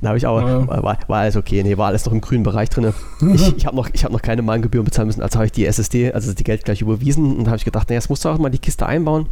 da 0.00 0.08
habe 0.08 0.18
ich 0.18 0.26
aber, 0.26 0.48
Ja. 0.48 0.68
war, 0.82 0.98
war 1.06 1.18
alles 1.20 1.36
okay, 1.36 1.62
nee, 1.62 1.76
war 1.76 1.88
alles 1.88 2.04
noch 2.06 2.12
im 2.12 2.20
grünen 2.20 2.42
Bereich 2.42 2.70
drin. 2.70 2.92
Ich, 3.34 3.56
ich 3.56 3.66
habe 3.66 3.76
noch, 3.76 3.88
ich 3.92 4.04
hab 4.04 4.12
noch 4.12 4.22
keine 4.22 4.42
Mahngebühren 4.42 4.84
bezahlen 4.84 5.06
müssen, 5.08 5.22
also 5.22 5.36
habe 5.36 5.46
ich 5.46 5.52
die 5.52 5.66
SSD, 5.66 6.12
also 6.12 6.32
die 6.32 6.44
Geld 6.44 6.64
gleich 6.64 6.80
überwiesen 6.80 7.36
und 7.36 7.46
habe 7.46 7.56
ich 7.56 7.64
gedacht, 7.64 7.88
naja, 7.88 7.98
jetzt 7.98 8.08
musst 8.08 8.24
du 8.24 8.28
auch 8.28 8.38
mal 8.38 8.50
die 8.50 8.58
Kiste 8.58 8.86
einbauen. 8.86 9.26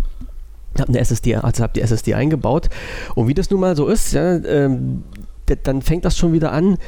Habe 0.78 0.90
eine 0.90 1.00
SSD, 1.00 1.34
also 1.36 1.62
habe 1.62 1.72
die 1.74 1.80
SSD 1.80 2.14
eingebaut 2.14 2.68
und 3.14 3.26
wie 3.26 3.34
das 3.34 3.50
nun 3.50 3.60
mal 3.60 3.74
so 3.74 3.88
ist, 3.88 4.12
ja, 4.12 4.36
ähm, 4.36 5.02
dann 5.64 5.82
fängt 5.82 6.04
das 6.04 6.16
schon 6.16 6.32
wieder 6.32 6.52
an, 6.52 6.78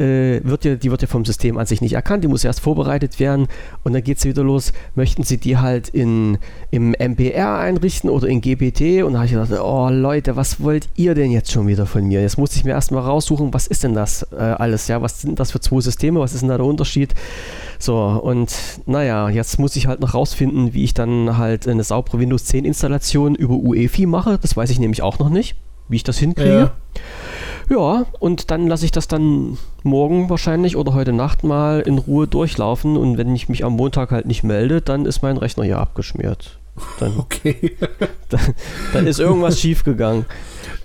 äh, 0.00 0.40
wird 0.42 0.64
ja, 0.64 0.74
die 0.76 0.90
wird 0.90 1.02
ja 1.02 1.08
vom 1.08 1.24
System 1.24 1.58
an 1.58 1.66
sich 1.66 1.80
nicht 1.80 1.92
erkannt, 1.92 2.24
die 2.24 2.28
muss 2.28 2.44
erst 2.44 2.60
vorbereitet 2.60 3.20
werden 3.20 3.46
und 3.84 3.92
dann 3.92 4.02
geht 4.02 4.18
es 4.18 4.24
wieder 4.24 4.42
los, 4.42 4.72
möchten 4.94 5.22
sie 5.22 5.36
die 5.36 5.58
halt 5.58 5.88
in, 5.90 6.38
im 6.70 6.94
MPR 6.98 7.58
einrichten 7.58 8.08
oder 8.08 8.26
in 8.26 8.40
GPT 8.40 9.02
und 9.04 9.12
da 9.12 9.18
habe 9.18 9.26
ich 9.26 9.32
gedacht, 9.32 9.52
oh 9.62 9.88
Leute, 9.90 10.36
was 10.36 10.62
wollt 10.62 10.88
ihr 10.96 11.14
denn 11.14 11.30
jetzt 11.30 11.52
schon 11.52 11.66
wieder 11.66 11.86
von 11.86 12.04
mir? 12.04 12.22
Jetzt 12.22 12.38
muss 12.38 12.56
ich 12.56 12.64
mir 12.64 12.70
erstmal 12.70 13.02
raussuchen, 13.02 13.52
was 13.52 13.66
ist 13.66 13.84
denn 13.84 13.94
das 13.94 14.26
äh, 14.32 14.36
alles, 14.36 14.88
ja, 14.88 15.02
was 15.02 15.20
sind 15.20 15.38
das 15.38 15.52
für 15.52 15.60
zwei 15.60 15.80
Systeme, 15.80 16.20
was 16.20 16.32
ist 16.32 16.40
denn 16.40 16.48
da 16.48 16.56
der 16.56 16.66
Unterschied? 16.66 17.14
So, 17.78 17.96
und 17.96 18.54
naja, 18.86 19.28
jetzt 19.28 19.58
muss 19.58 19.76
ich 19.76 19.86
halt 19.86 20.00
noch 20.00 20.14
rausfinden, 20.14 20.74
wie 20.74 20.84
ich 20.84 20.94
dann 20.94 21.36
halt 21.36 21.68
eine 21.68 21.84
saubere 21.84 22.18
Windows 22.18 22.46
10 22.46 22.64
Installation 22.64 23.34
über 23.34 23.54
UEFI 23.54 24.06
mache, 24.06 24.38
das 24.40 24.56
weiß 24.56 24.70
ich 24.70 24.78
nämlich 24.78 25.02
auch 25.02 25.18
noch 25.18 25.30
nicht, 25.30 25.56
wie 25.88 25.96
ich 25.96 26.04
das 26.04 26.18
hinkriege. 26.18 26.50
Ja. 26.50 26.72
Ja, 27.70 28.04
und 28.18 28.50
dann 28.50 28.66
lasse 28.66 28.84
ich 28.84 28.90
das 28.90 29.06
dann 29.06 29.56
morgen 29.84 30.28
wahrscheinlich 30.28 30.76
oder 30.76 30.92
heute 30.92 31.12
Nacht 31.12 31.44
mal 31.44 31.80
in 31.80 31.98
Ruhe 31.98 32.26
durchlaufen 32.26 32.96
und 32.96 33.16
wenn 33.16 33.34
ich 33.34 33.48
mich 33.48 33.64
am 33.64 33.74
Montag 33.74 34.10
halt 34.10 34.26
nicht 34.26 34.42
melde, 34.42 34.80
dann 34.80 35.06
ist 35.06 35.22
mein 35.22 35.36
Rechner 35.36 35.64
ja 35.64 35.78
abgeschmiert. 35.78 36.58
Dann, 36.98 37.12
Okay. 37.18 37.76
dann, 38.28 38.40
dann 38.92 39.06
ist 39.06 39.20
irgendwas 39.20 39.60
schiefgegangen. 39.60 40.26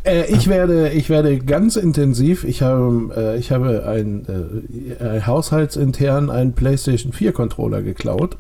Äh, 0.03 0.31
ich, 0.31 0.47
werde, 0.47 0.89
ich 0.89 1.09
werde 1.09 1.39
ganz 1.39 1.75
intensiv, 1.75 2.43
ich 2.43 2.61
habe, 2.61 3.11
äh, 3.17 3.39
ich 3.39 3.51
habe 3.51 3.87
ein, 3.87 4.27
äh, 4.99 5.21
haushaltsintern 5.21 6.29
einen 6.29 6.53
PlayStation 6.53 7.13
4 7.13 7.31
Controller 7.31 7.81
geklaut, 7.81 8.37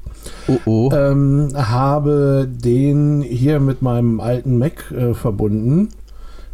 Oh 0.47 0.59
oh. 0.65 0.91
ähm, 0.93 1.49
habe 1.55 2.47
den 2.47 3.23
hier 3.23 3.59
mit 3.59 3.81
meinem 3.81 4.19
alten 4.19 4.59
Mac 4.59 4.91
äh, 4.91 5.15
verbunden 5.15 5.89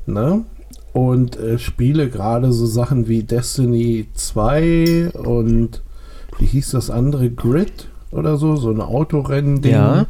ne? 0.05 0.45
Und 0.93 1.37
äh, 1.37 1.57
spiele 1.57 2.09
gerade 2.09 2.51
so 2.51 2.65
Sachen 2.65 3.07
wie 3.07 3.23
Destiny 3.23 4.07
2 4.13 5.11
und 5.13 5.81
wie 6.37 6.45
hieß 6.45 6.71
das 6.71 6.89
andere, 6.89 7.29
Grid 7.29 7.87
oder 8.11 8.37
so, 8.37 8.55
so 8.57 8.69
ein 8.71 8.81
Autorennen. 8.81 9.61
Ja. 9.63 10.07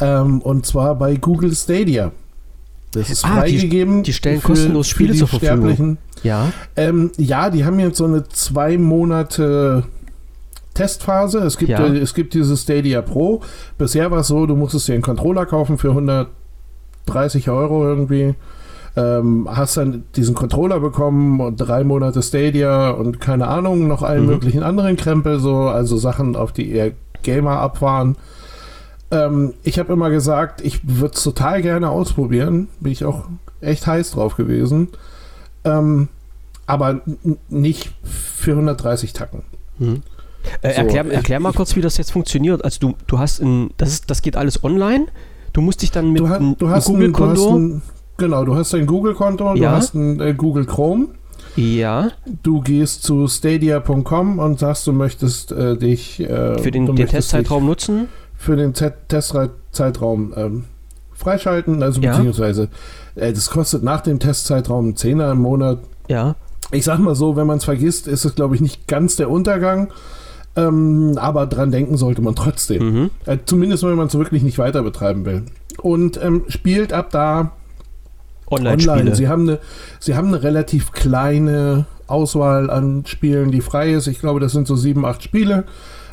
Ähm, 0.00 0.40
und 0.42 0.66
zwar 0.66 0.94
bei 0.96 1.16
Google 1.16 1.52
Stadia. 1.54 2.12
Das 2.92 3.10
ist 3.10 3.24
Ah, 3.24 3.42
die- 3.44 3.58
freigegeben. 3.58 4.02
die 4.02 4.12
stellen 4.12 4.42
kostenlos 4.42 4.86
Spiele 4.88 5.12
die 5.12 5.18
zur 5.18 5.28
Verfügung. 5.28 5.98
Ja. 6.22 6.52
Ähm, 6.76 7.10
ja, 7.16 7.50
die 7.50 7.64
haben 7.64 7.78
jetzt 7.80 7.98
so 7.98 8.04
eine 8.06 8.26
zwei 8.28 8.78
Monate 8.78 9.84
Testphase. 10.74 11.38
Es 11.40 11.58
gibt, 11.58 11.70
Ja. 11.70 11.84
äh, 11.86 11.98
es 11.98 12.14
gibt 12.14 12.34
diese 12.34 12.56
Stadia 12.56 13.02
Pro. 13.02 13.42
Bisher 13.76 14.10
war 14.10 14.20
es 14.20 14.28
so, 14.28 14.46
du 14.46 14.54
musstest 14.56 14.86
dir 14.88 14.94
einen 14.94 15.02
Controller 15.02 15.44
kaufen 15.46 15.76
für 15.78 15.90
130 15.90 17.50
Euro 17.50 17.84
irgendwie. 17.84 18.34
Ähm, 19.00 19.46
hast 19.48 19.76
dann 19.76 20.02
diesen 20.16 20.34
Controller 20.34 20.80
bekommen 20.80 21.40
und 21.40 21.56
drei 21.56 21.84
Monate 21.84 22.20
Stadia 22.20 22.90
und 22.90 23.20
keine 23.20 23.46
Ahnung, 23.46 23.86
noch 23.86 24.02
allen 24.02 24.22
Mhm. 24.24 24.30
möglichen 24.30 24.62
anderen 24.64 24.96
Krempel, 24.96 25.38
so, 25.38 25.56
also 25.68 25.96
Sachen, 25.96 26.34
auf 26.34 26.50
die 26.52 26.72
eher 26.72 26.90
Gamer 27.22 27.60
abfahren. 27.60 28.16
Ähm, 29.12 29.54
ich 29.62 29.78
habe 29.78 29.92
immer 29.92 30.10
gesagt, 30.10 30.62
ich 30.62 30.80
würde 30.82 31.14
es 31.14 31.22
total 31.22 31.62
gerne 31.62 31.90
ausprobieren. 31.90 32.68
Bin 32.80 32.90
ich 32.92 33.04
auch 33.04 33.24
echt 33.60 33.86
heiß 33.86 34.10
drauf 34.12 34.36
gewesen. 34.36 34.88
Ähm, 35.64 36.08
aber 36.66 37.00
nicht 37.48 37.92
für 38.02 38.52
130 38.52 39.12
Tacken. 39.12 39.42
Hm. 39.78 40.02
Äh, 40.62 40.72
So, 40.72 40.80
erklär, 40.82 41.06
ich- 41.06 41.12
erklär 41.12 41.40
mal 41.40 41.52
kurz, 41.52 41.76
wie 41.76 41.80
das 41.82 41.96
jetzt 41.98 42.10
funktioniert. 42.12 42.64
Also 42.64 42.78
du, 42.80 42.94
du 43.06 43.18
hast 43.18 43.40
ein, 43.40 43.70
das, 43.76 43.90
ist, 43.90 44.10
das 44.10 44.22
geht 44.22 44.36
alles 44.36 44.64
online. 44.64 45.06
Du 45.52 45.60
musst 45.60 45.82
dich 45.82 45.90
dann 45.90 46.10
mit 46.12 46.20
Du, 46.20 46.28
ha 46.28 46.38
du 46.58 46.68
hast 46.68 46.86
Google-Konto. 46.86 47.80
Genau, 48.18 48.44
du 48.44 48.54
hast 48.54 48.74
ein 48.74 48.84
Google-Konto, 48.86 49.54
du 49.54 49.60
Ja. 49.60 49.70
hast 49.72 49.94
ein 49.94 50.20
äh, 50.20 50.34
Google 50.34 50.66
Chrome. 50.66 51.08
Ja, 51.56 52.10
Du 52.42 52.60
gehst 52.60 53.02
zu 53.02 53.26
stadia.com 53.26 54.38
und 54.38 54.58
sagst, 54.60 54.86
du 54.86 54.92
möchtest 54.92 55.50
äh, 55.50 55.76
dich 55.76 56.20
äh, 56.20 56.58
für 56.58 56.70
den, 56.70 56.86
du 56.86 56.92
den 56.92 57.08
Testzeitraum 57.08 57.64
nutzen. 57.66 58.08
für 58.36 58.54
den 58.54 58.74
Te- 58.74 58.94
Testzeitraum 59.08 60.34
ähm, 60.36 60.64
freischalten, 61.14 61.82
also 61.82 62.00
Ja. 62.00 62.12
beziehungsweise 62.12 62.68
äh, 63.16 63.32
das 63.32 63.50
kostet 63.50 63.82
nach 63.82 64.02
dem 64.02 64.20
Testzeitraum 64.20 64.84
einen 64.86 64.96
Zehner 64.96 65.32
im 65.32 65.38
Monat. 65.38 65.78
Ja. 66.08 66.36
Ich 66.70 66.84
sag 66.84 66.98
mal 66.98 67.14
so, 67.16 67.34
wenn 67.34 67.46
man 67.46 67.58
es 67.58 67.64
vergisst, 67.64 68.06
ist 68.06 68.24
es 68.24 68.34
glaube 68.36 68.54
ich 68.54 68.60
nicht 68.60 68.86
ganz 68.86 69.16
der 69.16 69.28
Untergang, 69.30 69.88
ähm, 70.54 71.14
aber 71.18 71.46
dran 71.46 71.72
denken 71.72 71.96
sollte 71.96 72.22
man 72.22 72.36
trotzdem. 72.36 72.92
Mhm. 72.92 73.10
Äh, 73.26 73.38
zumindest 73.46 73.82
wenn 73.82 73.96
man 73.96 74.06
es 74.06 74.14
wirklich 74.14 74.42
nicht 74.44 74.58
weiter 74.58 74.82
betreiben 74.82 75.24
will. 75.24 75.42
Und 75.82 76.20
ähm, 76.22 76.44
spielt 76.48 76.92
ab 76.92 77.08
da 77.10 77.52
Online-Spiele. 78.50 78.92
online. 78.92 79.14
Sie 79.14 79.28
haben, 79.28 79.42
eine, 79.48 79.58
sie 80.00 80.14
haben 80.14 80.28
eine 80.28 80.42
relativ 80.42 80.92
kleine 80.92 81.86
Auswahl 82.06 82.70
an 82.70 83.04
Spielen, 83.06 83.50
die 83.50 83.60
frei 83.60 83.92
ist. 83.92 84.06
Ich 84.06 84.20
glaube, 84.20 84.40
das 84.40 84.52
sind 84.52 84.66
so 84.66 84.76
sieben, 84.76 85.04
acht 85.04 85.22
Spiele. 85.22 85.64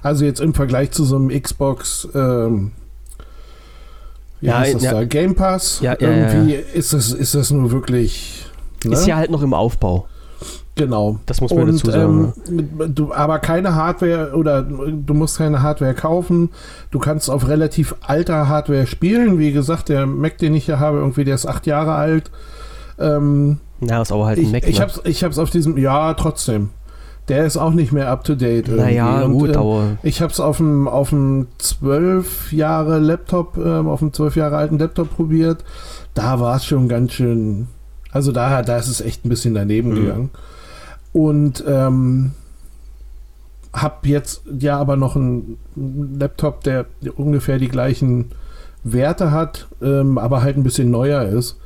Also 0.03 0.25
jetzt 0.25 0.41
im 0.41 0.53
Vergleich 0.53 0.91
zu 0.91 1.03
so 1.05 1.15
einem 1.15 1.29
Xbox, 1.29 2.07
ähm, 2.13 2.71
wie 4.41 4.47
Ja, 4.47 4.59
heißt 4.59 4.75
das 4.75 4.83
ja. 4.83 4.91
da? 4.93 5.05
Game 5.05 5.35
Pass. 5.35 5.79
Ja, 5.81 5.93
ja, 5.93 6.07
Irgendwie 6.09 6.53
Ist, 6.53 6.93
das, 6.93 7.11
ist 7.11 7.33
das 7.35 7.51
nur 7.51 7.71
wirklich. 7.71 8.45
Ne? 8.83 8.93
Ist 8.93 9.07
ja 9.07 9.15
halt 9.15 9.31
noch 9.31 9.41
im 9.41 9.53
Aufbau. 9.53 10.07
Genau. 10.75 11.19
Das 11.25 11.41
muss 11.41 11.51
man 11.53 11.63
Und, 11.69 11.75
dazu 11.75 11.91
sagen. 11.91 12.33
ähm, 12.49 12.93
du, 12.93 13.13
aber 13.13 13.39
keine 13.39 13.75
Hardware 13.75 14.33
oder 14.35 14.61
du 14.61 15.13
musst 15.13 15.37
keine 15.37 15.61
Hardware 15.61 15.93
kaufen. 15.93 16.49
Du 16.91 16.99
kannst 16.99 17.29
auf 17.29 17.47
relativ 17.47 17.95
alter 18.01 18.47
Hardware 18.47 18.85
spielen. 18.87 19.39
Wie 19.39 19.51
gesagt, 19.51 19.89
der 19.89 20.05
Mac, 20.05 20.37
den 20.37 20.53
ich 20.55 20.65
hier 20.65 20.79
habe, 20.79 20.97
irgendwie, 20.99 21.23
der 21.23 21.35
ist 21.35 21.45
acht 21.45 21.65
Jahre 21.65 21.93
alt. 21.95 22.31
Ähm, 22.99 23.57
Na, 23.79 24.01
ist 24.01 24.11
aber 24.11 24.25
halt 24.25 24.37
ein 24.39 24.45
ich, 24.45 24.51
Mac. 24.51 24.67
ich 24.67 24.77
ne? 24.77 24.81
hab's, 24.85 25.01
ich 25.03 25.23
hab's 25.23 25.37
auf 25.39 25.49
diesem, 25.49 25.77
ja, 25.77 26.13
trotzdem. 26.13 26.69
Der 27.27 27.43
ist 27.45 27.57
auch 27.57 27.71
nicht 27.71 27.91
mehr 27.91 28.09
up 28.09 28.23
to 28.23 28.35
date. 28.35 28.67
irgendwie. 28.67 28.83
Naja, 28.83 29.23
Und, 29.23 29.33
gut, 29.33 29.49
ähm, 29.49 29.57
aber 29.57 29.83
ich 30.03 30.21
hab's 30.21 30.39
auf 30.39 30.57
dem 30.57 30.87
auf 30.87 31.09
dem 31.09 31.47
zwölf 31.57 32.53
Jahre 32.53 32.99
Laptop, 32.99 33.57
ähm, 33.57 33.87
auf 33.87 33.99
dem 33.99 34.13
zwölf 34.13 34.35
Jahre 34.35 34.57
alten 34.57 34.77
Laptop 34.77 35.09
probiert. 35.15 35.63
Da 36.13 36.39
war 36.39 36.55
es 36.57 36.65
schon 36.65 36.87
ganz 36.87 37.13
schön. 37.13 37.67
Also 38.11 38.31
da, 38.31 38.61
da 38.61 38.77
ist 38.77 38.87
es 38.87 39.01
echt 39.01 39.25
ein 39.25 39.29
bisschen 39.29 39.55
daneben 39.55 39.89
Mhm. 39.89 39.95
gegangen. 39.95 40.29
Und 41.15 41.63
ähm, 41.65 42.31
hab 43.71 44.05
jetzt 44.05 44.41
ja 44.59 44.77
aber 44.77 44.97
noch 44.97 45.15
einen 45.15 45.57
Laptop, 46.19 46.61
der 46.65 46.87
ungefähr 47.15 47.57
die 47.57 47.69
gleichen 47.69 48.31
Werte 48.83 49.31
hat, 49.31 49.67
ähm, 49.81 50.17
aber 50.17 50.41
halt 50.41 50.57
ein 50.57 50.63
bisschen 50.63 50.91
neuer 50.91 51.23
ist. 51.23 51.57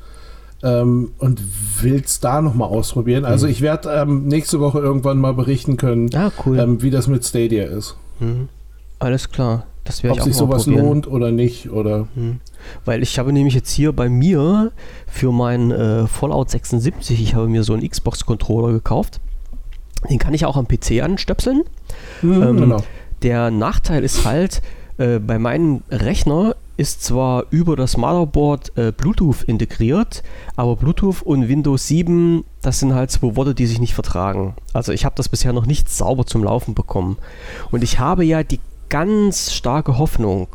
Ähm, 0.61 1.13
und 1.17 1.41
will's 1.81 2.19
da 2.19 2.41
nochmal 2.43 2.69
ausprobieren. 2.69 3.25
Also 3.25 3.47
Mhm. 3.47 3.51
ich 3.53 3.61
werde 3.61 3.89
ähm, 3.89 4.27
nächste 4.27 4.59
Woche 4.59 4.79
irgendwann 4.79 5.17
mal 5.17 5.33
berichten 5.33 5.77
können, 5.77 6.09
ah, 6.13 6.31
cool. 6.45 6.59
ähm, 6.59 6.83
wie 6.83 6.91
das 6.91 7.07
mit 7.07 7.25
Stadia 7.25 7.63
ist. 7.65 7.95
Mhm. 8.19 8.49
Alles 8.99 9.31
klar. 9.31 9.63
Das 9.83 10.03
werde 10.03 10.11
Ob 10.11 10.17
ich 10.17 10.21
auch 10.21 10.25
sich 10.27 10.33
mal 10.35 10.39
sowas 10.47 10.63
probieren. 10.65 10.85
lohnt 10.85 11.07
oder 11.07 11.31
nicht. 11.31 11.71
Oder 11.71 12.07
Mhm. 12.13 12.39
Weil 12.85 13.01
ich 13.01 13.17
habe 13.17 13.33
nämlich 13.33 13.55
jetzt 13.55 13.71
hier 13.71 13.93
bei 13.93 14.09
mir 14.09 14.71
für 15.07 15.31
meinen 15.31 15.71
äh, 15.71 16.05
Fallout 16.05 16.51
76, 16.51 17.19
ich 17.19 17.33
habe 17.33 17.47
mir 17.47 17.63
so 17.63 17.73
einen 17.73 17.87
Xbox-Controller 17.89 18.73
gekauft. 18.73 19.21
Den 20.09 20.19
kann 20.19 20.33
ich 20.33 20.45
auch 20.45 20.57
am 20.57 20.67
PC 20.67 21.01
anstöpseln. 21.01 21.63
Hm, 22.21 22.41
Ähm, 22.41 22.57
genau. 22.57 22.83
Der 23.21 23.51
Nachteil 23.51 24.03
ist 24.03 24.25
halt, 24.25 24.61
äh, 24.97 25.19
bei 25.19 25.39
meinem 25.39 25.81
Rechner 25.89 26.55
ist 26.77 27.03
zwar 27.03 27.43
über 27.49 27.75
das 27.75 27.97
Motherboard 27.97 28.77
äh, 28.77 28.93
Bluetooth 28.93 29.43
integriert, 29.43 30.23
aber 30.55 30.77
Bluetooth 30.77 31.21
und 31.23 31.49
Windows 31.49 31.87
7, 31.87 32.45
das 32.61 32.79
sind 32.79 32.93
halt 32.93 33.11
zwei 33.11 33.35
Worte, 33.35 33.53
die 33.53 33.65
sich 33.65 33.79
nicht 33.81 33.93
vertragen. 33.93 34.55
Also 34.71 34.93
ich 34.93 35.03
habe 35.03 35.15
das 35.17 35.27
bisher 35.27 35.51
noch 35.51 35.65
nicht 35.65 35.89
sauber 35.89 36.25
zum 36.25 36.43
Laufen 36.45 36.75
bekommen. 36.75 37.17
Und 37.71 37.83
ich 37.83 37.99
habe 37.99 38.23
ja 38.23 38.43
die 38.43 38.61
ganz 38.87 39.51
starke 39.53 39.97
Hoffnung, 39.97 40.47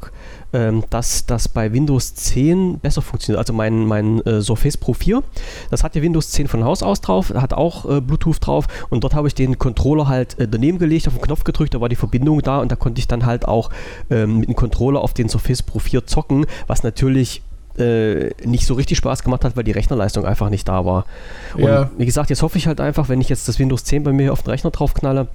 ähm, 0.55 0.85
dass 0.89 1.27
das 1.27 1.49
bei 1.49 1.73
Windows 1.73 2.15
10 2.15 2.79
besser 2.79 3.03
funktioniert. 3.03 3.39
Also 3.39 3.53
mein, 3.53 3.85
mein 3.87 4.21
äh, 4.21 4.41
Surface 4.41 4.77
Pro 4.77 4.95
4, 4.95 5.23
das 5.71 5.83
hat 5.83 5.97
ja 5.97 6.03
Windows 6.03 6.31
10 6.31 6.49
von 6.49 6.65
Haus 6.65 6.83
aus 6.83 7.01
drauf, 7.01 7.35
hat 7.35 7.53
auch 7.53 7.85
äh, 7.91 8.01
Bluetooth 8.01 8.39
drauf 8.41 8.67
und 8.89 9.05
dort 9.05 9.15
habe 9.15 9.29
ich 9.29 9.35
den 9.35 9.59
Controller 9.59 10.09
halt 10.09 10.39
äh, 10.39 10.49
daneben 10.49 10.79
gelegt, 10.79 11.09
auf 11.09 11.15
den 11.15 11.23
Knopf 11.23 11.45
gedrückt, 11.45 11.75
da 11.75 11.81
war 11.81 11.89
die 11.89 11.97
Verbindung 11.97 12.41
da 12.41 12.61
und 12.61 12.71
da 12.71 12.77
konnte 12.77 13.01
ich 13.01 13.09
dann 13.09 13.27
halt 13.27 13.47
auch 13.47 13.71
ähm, 14.11 14.39
mit 14.39 14.49
dem 14.49 14.55
Controller 14.55 15.01
auf 15.01 15.13
den 15.13 15.29
Surface 15.29 15.63
Pro 15.63 15.81
4 15.81 16.07
zocken, 16.07 16.47
was 16.69 16.85
natürlich 16.85 17.43
äh, 17.79 18.31
nicht 18.45 18.67
so 18.67 18.75
richtig 18.75 18.99
Spaß 18.99 19.25
gemacht 19.25 19.45
hat, 19.45 19.57
weil 19.57 19.65
die 19.65 19.73
Rechnerleistung 19.73 20.25
einfach 20.25 20.49
nicht 20.51 20.69
da 20.69 20.85
war. 20.85 21.07
Und 21.55 21.65
ja. 21.65 21.91
wie 21.99 22.07
gesagt, 22.07 22.31
jetzt 22.31 22.43
hoffe 22.43 22.57
ich 22.59 22.69
halt 22.69 22.81
einfach, 22.81 23.09
wenn 23.09 23.21
ich 23.21 23.29
jetzt 23.29 23.49
das 23.49 23.59
Windows 23.59 23.83
10 23.83 24.05
bei 24.05 24.13
mir 24.13 24.33
auf 24.33 24.43
den 24.43 24.51
Rechner 24.51 24.71
drauf 24.71 24.95
knalle, 24.95 25.27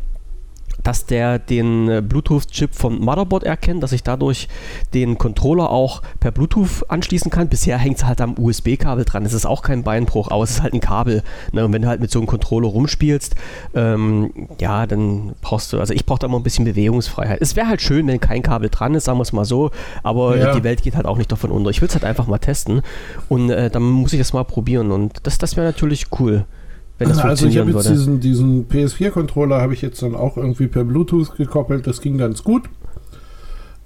dass 0.89 1.05
der 1.05 1.37
den 1.37 1.87
äh, 1.87 2.01
Bluetooth-Chip 2.01 2.73
vom 2.73 2.97
Motherboard 2.97 3.43
erkennt, 3.43 3.83
dass 3.83 3.91
ich 3.91 4.01
dadurch 4.01 4.47
den 4.95 5.19
Controller 5.19 5.69
auch 5.69 6.01
per 6.19 6.31
Bluetooth 6.31 6.83
anschließen 6.87 7.29
kann. 7.29 7.47
Bisher 7.47 7.77
hängt 7.77 7.97
es 7.97 8.05
halt 8.05 8.19
am 8.21 8.33
USB-Kabel 8.39 9.05
dran. 9.05 9.23
Es 9.23 9.33
ist 9.33 9.45
auch 9.45 9.61
kein 9.61 9.83
Beinbruch, 9.83 10.31
aber 10.31 10.41
es 10.41 10.49
ist 10.49 10.63
halt 10.63 10.73
ein 10.73 10.79
Kabel. 10.79 11.21
Ne? 11.51 11.63
Und 11.63 11.73
wenn 11.73 11.83
du 11.83 11.87
halt 11.87 12.01
mit 12.01 12.09
so 12.09 12.17
einem 12.17 12.25
Controller 12.25 12.69
rumspielst, 12.69 13.35
ähm, 13.75 14.31
ja, 14.59 14.87
dann 14.87 15.33
brauchst 15.41 15.71
du, 15.73 15.79
also 15.79 15.93
ich 15.93 16.07
brauche 16.07 16.17
da 16.17 16.25
immer 16.25 16.39
ein 16.39 16.43
bisschen 16.43 16.65
Bewegungsfreiheit. 16.65 17.39
Es 17.39 17.55
wäre 17.55 17.67
halt 17.67 17.83
schön, 17.83 18.07
wenn 18.07 18.19
kein 18.19 18.41
Kabel 18.41 18.69
dran 18.71 18.95
ist, 18.95 19.03
sagen 19.03 19.19
wir 19.19 19.23
es 19.23 19.31
mal 19.31 19.45
so, 19.45 19.69
aber 20.01 20.37
ja. 20.37 20.55
die 20.55 20.63
Welt 20.63 20.81
geht 20.81 20.95
halt 20.95 21.05
auch 21.05 21.17
nicht 21.17 21.31
davon 21.31 21.51
unter. 21.51 21.69
Ich 21.69 21.81
will 21.81 21.87
es 21.87 21.93
halt 21.93 22.03
einfach 22.03 22.25
mal 22.25 22.39
testen 22.39 22.81
und 23.27 23.51
äh, 23.51 23.69
dann 23.69 23.83
muss 23.83 24.11
ich 24.11 24.19
das 24.19 24.33
mal 24.33 24.43
probieren 24.43 24.91
und 24.91 25.19
das, 25.21 25.37
das 25.37 25.55
wäre 25.55 25.67
natürlich 25.67 26.07
cool 26.19 26.45
wenn 26.99 27.09
das 27.09 27.19
also 27.19 27.47
ich 27.47 27.57
habe 27.57 27.71
jetzt 27.71 27.89
diesen, 27.89 28.19
diesen 28.19 28.67
PS4-Controller 28.67 29.61
habe 29.61 29.73
ich 29.73 29.81
jetzt 29.81 30.01
dann 30.03 30.15
auch 30.15 30.37
irgendwie 30.37 30.67
per 30.67 30.83
Bluetooth 30.83 31.35
gekoppelt. 31.37 31.87
Das 31.87 32.01
ging 32.01 32.17
ganz 32.17 32.43
gut. 32.43 32.63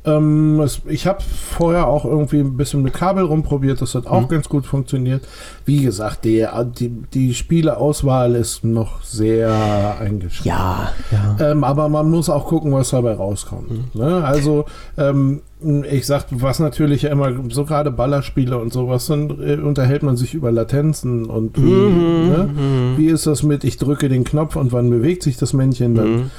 Ähm, 0.06 0.60
es, 0.60 0.82
ich 0.86 1.08
habe 1.08 1.22
vorher 1.22 1.88
auch 1.88 2.04
irgendwie 2.04 2.40
ein 2.40 2.58
bisschen 2.58 2.82
mit 2.82 2.94
Kabel 2.94 3.24
rumprobiert, 3.24 3.82
das 3.82 3.96
hat 3.96 4.08
auch 4.08 4.24
mhm. 4.24 4.28
ganz 4.28 4.50
gut 4.50 4.66
funktioniert. 4.66 5.24
Wie 5.66 5.82
gesagt, 5.82 6.26
die, 6.26 6.46
die, 6.78 6.90
die 7.14 7.34
Spieleauswahl 7.34 8.36
ist 8.36 8.66
noch 8.66 9.04
sehr 9.04 9.98
eingeschränkt. 10.00 10.46
Ja, 10.46 10.92
ja. 11.12 11.52
Ähm, 11.52 11.64
aber 11.64 11.88
man 11.88 12.10
muss 12.10 12.30
auch 12.30 12.48
gucken, 12.48 12.74
was 12.74 12.90
dabei 12.90 13.14
rauskommt. 13.14 13.72
Mhm. 13.72 14.02
Ne? 14.02 14.24
Also, 14.26 14.66
ähm, 14.98 15.42
ich 15.90 16.06
sag, 16.06 16.26
was 16.32 16.60
natürlich 16.60 17.04
ja 17.04 17.10
immer, 17.10 17.32
so 17.50 17.64
gerade 17.64 17.90
Ballerspiele 17.90 18.58
und 18.58 18.74
sowas, 18.74 19.08
dann 19.08 19.30
äh, 19.42 19.56
unterhält 19.56 20.04
man 20.04 20.18
sich 20.18 20.34
über 20.34 20.52
Latenzen 20.52 21.26
und 21.26 21.58
wie, 21.58 21.62
mhm, 21.62 22.30
ne? 22.30 22.50
Mhm. 22.54 22.98
wie 22.98 23.08
ist 23.08 23.26
das 23.28 23.44
mit, 23.44 23.64
ich 23.64 23.78
drücke 23.78 24.10
den 24.10 24.26
Knopf 24.26 24.58
und 24.58 24.74
wann 24.74 24.90
bewegt 24.90 25.24
sich 25.24 25.38
das 25.38 25.54
Männchen 25.54 25.96
dann. 25.96 26.32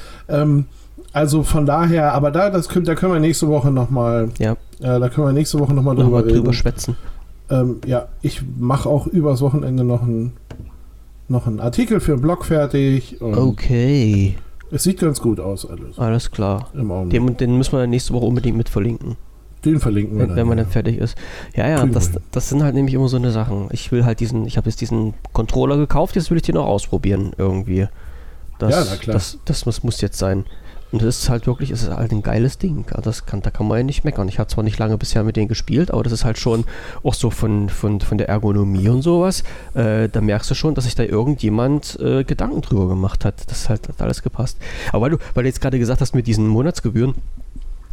Also 1.14 1.44
von 1.44 1.64
daher, 1.64 2.12
aber 2.12 2.32
da, 2.32 2.50
das 2.50 2.68
können, 2.68 2.84
da 2.84 2.96
können 2.96 3.12
wir 3.12 3.20
nächste 3.20 3.46
Woche 3.48 3.70
nochmal, 3.70 4.30
ja. 4.38 4.56
Äh, 4.80 4.98
da 4.98 5.08
können 5.08 5.28
wir 5.28 5.32
nächste 5.32 5.60
Woche 5.60 5.72
nochmal 5.72 5.94
drüber, 5.94 6.22
noch 6.22 6.28
drüber 6.28 6.52
schwätzen. 6.52 6.96
Ähm, 7.48 7.76
ja, 7.86 8.08
ich 8.20 8.42
mache 8.58 8.88
auch 8.88 9.06
übers 9.06 9.40
Wochenende 9.40 9.84
noch 9.84 10.02
einen 10.02 10.32
noch 11.28 11.46
einen 11.46 11.60
Artikel 11.60 12.00
für 12.00 12.16
den 12.16 12.20
Blog 12.20 12.44
fertig. 12.44 13.16
okay. 13.22 14.34
Es 14.72 14.82
sieht 14.82 14.98
ganz 14.98 15.20
gut 15.20 15.38
aus 15.38 15.70
alles. 15.70 15.98
Alles 15.98 16.32
klar. 16.32 16.70
Den, 16.74 17.36
den 17.36 17.58
müssen 17.58 17.78
wir 17.78 17.86
nächste 17.86 18.12
Woche 18.12 18.26
unbedingt 18.26 18.56
mit 18.56 18.68
verlinken. 18.68 19.16
Den 19.64 19.78
verlinken 19.78 20.16
wir 20.16 20.22
wenn, 20.22 20.28
dann. 20.30 20.36
Wenn 20.36 20.48
man 20.48 20.58
dann 20.58 20.66
fertig 20.66 20.98
ist. 20.98 21.16
Ja, 21.54 21.68
ja, 21.68 21.86
das, 21.86 22.10
das 22.32 22.48
sind 22.48 22.64
halt 22.64 22.74
nämlich 22.74 22.94
immer 22.94 23.08
so 23.08 23.16
eine 23.16 23.30
Sachen. 23.30 23.68
Ich 23.70 23.92
will 23.92 24.04
halt 24.04 24.18
diesen, 24.18 24.46
ich 24.46 24.56
habe 24.56 24.68
jetzt 24.68 24.80
diesen 24.80 25.14
Controller 25.32 25.76
gekauft, 25.76 26.16
jetzt 26.16 26.30
will 26.30 26.38
ich 26.38 26.42
den 26.42 26.56
auch 26.56 26.66
ausprobieren 26.66 27.32
irgendwie. 27.38 27.86
Das, 28.58 28.74
ja, 28.74 28.84
na 28.90 28.96
klar. 28.96 29.14
Das, 29.14 29.38
das, 29.44 29.62
das 29.62 29.84
muss 29.84 30.00
jetzt 30.00 30.18
sein. 30.18 30.44
Und 30.94 31.02
das 31.02 31.22
ist 31.22 31.28
halt 31.28 31.48
wirklich, 31.48 31.72
es 31.72 31.82
ist 31.82 31.90
halt 31.90 32.12
ein 32.12 32.22
geiles 32.22 32.56
Ding. 32.56 32.84
Das 33.02 33.26
kann, 33.26 33.42
da 33.42 33.50
kann 33.50 33.66
man 33.66 33.78
ja 33.78 33.82
nicht 33.82 34.04
meckern. 34.04 34.28
Ich 34.28 34.38
habe 34.38 34.46
zwar 34.48 34.62
nicht 34.62 34.78
lange 34.78 34.96
bisher 34.96 35.24
mit 35.24 35.34
denen 35.34 35.48
gespielt, 35.48 35.90
aber 35.90 36.04
das 36.04 36.12
ist 36.12 36.24
halt 36.24 36.38
schon 36.38 36.62
auch 37.02 37.14
so 37.14 37.30
von, 37.30 37.68
von, 37.68 38.00
von 38.00 38.16
der 38.16 38.28
Ergonomie 38.28 38.88
und 38.88 39.02
sowas. 39.02 39.42
Äh, 39.74 40.08
da 40.08 40.20
merkst 40.20 40.52
du 40.52 40.54
schon, 40.54 40.76
dass 40.76 40.84
sich 40.84 40.94
da 40.94 41.02
irgendjemand 41.02 41.98
äh, 41.98 42.22
Gedanken 42.22 42.60
drüber 42.60 42.86
gemacht 42.86 43.24
hat. 43.24 43.50
Das 43.50 43.68
halt, 43.68 43.88
hat 43.88 44.00
alles 44.00 44.22
gepasst. 44.22 44.56
Aber 44.92 45.02
weil 45.02 45.10
du, 45.10 45.18
weil 45.34 45.42
du 45.42 45.48
jetzt 45.48 45.60
gerade 45.60 45.80
gesagt 45.80 46.00
hast 46.00 46.14
mit 46.14 46.28
diesen 46.28 46.46
Monatsgebühren, 46.46 47.16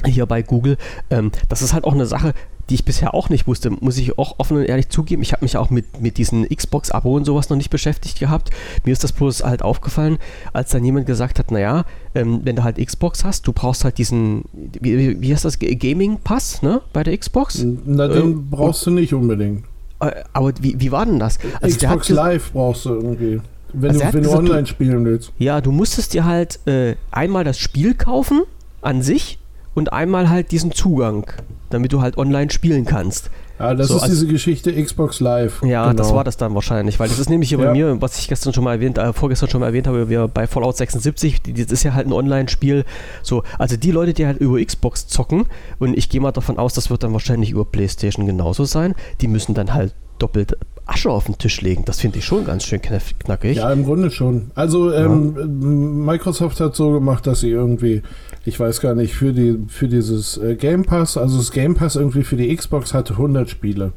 hier 0.05 0.25
bei 0.25 0.41
Google, 0.41 0.77
ähm, 1.09 1.31
das 1.49 1.61
ist 1.61 1.73
halt 1.73 1.83
auch 1.83 1.93
eine 1.93 2.05
Sache, 2.05 2.33
die 2.71 2.75
ich 2.75 2.85
bisher 2.85 3.13
auch 3.13 3.29
nicht 3.29 3.47
wusste, 3.47 3.69
muss 3.69 3.97
ich 3.97 4.17
auch 4.17 4.35
offen 4.37 4.57
und 4.57 4.63
ehrlich 4.63 4.87
zugeben. 4.87 5.21
Ich 5.21 5.33
habe 5.33 5.43
mich 5.43 5.57
auch 5.57 5.69
mit, 5.69 6.01
mit 6.01 6.17
diesen 6.17 6.47
Xbox-Abo 6.47 7.15
und 7.15 7.25
sowas 7.25 7.49
noch 7.49 7.57
nicht 7.57 7.69
beschäftigt 7.69 8.19
gehabt. 8.19 8.49
Mir 8.85 8.93
ist 8.93 9.03
das 9.03 9.11
bloß 9.11 9.43
halt 9.43 9.61
aufgefallen, 9.61 10.19
als 10.53 10.71
dann 10.71 10.85
jemand 10.85 11.05
gesagt 11.05 11.37
hat, 11.37 11.51
naja, 11.51 11.83
ähm, 12.15 12.41
wenn 12.43 12.55
du 12.55 12.63
halt 12.63 12.77
Xbox 12.77 13.25
hast, 13.25 13.45
du 13.45 13.51
brauchst 13.51 13.83
halt 13.83 13.97
diesen, 13.97 14.45
wie, 14.53 15.19
wie 15.21 15.33
heißt 15.33 15.43
das, 15.43 15.59
Gaming-Pass, 15.59 16.61
ne, 16.61 16.81
bei 16.93 17.03
der 17.03 17.17
Xbox? 17.17 17.65
Na, 17.85 18.07
den 18.07 18.21
ähm, 18.21 18.49
brauchst 18.49 18.85
du 18.85 18.91
nicht 18.91 19.13
unbedingt. 19.13 19.65
Äh, 19.99 20.23
aber 20.31 20.53
wie, 20.61 20.79
wie 20.79 20.91
war 20.93 21.05
denn 21.05 21.19
das? 21.19 21.39
Also 21.61 21.75
Xbox 21.75 22.07
Live 22.09 22.51
brauchst 22.53 22.85
du 22.85 22.89
irgendwie. 22.91 23.41
Wenn 23.73 23.91
also 23.91 24.05
du, 24.05 24.13
wenn 24.13 24.23
du 24.23 24.31
online 24.31 24.65
spielen 24.65 25.03
willst. 25.03 25.33
Ja, 25.37 25.59
du 25.59 25.71
musstest 25.71 26.13
dir 26.13 26.25
halt 26.25 26.59
äh, 26.67 26.95
einmal 27.11 27.43
das 27.43 27.57
Spiel 27.57 27.95
kaufen 27.95 28.43
an 28.81 29.01
sich 29.01 29.39
und 29.73 29.93
einmal 29.93 30.29
halt 30.29 30.51
diesen 30.51 30.71
Zugang, 30.71 31.31
damit 31.69 31.93
du 31.93 32.01
halt 32.01 32.17
online 32.17 32.51
spielen 32.51 32.85
kannst. 32.85 33.29
Ja, 33.61 33.75
das 33.75 33.89
so, 33.89 33.97
ist 33.97 34.07
diese 34.07 34.25
Geschichte 34.25 34.73
Xbox 34.73 35.19
Live. 35.19 35.61
Ja, 35.63 35.83
genau. 35.83 35.93
das 35.93 36.13
war 36.13 36.23
das 36.23 36.35
dann 36.35 36.55
wahrscheinlich, 36.55 36.99
weil 36.99 37.09
das 37.09 37.19
ist 37.19 37.29
nämlich 37.29 37.49
hier 37.49 37.59
ja. 37.59 37.65
bei 37.65 37.73
mir, 37.73 38.01
was 38.01 38.17
ich 38.17 38.27
gestern 38.27 38.53
schon 38.53 38.63
mal 38.63 38.73
erwähnt, 38.73 38.97
äh, 38.97 39.13
vorgestern 39.13 39.49
schon 39.49 39.59
mal 39.61 39.67
erwähnt 39.67 39.85
habe, 39.85 40.09
wir 40.09 40.27
bei 40.27 40.47
Fallout 40.47 40.77
76, 40.77 41.41
das 41.43 41.71
ist 41.71 41.83
ja 41.83 41.93
halt 41.93 42.07
ein 42.07 42.13
Online-Spiel. 42.13 42.85
So, 43.21 43.43
also 43.59 43.77
die 43.77 43.91
Leute, 43.91 44.13
die 44.13 44.25
halt 44.25 44.39
über 44.39 44.63
Xbox 44.63 45.07
zocken, 45.07 45.45
und 45.77 45.95
ich 45.95 46.09
gehe 46.09 46.19
mal 46.19 46.31
davon 46.31 46.57
aus, 46.57 46.73
das 46.73 46.89
wird 46.89 47.03
dann 47.03 47.13
wahrscheinlich 47.13 47.51
über 47.51 47.63
PlayStation 47.63 48.25
genauso 48.25 48.65
sein, 48.65 48.95
die 49.21 49.27
müssen 49.27 49.53
dann 49.53 49.75
halt 49.75 49.93
doppelt 50.21 50.57
Asche 50.85 51.09
auf 51.09 51.25
den 51.25 51.37
Tisch 51.37 51.61
legen. 51.61 51.83
Das 51.85 51.99
finde 51.99 52.19
ich 52.19 52.25
schon 52.25 52.45
ganz 52.45 52.65
schön 52.65 52.81
knackig. 52.81 53.57
Ja, 53.57 53.71
im 53.71 53.85
Grunde 53.85 54.11
schon. 54.11 54.51
Also 54.55 54.91
ähm, 54.91 55.35
ja. 55.37 55.45
Microsoft 55.45 56.59
hat 56.59 56.75
so 56.75 56.91
gemacht, 56.91 57.27
dass 57.27 57.41
sie 57.41 57.49
irgendwie, 57.49 58.01
ich 58.45 58.59
weiß 58.59 58.81
gar 58.81 58.95
nicht, 58.95 59.13
für, 59.13 59.31
die, 59.31 59.57
für 59.67 59.87
dieses 59.87 60.37
äh, 60.37 60.55
Game 60.55 60.83
Pass, 60.83 61.17
also 61.17 61.37
das 61.37 61.51
Game 61.51 61.75
Pass 61.75 61.95
irgendwie 61.95 62.23
für 62.23 62.35
die 62.35 62.53
Xbox 62.55 62.93
hatte 62.93 63.13
100 63.13 63.49
Spiele. 63.49 63.93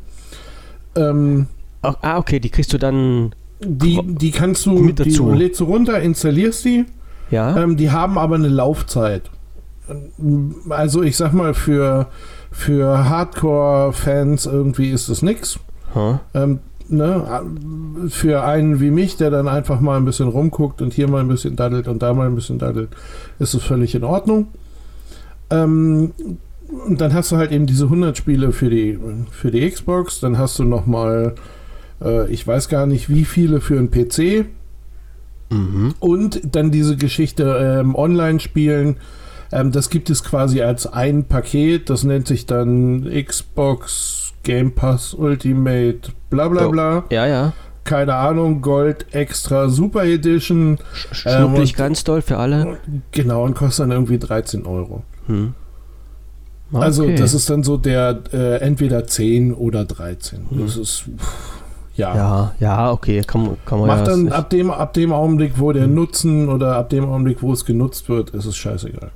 Ähm, 0.95 1.47
Ach, 1.83 1.97
ah, 2.01 2.19
okay, 2.19 2.41
die 2.41 2.51
kriegst 2.51 2.73
du 2.73 2.79
dann. 2.79 3.35
Die, 3.61 4.01
die 4.03 4.31
kannst 4.31 4.67
du, 4.67 4.73
mit 4.73 5.01
dazu. 5.01 5.31
die 5.31 5.39
lädst 5.39 5.61
du 5.61 5.65
runter, 5.65 6.01
installierst 6.01 6.65
die. 6.65 6.85
Ja. 7.31 7.63
Ähm, 7.63 7.77
die 7.77 7.91
haben 7.91 8.19
aber 8.19 8.37
eine 8.37 8.49
Laufzeit. 8.49 9.31
Also 10.69 11.03
ich 11.03 11.17
sag 11.17 11.33
mal, 11.33 11.55
für, 11.55 12.09
für 12.51 13.09
Hardcore-Fans 13.09 14.47
irgendwie 14.47 14.91
ist 14.91 15.09
das 15.09 15.23
nix. 15.23 15.59
Huh. 15.95 16.19
Ähm, 16.35 16.61
ne, 16.89 17.43
für 18.09 18.45
einen 18.45 18.81
wie 18.81 18.91
mich, 18.91 19.17
der 19.17 19.31
dann 19.31 19.49
einfach 19.49 19.81
mal 19.81 19.97
ein 19.97 20.05
bisschen 20.05 20.29
rumguckt 20.29 20.83
und 20.83 20.93
hier 20.93 21.09
mal 21.09 21.21
ein 21.21 21.29
bisschen 21.29 21.57
daddelt 21.57 21.89
und 21.89 22.03
da 22.03 22.15
mal 22.15 22.27
ein 22.27 22.35
bisschen 22.35 22.59
daddelt, 22.59 22.91
ist 23.39 23.55
es 23.55 23.63
völlig 23.63 23.95
in 23.95 24.05
Ordnung. 24.05 24.49
Ähm, 25.51 26.13
und 26.87 27.01
dann 27.01 27.15
hast 27.15 27.31
du 27.33 27.37
halt 27.37 27.53
eben 27.53 27.67
diese 27.67 27.85
100 27.85 28.17
Spiele 28.17 28.53
für 28.53 28.71
die, 28.71 28.99
für 29.31 29.51
die 29.51 29.69
Xbox, 29.69 30.21
dann 30.21 30.39
hast 30.39 30.59
du 30.59 30.65
noch 30.65 30.87
mal, 30.87 31.35
äh, 32.03 32.29
ich 32.31 32.47
weiß 32.47 32.69
gar 32.69 32.87
nicht 32.87 33.09
wie 33.09 33.25
viele 33.25 33.61
für 33.61 33.79
einen 33.79 33.91
PC. 33.91 34.47
Mhm. 35.51 35.95
Und 36.01 36.41
dann 36.55 36.71
diese 36.71 36.97
Geschichte 36.97 37.79
ähm, 37.81 37.95
Online-Spielen, 37.95 38.97
ähm, 39.53 39.73
das 39.73 39.91
gibt 39.91 40.11
es 40.11 40.25
quasi 40.25 40.63
als 40.63 40.87
ein 40.87 41.25
Paket, 41.25 41.91
das 41.91 42.03
nennt 42.03 42.27
sich 42.27 42.47
dann 42.47 43.05
Xbox 43.05 44.24
Game 44.45 44.73
Pass 44.73 45.15
Ultimate, 45.15 46.13
bla 46.31 46.49
bla 46.49 46.69
bla. 46.69 47.05
Ja, 47.11 47.27
ja. 47.27 47.53
Keine 47.85 48.15
Ahnung, 48.15 48.63
Gold 48.63 49.07
Extra 49.13 49.69
Super 49.69 50.05
Edition. 50.05 50.79
Schnupplig 51.13 51.73
ähm, 51.73 51.77
ganz 51.77 52.05
toll 52.05 52.23
für 52.23 52.39
alle. 52.39 52.79
Genau, 53.11 53.45
und 53.45 53.55
kostet 53.55 53.85
dann 53.85 53.91
irgendwie 53.91 54.19
13 54.19 54.65
Euro. 54.65 55.03
Hm. 55.27 55.55
Also, 56.73 57.03
okay. 57.03 57.13
Also, 57.13 57.23
das 57.23 57.35
ist 57.35 57.51
dann 57.51 57.63
so 57.63 57.77
der 57.77 58.21
äh, 58.33 58.57
entweder 58.61 59.07
10 59.07 59.53
oder 59.53 59.85
13. 59.85 60.47
Hm. 60.49 60.61
Das 60.61 60.77
ist. 60.77 61.05
Ja. 61.97 62.17
ja, 62.17 62.55
ja, 62.59 62.91
okay, 62.91 63.23
kann, 63.25 63.57
kann 63.65 63.79
man 63.79 63.87
Macht 63.87 64.09
ja 64.09 64.17
dann 64.17 64.29
ab 64.33 64.51
dem, 64.51 64.73
ab 64.73 64.95
dem 64.95 65.13
Augenblick, 65.13 65.61
wo 65.61 65.71
der 65.71 65.85
hm. 65.85 65.95
Nutzen 65.95 66.49
oder 66.49 66.77
ab 66.77 66.89
dem 66.89 67.05
Augenblick, 67.05 67.41
wo 67.41 67.53
es 67.53 67.65
genutzt 67.65 68.09
wird, 68.09 68.31
ist 68.31 68.47
es 68.47 68.57
scheißegal. 68.57 69.13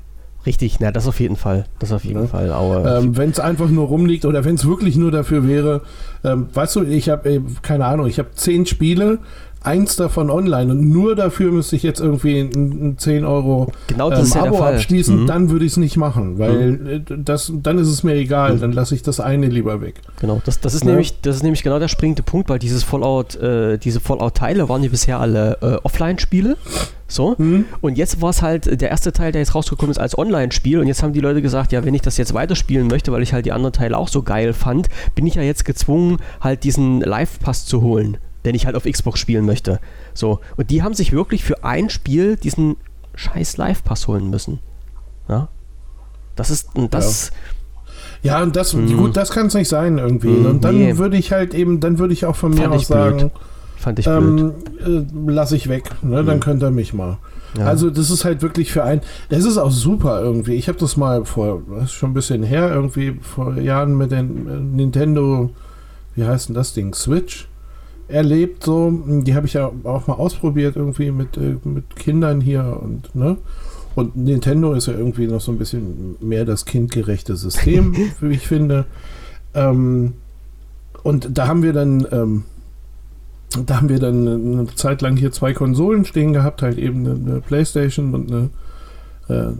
Richtig, 0.48 0.80
na, 0.80 0.90
das 0.90 1.06
auf 1.06 1.20
jeden 1.20 1.36
Fall. 1.36 1.66
Das 1.78 1.92
auf 1.92 2.06
jeden 2.06 2.22
ja. 2.22 2.26
Fall. 2.26 2.50
Ähm, 2.86 3.18
wenn 3.18 3.28
es 3.28 3.38
einfach 3.38 3.68
nur 3.68 3.86
rumliegt 3.88 4.24
oder 4.24 4.46
wenn 4.46 4.54
es 4.54 4.66
wirklich 4.66 4.96
nur 4.96 5.10
dafür 5.10 5.46
wäre, 5.46 5.82
ähm, 6.24 6.46
weißt 6.54 6.76
du, 6.76 6.84
ich 6.84 7.10
habe, 7.10 7.28
äh, 7.28 7.40
keine 7.60 7.84
Ahnung, 7.84 8.06
ich 8.06 8.18
habe 8.18 8.30
zehn 8.34 8.64
Spiele, 8.64 9.18
eins 9.60 9.96
davon 9.96 10.30
online 10.30 10.72
und 10.72 10.88
nur 10.88 11.14
dafür 11.16 11.52
müsste 11.52 11.76
ich 11.76 11.82
jetzt 11.82 12.00
irgendwie 12.00 12.38
ein, 12.38 12.52
ein 12.92 12.98
10 12.98 13.26
Euro 13.26 13.70
genau, 13.88 14.08
das 14.08 14.20
ähm, 14.20 14.24
ist 14.24 14.34
ja 14.36 14.44
Abo 14.44 14.62
abschließen, 14.62 15.22
mhm. 15.22 15.26
dann 15.26 15.50
würde 15.50 15.66
ich 15.66 15.72
es 15.72 15.76
nicht 15.76 15.98
machen, 15.98 16.38
weil 16.38 16.70
mhm. 16.70 17.24
das, 17.26 17.52
dann 17.54 17.76
ist 17.76 17.88
es 17.88 18.02
mir 18.02 18.14
egal, 18.14 18.54
mhm. 18.54 18.60
dann 18.60 18.72
lasse 18.72 18.94
ich 18.94 19.02
das 19.02 19.20
eine 19.20 19.48
lieber 19.48 19.82
weg. 19.82 19.96
Genau, 20.18 20.40
das, 20.46 20.60
das, 20.60 20.72
ist 20.72 20.84
ja. 20.84 20.92
nämlich, 20.92 21.20
das 21.20 21.36
ist 21.36 21.42
nämlich 21.42 21.62
genau 21.62 21.78
der 21.78 21.88
springende 21.88 22.22
Punkt, 22.22 22.48
weil 22.48 22.58
dieses 22.58 22.84
Fallout, 22.84 23.36
äh, 23.36 23.76
diese 23.76 24.00
Fallout-Teile 24.00 24.70
waren 24.70 24.82
ja 24.82 24.88
bisher 24.88 25.20
alle 25.20 25.58
äh, 25.60 25.74
Offline-Spiele. 25.82 26.56
So. 27.08 27.34
Mhm. 27.38 27.64
Und 27.80 27.96
jetzt 27.96 28.20
war 28.20 28.30
es 28.30 28.42
halt 28.42 28.80
der 28.80 28.90
erste 28.90 29.12
Teil, 29.12 29.32
der 29.32 29.40
jetzt 29.40 29.54
rausgekommen 29.54 29.90
ist 29.90 29.98
als 29.98 30.16
Online-Spiel. 30.16 30.78
Und 30.78 30.86
jetzt 30.86 31.02
haben 31.02 31.14
die 31.14 31.20
Leute 31.20 31.42
gesagt, 31.42 31.72
ja, 31.72 31.84
wenn 31.84 31.94
ich 31.94 32.02
das 32.02 32.18
jetzt 32.18 32.34
weiterspielen 32.34 32.86
möchte, 32.86 33.10
weil 33.10 33.22
ich 33.22 33.32
halt 33.32 33.46
die 33.46 33.52
anderen 33.52 33.72
Teile 33.72 33.96
auch 33.96 34.08
so 34.08 34.22
geil 34.22 34.52
fand, 34.52 34.88
bin 35.14 35.26
ich 35.26 35.34
ja 35.34 35.42
jetzt 35.42 35.64
gezwungen, 35.64 36.18
halt 36.40 36.64
diesen 36.64 37.00
Live-Pass 37.00 37.66
zu 37.66 37.82
holen 37.82 38.18
den 38.44 38.54
ich 38.54 38.66
halt 38.66 38.76
auf 38.76 38.84
Xbox 38.84 39.18
spielen 39.18 39.44
möchte. 39.44 39.80
So. 40.14 40.40
Und 40.56 40.70
die 40.70 40.82
haben 40.82 40.94
sich 40.94 41.12
wirklich 41.12 41.44
für 41.44 41.64
ein 41.64 41.90
Spiel 41.90 42.36
diesen 42.36 42.76
scheiß 43.14 43.56
Live-Pass 43.56 44.06
holen 44.06 44.30
müssen. 44.30 44.60
Ja. 45.28 45.48
Das 46.36 46.50
ist, 46.50 46.70
das. 46.90 47.30
Ja. 48.22 48.38
ja 48.38 48.42
und 48.42 48.56
das, 48.56 48.72
hm. 48.72 48.96
gut, 48.96 49.16
das 49.16 49.30
kann 49.30 49.48
es 49.48 49.54
nicht 49.54 49.68
sein 49.68 49.98
irgendwie. 49.98 50.28
Hm, 50.28 50.46
und 50.46 50.64
dann 50.64 50.78
nee. 50.78 50.96
würde 50.96 51.16
ich 51.16 51.32
halt 51.32 51.52
eben, 51.52 51.80
dann 51.80 51.98
würde 51.98 52.14
ich 52.14 52.24
auch 52.26 52.36
von 52.36 52.54
mir 52.54 52.70
aus 52.70 52.86
sagen, 52.86 53.32
Fand 53.78 54.00
ich 54.00 54.06
ähm, 54.08 54.54
äh, 54.84 55.04
lass 55.26 55.52
ich 55.52 55.68
weg, 55.68 55.84
ne? 56.02 56.24
dann 56.24 56.34
hm. 56.34 56.40
könnt 56.40 56.62
ihr 56.62 56.70
mich 56.70 56.92
mal. 56.92 57.18
Ja. 57.56 57.66
Also 57.66 57.90
das 57.90 58.10
ist 58.10 58.24
halt 58.24 58.42
wirklich 58.42 58.72
für 58.72 58.82
ein, 58.82 59.00
das 59.28 59.44
ist 59.44 59.56
auch 59.56 59.70
super 59.70 60.20
irgendwie. 60.20 60.54
Ich 60.54 60.68
habe 60.68 60.78
das 60.78 60.96
mal 60.96 61.24
vor, 61.24 61.62
das 61.74 61.84
ist 61.84 61.92
schon 61.92 62.10
ein 62.10 62.14
bisschen 62.14 62.42
her, 62.42 62.70
irgendwie 62.70 63.18
vor 63.22 63.56
Jahren 63.56 63.96
mit 63.96 64.10
den 64.10 64.48
äh, 64.48 64.60
Nintendo, 64.60 65.50
wie 66.16 66.24
heißt 66.24 66.48
denn 66.48 66.54
das 66.54 66.74
Ding, 66.74 66.92
Switch 66.92 67.48
erlebt, 68.08 68.64
so. 68.64 68.90
Die 69.06 69.34
habe 69.34 69.46
ich 69.46 69.52
ja 69.52 69.70
auch 69.84 70.06
mal 70.06 70.14
ausprobiert, 70.14 70.76
irgendwie 70.76 71.12
mit, 71.12 71.36
äh, 71.36 71.56
mit 71.62 71.94
Kindern 71.96 72.40
hier 72.40 72.78
und, 72.82 73.14
ne? 73.14 73.36
Und 73.94 74.16
Nintendo 74.16 74.74
ist 74.74 74.86
ja 74.86 74.94
irgendwie 74.94 75.26
noch 75.26 75.40
so 75.40 75.52
ein 75.52 75.58
bisschen 75.58 76.16
mehr 76.20 76.44
das 76.44 76.64
kindgerechte 76.64 77.36
System, 77.36 77.94
wie 78.20 78.34
ich 78.34 78.46
finde. 78.46 78.86
Ähm, 79.54 80.14
und 81.02 81.36
da 81.36 81.46
haben 81.46 81.62
wir 81.62 81.72
dann, 81.72 82.06
ähm, 82.12 82.44
da 83.66 83.76
haben 83.76 83.88
wir 83.88 83.98
dann 83.98 84.26
eine 84.28 84.66
Zeit 84.74 85.00
lang 85.02 85.16
hier 85.16 85.32
zwei 85.32 85.52
Konsolen 85.52 86.04
stehen 86.04 86.32
gehabt, 86.32 86.62
halt 86.62 86.78
eben 86.78 87.06
eine, 87.06 87.40
Playstation 87.40 88.14
und 88.14 88.30
eine, 88.30 88.50
äh, 89.28 89.52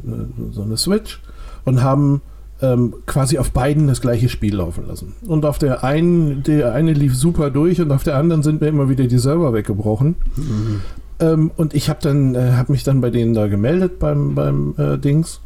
so 0.53 0.63
eine 0.63 0.77
Switch 0.77 1.21
und 1.65 1.83
haben 1.83 2.21
ähm, 2.61 2.95
quasi 3.07 3.39
auf 3.39 3.53
beiden 3.53 3.87
das 3.87 4.01
gleiche 4.01 4.29
Spiel 4.29 4.57
laufen 4.57 4.87
lassen. 4.87 5.15
Und 5.27 5.45
auf 5.45 5.59
der 5.59 5.85
einen, 5.85 6.43
der 6.43 6.73
eine 6.73 6.93
lief 6.93 7.17
super 7.17 7.51
durch 7.51 7.81
und 7.81 7.93
auf 7.93 8.03
der 8.03 8.17
anderen 8.17 8.43
sind 8.43 8.61
mir 8.61 8.69
immer 8.69 8.89
wieder 8.89 9.07
die 9.07 9.19
Server 9.19 9.53
weggebrochen. 9.53 10.17
Mhm. 10.37 10.81
Ähm, 11.21 11.51
und 11.57 11.75
ich 11.75 11.89
habe 11.89 12.01
dann, 12.03 12.35
äh, 12.35 12.53
habe 12.53 12.73
mich 12.73 12.85
dann 12.85 13.01
bei 13.01 13.11
denen 13.11 13.35
da 13.35 13.47
gemeldet 13.47 13.99
beim, 13.99 14.35
beim 14.35 14.75
äh, 14.77 14.99
Dings 14.99 15.41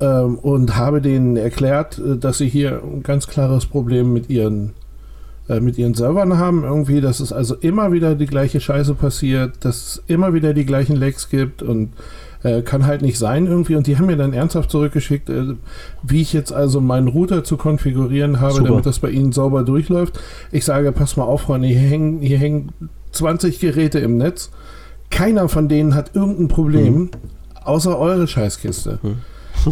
ähm, 0.00 0.36
und 0.36 0.76
habe 0.76 1.00
denen 1.00 1.36
erklärt, 1.36 1.98
äh, 1.98 2.16
dass 2.16 2.38
sie 2.38 2.48
hier 2.48 2.82
ein 2.82 3.02
ganz 3.02 3.26
klares 3.26 3.66
Problem 3.66 4.12
mit 4.12 4.30
ihren 4.30 4.72
äh, 5.48 5.60
mit 5.60 5.78
ihren 5.78 5.94
Servern 5.94 6.38
haben, 6.38 6.64
irgendwie, 6.64 7.00
dass 7.00 7.20
es 7.20 7.32
also 7.32 7.54
immer 7.54 7.92
wieder 7.92 8.14
die 8.14 8.26
gleiche 8.26 8.60
Scheiße 8.60 8.94
passiert, 8.94 9.64
dass 9.64 9.76
es 9.76 10.02
immer 10.06 10.34
wieder 10.34 10.54
die 10.54 10.66
gleichen 10.66 10.96
Lags 10.96 11.28
gibt 11.28 11.62
und 11.62 11.90
äh, 12.42 12.62
kann 12.62 12.86
halt 12.86 13.02
nicht 13.02 13.18
sein 13.18 13.46
irgendwie. 13.46 13.76
Und 13.76 13.86
die 13.86 13.96
haben 13.96 14.06
mir 14.06 14.16
dann 14.16 14.32
ernsthaft 14.32 14.70
zurückgeschickt, 14.70 15.28
äh, 15.30 15.54
wie 16.02 16.20
ich 16.20 16.32
jetzt 16.32 16.52
also 16.52 16.80
meinen 16.80 17.08
Router 17.08 17.44
zu 17.44 17.56
konfigurieren 17.56 18.40
habe, 18.40 18.54
Super. 18.54 18.68
damit 18.68 18.86
das 18.86 18.98
bei 18.98 19.10
ihnen 19.10 19.32
sauber 19.32 19.62
durchläuft. 19.62 20.18
Ich 20.52 20.64
sage, 20.64 20.92
pass 20.92 21.16
mal 21.16 21.24
auf, 21.24 21.42
Freunde, 21.42 21.68
hier 21.68 21.78
hängen, 21.78 22.20
hier 22.20 22.38
hängen 22.38 22.72
20 23.12 23.60
Geräte 23.60 23.98
im 23.98 24.16
Netz. 24.18 24.50
Keiner 25.10 25.48
von 25.48 25.68
denen 25.68 25.94
hat 25.94 26.14
irgendein 26.14 26.48
Problem, 26.48 26.94
mhm. 26.94 27.10
außer 27.64 27.98
eure 27.98 28.26
Scheißkiste. 28.26 28.98
Mhm. 29.02 29.16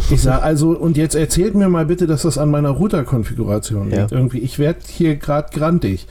Ich 0.09 0.21
sage 0.21 0.41
also, 0.41 0.71
und 0.71 0.97
jetzt 0.97 1.15
erzählt 1.15 1.55
mir 1.55 1.69
mal 1.69 1.85
bitte, 1.85 2.07
dass 2.07 2.23
das 2.23 2.37
an 2.37 2.51
meiner 2.51 2.69
Router-Konfiguration 2.69 3.89
liegt. 3.89 4.11
Ja. 4.11 4.17
Irgendwie, 4.17 4.39
ich 4.39 4.59
werde 4.59 4.79
hier 4.87 5.15
gerade 5.15 5.49
grantig. 5.57 6.07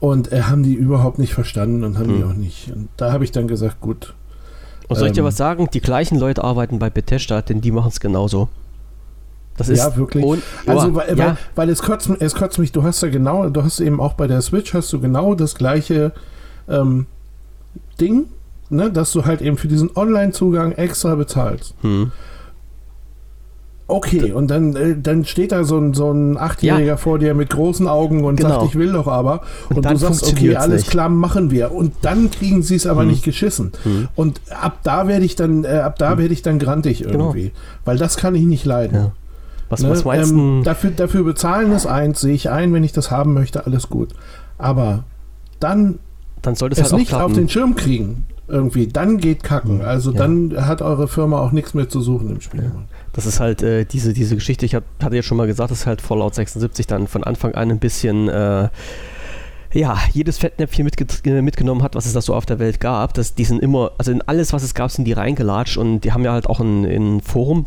Und 0.00 0.32
äh, 0.32 0.42
haben 0.42 0.62
die 0.62 0.74
überhaupt 0.74 1.18
nicht 1.18 1.34
verstanden 1.34 1.82
und 1.82 1.98
haben 1.98 2.12
mhm. 2.12 2.16
die 2.18 2.24
auch 2.24 2.34
nicht. 2.34 2.72
Und 2.72 2.88
da 2.96 3.12
habe 3.12 3.24
ich 3.24 3.32
dann 3.32 3.48
gesagt, 3.48 3.80
gut, 3.80 4.14
und 4.88 4.96
soll 4.96 5.08
ich 5.08 5.12
dir 5.12 5.20
ähm, 5.20 5.26
was 5.26 5.36
sagen? 5.36 5.68
Die 5.72 5.80
gleichen 5.80 6.18
Leute 6.18 6.42
arbeiten 6.42 6.78
bei 6.78 6.90
Bethesda, 6.90 7.42
denn 7.42 7.60
die 7.60 7.70
machen 7.70 7.88
es 7.88 8.00
genauso. 8.00 8.48
Das 9.56 9.68
ist 9.68 9.78
ja, 9.78 9.96
wirklich. 9.96 10.24
Und, 10.24 10.42
also, 10.66 10.94
weil, 10.94 11.10
ja. 11.10 11.26
weil, 11.26 11.36
weil, 11.56 11.68
es, 11.68 11.82
kotzt, 11.82 12.10
es 12.20 12.34
kotzt 12.34 12.58
mich, 12.58 12.72
du 12.72 12.82
hast 12.82 13.02
ja 13.02 13.08
genau, 13.08 13.50
du 13.50 13.62
hast 13.62 13.80
eben 13.80 14.00
auch 14.00 14.14
bei 14.14 14.26
der 14.26 14.40
Switch 14.40 14.72
hast 14.72 14.92
du 14.92 15.00
genau 15.00 15.34
das 15.34 15.56
gleiche 15.56 16.12
ähm, 16.68 17.06
Ding, 18.00 18.26
ne, 18.70 18.90
dass 18.90 19.12
du 19.12 19.24
halt 19.24 19.42
eben 19.42 19.56
für 19.56 19.68
diesen 19.68 19.94
Online-Zugang 19.94 20.72
extra 20.72 21.16
bezahlst. 21.16 21.74
Hm. 21.82 22.12
Okay, 23.90 24.32
und 24.32 24.50
dann, 24.50 24.76
äh, 24.76 24.96
dann 25.00 25.24
steht 25.24 25.50
da 25.50 25.64
so 25.64 25.78
ein, 25.78 25.94
so 25.94 26.12
ein 26.12 26.36
Achtjähriger 26.36 26.84
ja. 26.84 26.96
vor 26.98 27.18
dir 27.18 27.32
mit 27.32 27.48
großen 27.48 27.88
Augen 27.88 28.22
und 28.22 28.36
genau. 28.36 28.60
sagt, 28.60 28.64
ich 28.66 28.74
will 28.74 28.92
doch 28.92 29.06
aber. 29.06 29.40
Und, 29.70 29.78
und 29.78 29.90
du 29.90 29.96
sagst, 29.96 30.28
okay, 30.30 30.56
alles 30.56 30.82
nicht. 30.82 30.90
klar, 30.90 31.08
machen 31.08 31.50
wir. 31.50 31.72
Und 31.72 31.94
dann 32.02 32.30
kriegen 32.30 32.62
sie 32.62 32.74
es 32.74 32.86
aber 32.86 33.00
hm. 33.00 33.08
nicht 33.08 33.24
geschissen. 33.24 33.72
Hm. 33.84 34.08
Und 34.14 34.42
ab 34.50 34.80
da 34.82 35.08
werde 35.08 35.24
ich 35.24 35.36
dann, 35.36 35.64
äh, 35.64 35.68
ab 35.68 35.98
da 35.98 36.10
hm. 36.10 36.18
werde 36.18 36.34
ich 36.34 36.42
dann 36.42 36.58
grantig 36.58 36.98
genau. 36.98 37.12
irgendwie. 37.12 37.44
Genau. 37.44 37.54
Weil 37.86 37.96
das 37.96 38.18
kann 38.18 38.34
ich 38.34 38.44
nicht 38.44 38.66
leiden. 38.66 38.94
Ja. 38.94 39.12
Was, 39.70 39.82
ne? 39.82 39.88
was 39.88 40.04
meinst 40.04 40.32
ähm, 40.32 40.62
dafür, 40.64 40.90
dafür 40.90 41.24
bezahlen 41.24 41.72
ist 41.72 41.86
eins, 41.86 42.20
sehe 42.20 42.34
ich 42.34 42.50
ein, 42.50 42.74
wenn 42.74 42.84
ich 42.84 42.92
das 42.92 43.10
haben 43.10 43.32
möchte, 43.32 43.64
alles 43.64 43.88
gut. 43.88 44.10
Aber 44.58 45.04
dann, 45.60 45.98
dann 46.42 46.56
sollte 46.56 46.74
es, 46.74 46.86
es 46.86 46.92
halt 46.92 47.00
nicht 47.00 47.08
klappen. 47.08 47.24
auf 47.24 47.32
den 47.32 47.48
Schirm 47.48 47.74
kriegen 47.74 48.26
irgendwie, 48.48 48.86
dann 48.86 49.18
geht 49.18 49.42
kacken. 49.42 49.82
Also 49.82 50.12
ja. 50.12 50.18
dann 50.18 50.66
hat 50.66 50.82
eure 50.82 51.06
Firma 51.06 51.38
auch 51.40 51.52
nichts 51.52 51.74
mehr 51.74 51.88
zu 51.88 52.00
suchen 52.00 52.30
im 52.30 52.40
Spiel. 52.40 52.64
Ja. 52.64 52.72
Das 53.12 53.26
ist 53.26 53.40
halt 53.40 53.62
äh, 53.62 53.84
diese, 53.84 54.12
diese 54.12 54.34
Geschichte, 54.34 54.64
ich 54.66 54.74
hab, 54.74 54.84
hatte 55.02 55.16
ja 55.16 55.22
schon 55.22 55.36
mal 55.36 55.46
gesagt, 55.46 55.70
dass 55.70 55.86
halt 55.86 56.00
Fallout 56.00 56.34
76 56.34 56.86
dann 56.86 57.06
von 57.06 57.24
Anfang 57.24 57.54
an 57.54 57.70
ein 57.70 57.78
bisschen 57.78 58.28
äh, 58.28 58.68
ja, 59.72 59.98
jedes 60.12 60.38
Fettnäpfchen 60.38 60.84
mitge 60.84 61.06
äh, 61.24 61.42
mitgenommen 61.42 61.82
hat, 61.82 61.94
was 61.94 62.06
es 62.06 62.14
da 62.14 62.20
so 62.20 62.34
auf 62.34 62.46
der 62.46 62.58
Welt 62.58 62.80
gab. 62.80 63.14
Das, 63.14 63.34
die 63.34 63.44
sind 63.44 63.62
immer, 63.62 63.92
also 63.98 64.12
in 64.12 64.22
alles, 64.22 64.52
was 64.52 64.62
es 64.62 64.74
gab, 64.74 64.90
sind 64.90 65.04
die 65.04 65.12
reingelatscht 65.12 65.76
und 65.76 66.00
die 66.00 66.12
haben 66.12 66.24
ja 66.24 66.32
halt 66.32 66.46
auch 66.46 66.60
ein, 66.60 66.84
ein 66.84 67.20
Forum 67.20 67.66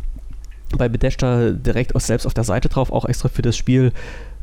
bei 0.78 0.89
Bethesda 0.89 1.51
direkt 1.51 1.95
aus, 1.95 2.07
selbst 2.07 2.26
auf 2.26 2.34
der 2.34 2.43
Seite 2.43 2.69
drauf, 2.69 2.91
auch 2.91 3.05
extra 3.05 3.30
für 3.30 3.41
das 3.41 3.57
Spiel 3.57 3.91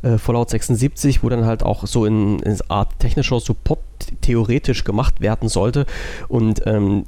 äh, 0.01 0.17
Fallout 0.17 0.49
76, 0.49 1.23
wo 1.23 1.29
dann 1.29 1.45
halt 1.45 1.63
auch 1.63 1.85
so 1.85 2.05
in, 2.05 2.39
in 2.39 2.57
Art 2.67 2.99
technischer 2.99 3.39
Support 3.39 3.79
theoretisch 4.21 4.83
gemacht 4.83 5.21
werden 5.21 5.49
sollte. 5.49 5.85
Und 6.27 6.61
ähm, 6.65 7.05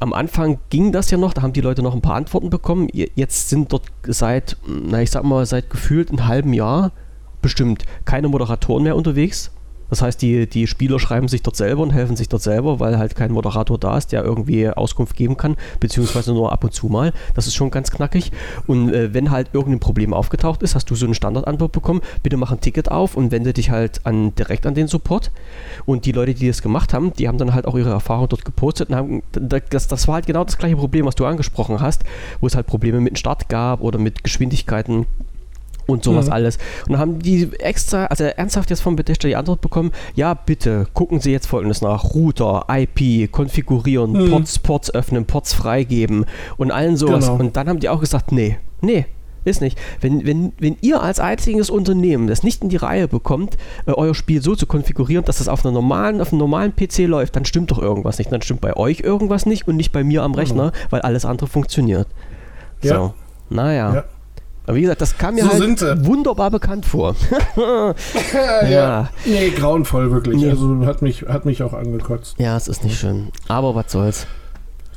am 0.00 0.12
Anfang 0.12 0.58
ging 0.70 0.92
das 0.92 1.10
ja 1.10 1.18
noch, 1.18 1.32
da 1.32 1.42
haben 1.42 1.52
die 1.52 1.60
Leute 1.60 1.82
noch 1.82 1.94
ein 1.94 2.02
paar 2.02 2.16
Antworten 2.16 2.50
bekommen. 2.50 2.88
Jetzt 2.92 3.48
sind 3.48 3.72
dort 3.72 3.84
seit, 4.06 4.56
na 4.66 5.00
ich 5.00 5.10
sag 5.10 5.24
mal, 5.24 5.46
seit 5.46 5.70
gefühlt 5.70 6.10
einem 6.10 6.26
halben 6.26 6.52
Jahr 6.52 6.92
bestimmt 7.40 7.84
keine 8.04 8.28
Moderatoren 8.28 8.82
mehr 8.82 8.96
unterwegs. 8.96 9.50
Das 9.94 10.02
heißt, 10.02 10.22
die, 10.22 10.48
die 10.48 10.66
Spieler 10.66 10.98
schreiben 10.98 11.28
sich 11.28 11.44
dort 11.44 11.54
selber 11.54 11.80
und 11.80 11.92
helfen 11.92 12.16
sich 12.16 12.28
dort 12.28 12.42
selber, 12.42 12.80
weil 12.80 12.98
halt 12.98 13.14
kein 13.14 13.30
Moderator 13.30 13.78
da 13.78 13.96
ist, 13.96 14.10
der 14.10 14.24
irgendwie 14.24 14.68
Auskunft 14.68 15.14
geben 15.14 15.36
kann, 15.36 15.54
beziehungsweise 15.78 16.32
nur 16.34 16.50
ab 16.50 16.64
und 16.64 16.74
zu 16.74 16.88
mal. 16.88 17.12
Das 17.34 17.46
ist 17.46 17.54
schon 17.54 17.70
ganz 17.70 17.92
knackig. 17.92 18.32
Und 18.66 18.92
äh, 18.92 19.14
wenn 19.14 19.30
halt 19.30 19.50
irgendein 19.52 19.78
Problem 19.78 20.12
aufgetaucht 20.12 20.64
ist, 20.64 20.74
hast 20.74 20.90
du 20.90 20.96
so 20.96 21.06
eine 21.06 21.14
Standardantwort 21.14 21.70
bekommen, 21.70 22.00
bitte 22.24 22.36
mach 22.36 22.50
ein 22.50 22.60
Ticket 22.60 22.90
auf 22.90 23.16
und 23.16 23.30
wende 23.30 23.52
dich 23.52 23.70
halt 23.70 24.00
an, 24.02 24.34
direkt 24.34 24.66
an 24.66 24.74
den 24.74 24.88
Support. 24.88 25.30
Und 25.86 26.06
die 26.06 26.12
Leute, 26.12 26.34
die 26.34 26.48
das 26.48 26.60
gemacht 26.60 26.92
haben, 26.92 27.12
die 27.12 27.28
haben 27.28 27.38
dann 27.38 27.54
halt 27.54 27.64
auch 27.64 27.76
ihre 27.78 27.90
Erfahrung 27.90 28.28
dort 28.28 28.44
gepostet 28.44 28.88
und 28.88 28.96
haben, 28.96 29.22
das, 29.30 29.86
das 29.86 30.08
war 30.08 30.16
halt 30.16 30.26
genau 30.26 30.42
das 30.42 30.58
gleiche 30.58 30.74
Problem, 30.74 31.06
was 31.06 31.14
du 31.14 31.24
angesprochen 31.24 31.80
hast, 31.80 32.02
wo 32.40 32.48
es 32.48 32.56
halt 32.56 32.66
Probleme 32.66 32.98
mit 32.98 33.12
dem 33.12 33.16
Start 33.16 33.48
gab 33.48 33.80
oder 33.80 34.00
mit 34.00 34.24
Geschwindigkeiten 34.24 35.06
und 35.86 36.04
sowas 36.04 36.26
mhm. 36.26 36.32
alles. 36.32 36.58
Und 36.86 36.92
dann 36.92 37.00
haben 37.00 37.18
die 37.18 37.48
extra, 37.58 38.06
also 38.06 38.24
ernsthaft 38.24 38.70
jetzt 38.70 38.80
von 38.80 38.96
Bethesda 38.96 39.28
die 39.28 39.36
Antwort 39.36 39.60
bekommen, 39.60 39.92
ja 40.14 40.34
bitte, 40.34 40.86
gucken 40.94 41.20
Sie 41.20 41.32
jetzt 41.32 41.46
folgendes 41.46 41.82
nach, 41.82 42.14
Router, 42.14 42.66
IP, 42.68 43.30
konfigurieren, 43.30 44.12
mhm. 44.12 44.30
Ports, 44.30 44.58
Ports 44.58 44.94
öffnen, 44.94 45.26
Ports 45.26 45.54
freigeben 45.54 46.26
und 46.56 46.70
allen 46.70 46.96
sowas. 46.96 47.26
Genau. 47.26 47.40
Und 47.40 47.56
dann 47.56 47.68
haben 47.68 47.80
die 47.80 47.88
auch 47.88 48.00
gesagt, 48.00 48.32
nee, 48.32 48.58
nee, 48.80 49.06
ist 49.44 49.60
nicht. 49.60 49.78
Wenn, 50.00 50.26
wenn, 50.26 50.52
wenn 50.58 50.76
ihr 50.80 51.02
als 51.02 51.20
einziges 51.20 51.68
Unternehmen 51.68 52.26
das 52.28 52.42
nicht 52.42 52.62
in 52.62 52.70
die 52.70 52.76
Reihe 52.76 53.08
bekommt, 53.08 53.56
äh, 53.86 53.92
euer 53.92 54.14
Spiel 54.14 54.42
so 54.42 54.56
zu 54.56 54.66
konfigurieren, 54.66 55.24
dass 55.24 55.38
das 55.38 55.48
auf, 55.48 55.64
einer 55.64 55.72
normalen, 55.72 56.20
auf 56.20 56.32
einem 56.32 56.38
normalen 56.38 56.74
PC 56.74 57.00
läuft, 57.00 57.36
dann 57.36 57.44
stimmt 57.44 57.70
doch 57.70 57.78
irgendwas 57.78 58.18
nicht. 58.18 58.32
Dann 58.32 58.42
stimmt 58.42 58.62
bei 58.62 58.76
euch 58.76 59.00
irgendwas 59.00 59.44
nicht 59.44 59.68
und 59.68 59.76
nicht 59.76 59.92
bei 59.92 60.02
mir 60.02 60.22
am 60.22 60.32
mhm. 60.32 60.36
Rechner, 60.36 60.66
mhm. 60.66 60.72
weil 60.90 61.02
alles 61.02 61.24
andere 61.24 61.46
funktioniert. 61.46 62.08
Ja. 62.82 62.96
So, 62.96 63.14
naja. 63.50 63.94
Ja. 63.94 64.04
Aber 64.66 64.76
wie 64.76 64.82
gesagt, 64.82 65.00
das 65.00 65.18
kam 65.18 65.34
mir 65.34 65.44
so 65.44 65.50
halt 65.50 66.06
wunderbar 66.06 66.50
bekannt 66.50 66.86
vor. 66.86 67.14
ja. 67.56 68.66
ja. 68.66 69.10
Nee, 69.26 69.50
grauenvoll 69.50 70.10
wirklich. 70.10 70.38
Nee. 70.38 70.50
Also 70.50 70.86
hat 70.86 71.02
mich, 71.02 71.22
hat 71.22 71.44
mich 71.44 71.62
auch 71.62 71.74
angekotzt. 71.74 72.36
Ja, 72.38 72.56
es 72.56 72.68
ist 72.68 72.82
nicht 72.82 72.98
schön. 72.98 73.28
Aber 73.48 73.74
was 73.74 73.92
soll's. 73.92 74.26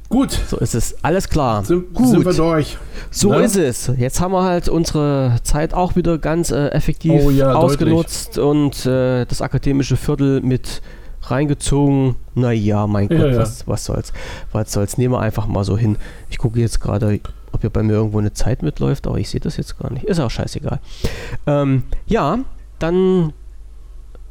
Gut. 0.09 0.31
So 0.31 0.57
ist 0.57 0.73
es. 0.73 0.95
Alles 1.03 1.27
klar. 1.27 1.65
Sind, 1.65 1.93
Gut. 1.93 2.07
sind 2.07 2.25
wir 2.25 2.33
durch. 2.33 2.77
So 3.11 3.31
ne? 3.31 3.43
ist 3.43 3.57
es. 3.57 3.91
Jetzt 3.97 4.21
haben 4.21 4.31
wir 4.31 4.43
halt 4.43 4.69
unsere 4.69 5.35
Zeit 5.43 5.73
auch 5.73 5.95
wieder 5.97 6.17
ganz 6.17 6.51
äh, 6.51 6.67
effektiv 6.69 7.21
oh, 7.25 7.29
ja, 7.29 7.53
ausgenutzt 7.53 8.37
deutlich. 8.37 8.45
und 8.45 8.85
äh, 8.85 9.25
das 9.25 9.41
akademische 9.41 9.97
Viertel 9.97 10.41
mit 10.41 10.81
reingezogen. 11.23 12.15
Naja, 12.35 12.87
mein 12.87 13.09
Ja, 13.09 13.17
Gott. 13.17 13.37
Was, 13.37 13.67
was 13.67 13.85
soll's. 13.85 14.13
Was 14.53 14.71
soll's. 14.71 14.97
Nehmen 14.97 15.13
wir 15.13 15.19
einfach 15.19 15.47
mal 15.47 15.65
so 15.65 15.77
hin. 15.77 15.97
Ich 16.29 16.37
gucke 16.37 16.59
jetzt 16.59 16.79
gerade, 16.79 17.19
ob 17.51 17.61
hier 17.61 17.69
bei 17.69 17.83
mir 17.83 17.93
irgendwo 17.93 18.19
eine 18.19 18.33
Zeit 18.33 18.61
mitläuft, 18.63 19.07
aber 19.07 19.17
ich 19.17 19.29
sehe 19.29 19.39
das 19.39 19.57
jetzt 19.57 19.77
gar 19.79 19.91
nicht. 19.91 20.05
Ist 20.05 20.19
auch 20.19 20.31
scheißegal. 20.31 20.79
Ähm, 21.45 21.83
ja, 22.05 22.39
dann 22.79 23.33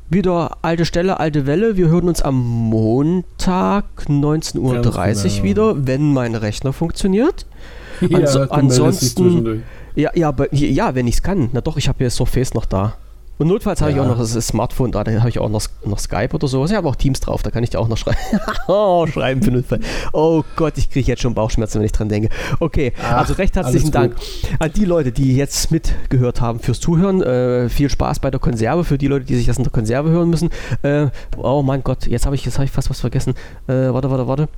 wieder 0.09 0.59
alte 0.63 0.85
Stelle, 0.85 1.19
alte 1.19 1.47
Welle. 1.47 1.77
Wir 1.77 1.89
hören 1.89 2.09
uns 2.09 2.23
am 2.23 2.37
Montag 2.37 3.85
19.30 4.09 4.59
Uhr 4.59 4.83
Ganz 4.83 5.23
genau. 5.23 5.43
wieder, 5.43 5.87
wenn 5.87 6.13
mein 6.13 6.35
Rechner 6.35 6.73
funktioniert. 6.73 7.47
Ja, 8.03 8.19
Anso- 8.19 8.51
ansonsten- 8.51 9.23
zwischendurch. 9.25 9.61
Ja, 9.95 10.11
ja, 10.15 10.35
ja 10.51 10.95
wenn 10.95 11.07
ich 11.07 11.15
es 11.15 11.23
kann. 11.23 11.49
Na 11.55 11.63
doch, 11.63 11.79
ich 11.79 11.89
habe 11.89 11.97
hier 11.97 12.11
Surface 12.11 12.53
noch 12.53 12.67
da. 12.67 12.95
Und 13.39 13.49
notfalls 13.49 13.81
habe 13.83 13.93
ich 13.93 14.01
auch 14.01 14.07
noch 14.07 14.19
das 14.19 14.33
Smartphone 14.47 14.93
da, 14.93 15.05
da 15.05 15.13
habe 15.19 15.29
ich 15.29 15.39
auch 15.39 15.51
noch, 15.51 15.63
noch 15.85 15.99
Skype 15.99 16.35
oder 16.35 16.49
sowas. 16.49 16.71
Ich 16.71 16.77
habe 16.77 16.89
auch 16.89 16.97
Teams 16.97 17.21
drauf, 17.21 17.43
da 17.43 17.51
kann 17.51 17.63
ich 17.63 17.71
dir 17.71 17.79
auch 17.79 17.89
noch 17.89 17.99
schreiben. 17.99 18.19
oh, 18.69 19.07
schreiben 19.07 19.43
für 19.43 19.51
Notfall. 19.51 19.81
Oh 20.13 20.43
Gott, 20.57 20.79
ich 20.79 20.89
kriege 20.89 21.07
jetzt 21.07 21.23
schon 21.23 21.35
Bauchschmerzen, 21.35 21.79
wenn 21.79 21.87
ich 21.87 21.93
dran 21.93 22.09
denke. 22.09 22.31
Okay, 22.61 22.93
Ach, 23.03 23.19
also 23.19 23.35
recht 23.35 23.57
herzlichen 23.57 23.91
Dank 23.91 24.17
an 24.59 24.73
die 24.75 24.85
Leute, 24.85 25.13
die 25.13 25.37
jetzt 25.37 25.71
mitgehört 25.71 26.41
haben 26.41 26.61
fürs 26.61 26.81
Zuhören. 26.81 27.23
Äh, 27.23 27.69
viel 27.69 27.91
Spaß 27.91 28.21
bei 28.21 28.31
der 28.31 28.41
Konserve 28.41 28.85
für 28.85 28.97
die 28.97 29.09
Leute, 29.09 29.27
die 29.27 29.37
sich 29.37 29.47
das 29.47 29.59
in 29.59 29.65
der 29.65 29.73
Konserve 29.73 30.11
hören 30.11 30.31
müssen. 30.31 30.51
Äh, 30.83 31.09
oh 31.37 31.63
mein 31.63 31.83
Gott, 31.83 32.07
jetzt 32.07 32.25
habe 32.25 32.37
ich, 32.37 32.45
jetzt 32.45 32.59
hab 32.59 32.65
ich 32.65 32.71
fast 32.71 32.89
was 32.89 33.01
vergessen. 33.01 33.35
Äh, 33.67 33.93
warte, 33.93 34.11
warte, 34.11 34.27
warte. 34.27 34.49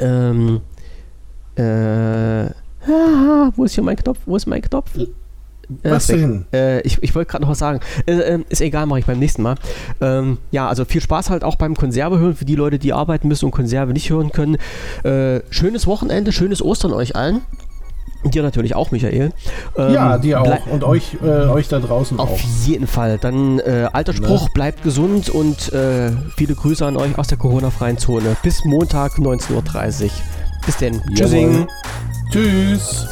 Ähm, 0.00 0.60
äh, 1.56 1.62
ah, 2.90 3.52
wo 3.56 3.64
ist 3.64 3.74
hier 3.74 3.84
mein 3.84 3.96
Knopf? 3.96 4.18
Wo 4.26 4.36
ist 4.36 4.46
mein 4.46 4.62
Knopf? 4.62 4.90
Äh, 5.82 5.90
Was 5.90 6.06
denn? 6.06 6.46
Äh, 6.52 6.80
ich 6.82 7.02
ich 7.02 7.14
wollte 7.14 7.30
gerade 7.30 7.42
noch 7.42 7.50
was 7.50 7.58
sagen. 7.58 7.80
Äh, 8.06 8.12
äh, 8.12 8.38
ist 8.48 8.60
egal, 8.60 8.86
mache 8.86 9.00
ich 9.00 9.06
beim 9.06 9.18
nächsten 9.18 9.42
Mal. 9.42 9.56
Ähm, 10.00 10.38
ja, 10.50 10.68
also 10.68 10.84
viel 10.84 11.00
Spaß 11.00 11.30
halt 11.30 11.44
auch 11.44 11.56
beim 11.56 11.74
Konserve 11.74 12.18
hören 12.18 12.36
für 12.36 12.44
die 12.44 12.54
Leute, 12.54 12.78
die 12.78 12.92
arbeiten 12.92 13.28
müssen 13.28 13.46
und 13.46 13.50
Konserve 13.50 13.92
nicht 13.92 14.10
hören 14.10 14.30
können. 14.30 14.58
Äh, 15.02 15.40
schönes 15.50 15.86
Wochenende, 15.86 16.32
schönes 16.32 16.62
Ostern 16.62 16.92
euch 16.92 17.16
allen. 17.16 17.42
Und 18.22 18.34
dir 18.34 18.42
natürlich 18.42 18.74
auch, 18.74 18.90
Michael. 18.90 19.32
Ähm, 19.76 19.92
ja, 19.92 20.18
dir 20.18 20.40
auch. 20.40 20.66
Und 20.66 20.82
euch, 20.82 21.16
äh, 21.22 21.26
euch 21.26 21.68
da 21.68 21.78
draußen 21.78 22.18
Auf 22.18 22.30
auch. 22.32 22.38
jeden 22.64 22.86
Fall. 22.86 23.18
Dann 23.18 23.60
alter 23.60 24.14
Spruch, 24.14 24.48
bleibt 24.48 24.82
gesund 24.82 25.28
und 25.28 25.70
viele 26.36 26.54
Grüße 26.54 26.84
an 26.84 26.96
euch 26.96 27.18
aus 27.18 27.28
der 27.28 27.38
Corona-freien 27.38 27.98
Zone. 27.98 28.36
Bis 28.42 28.64
Montag 28.64 29.18
19.30 29.18 30.04
Uhr. 30.04 30.10
Bis 30.64 30.76
denn. 30.78 31.00
Tschüssing. 31.14 31.68
Tschüss. 32.32 33.06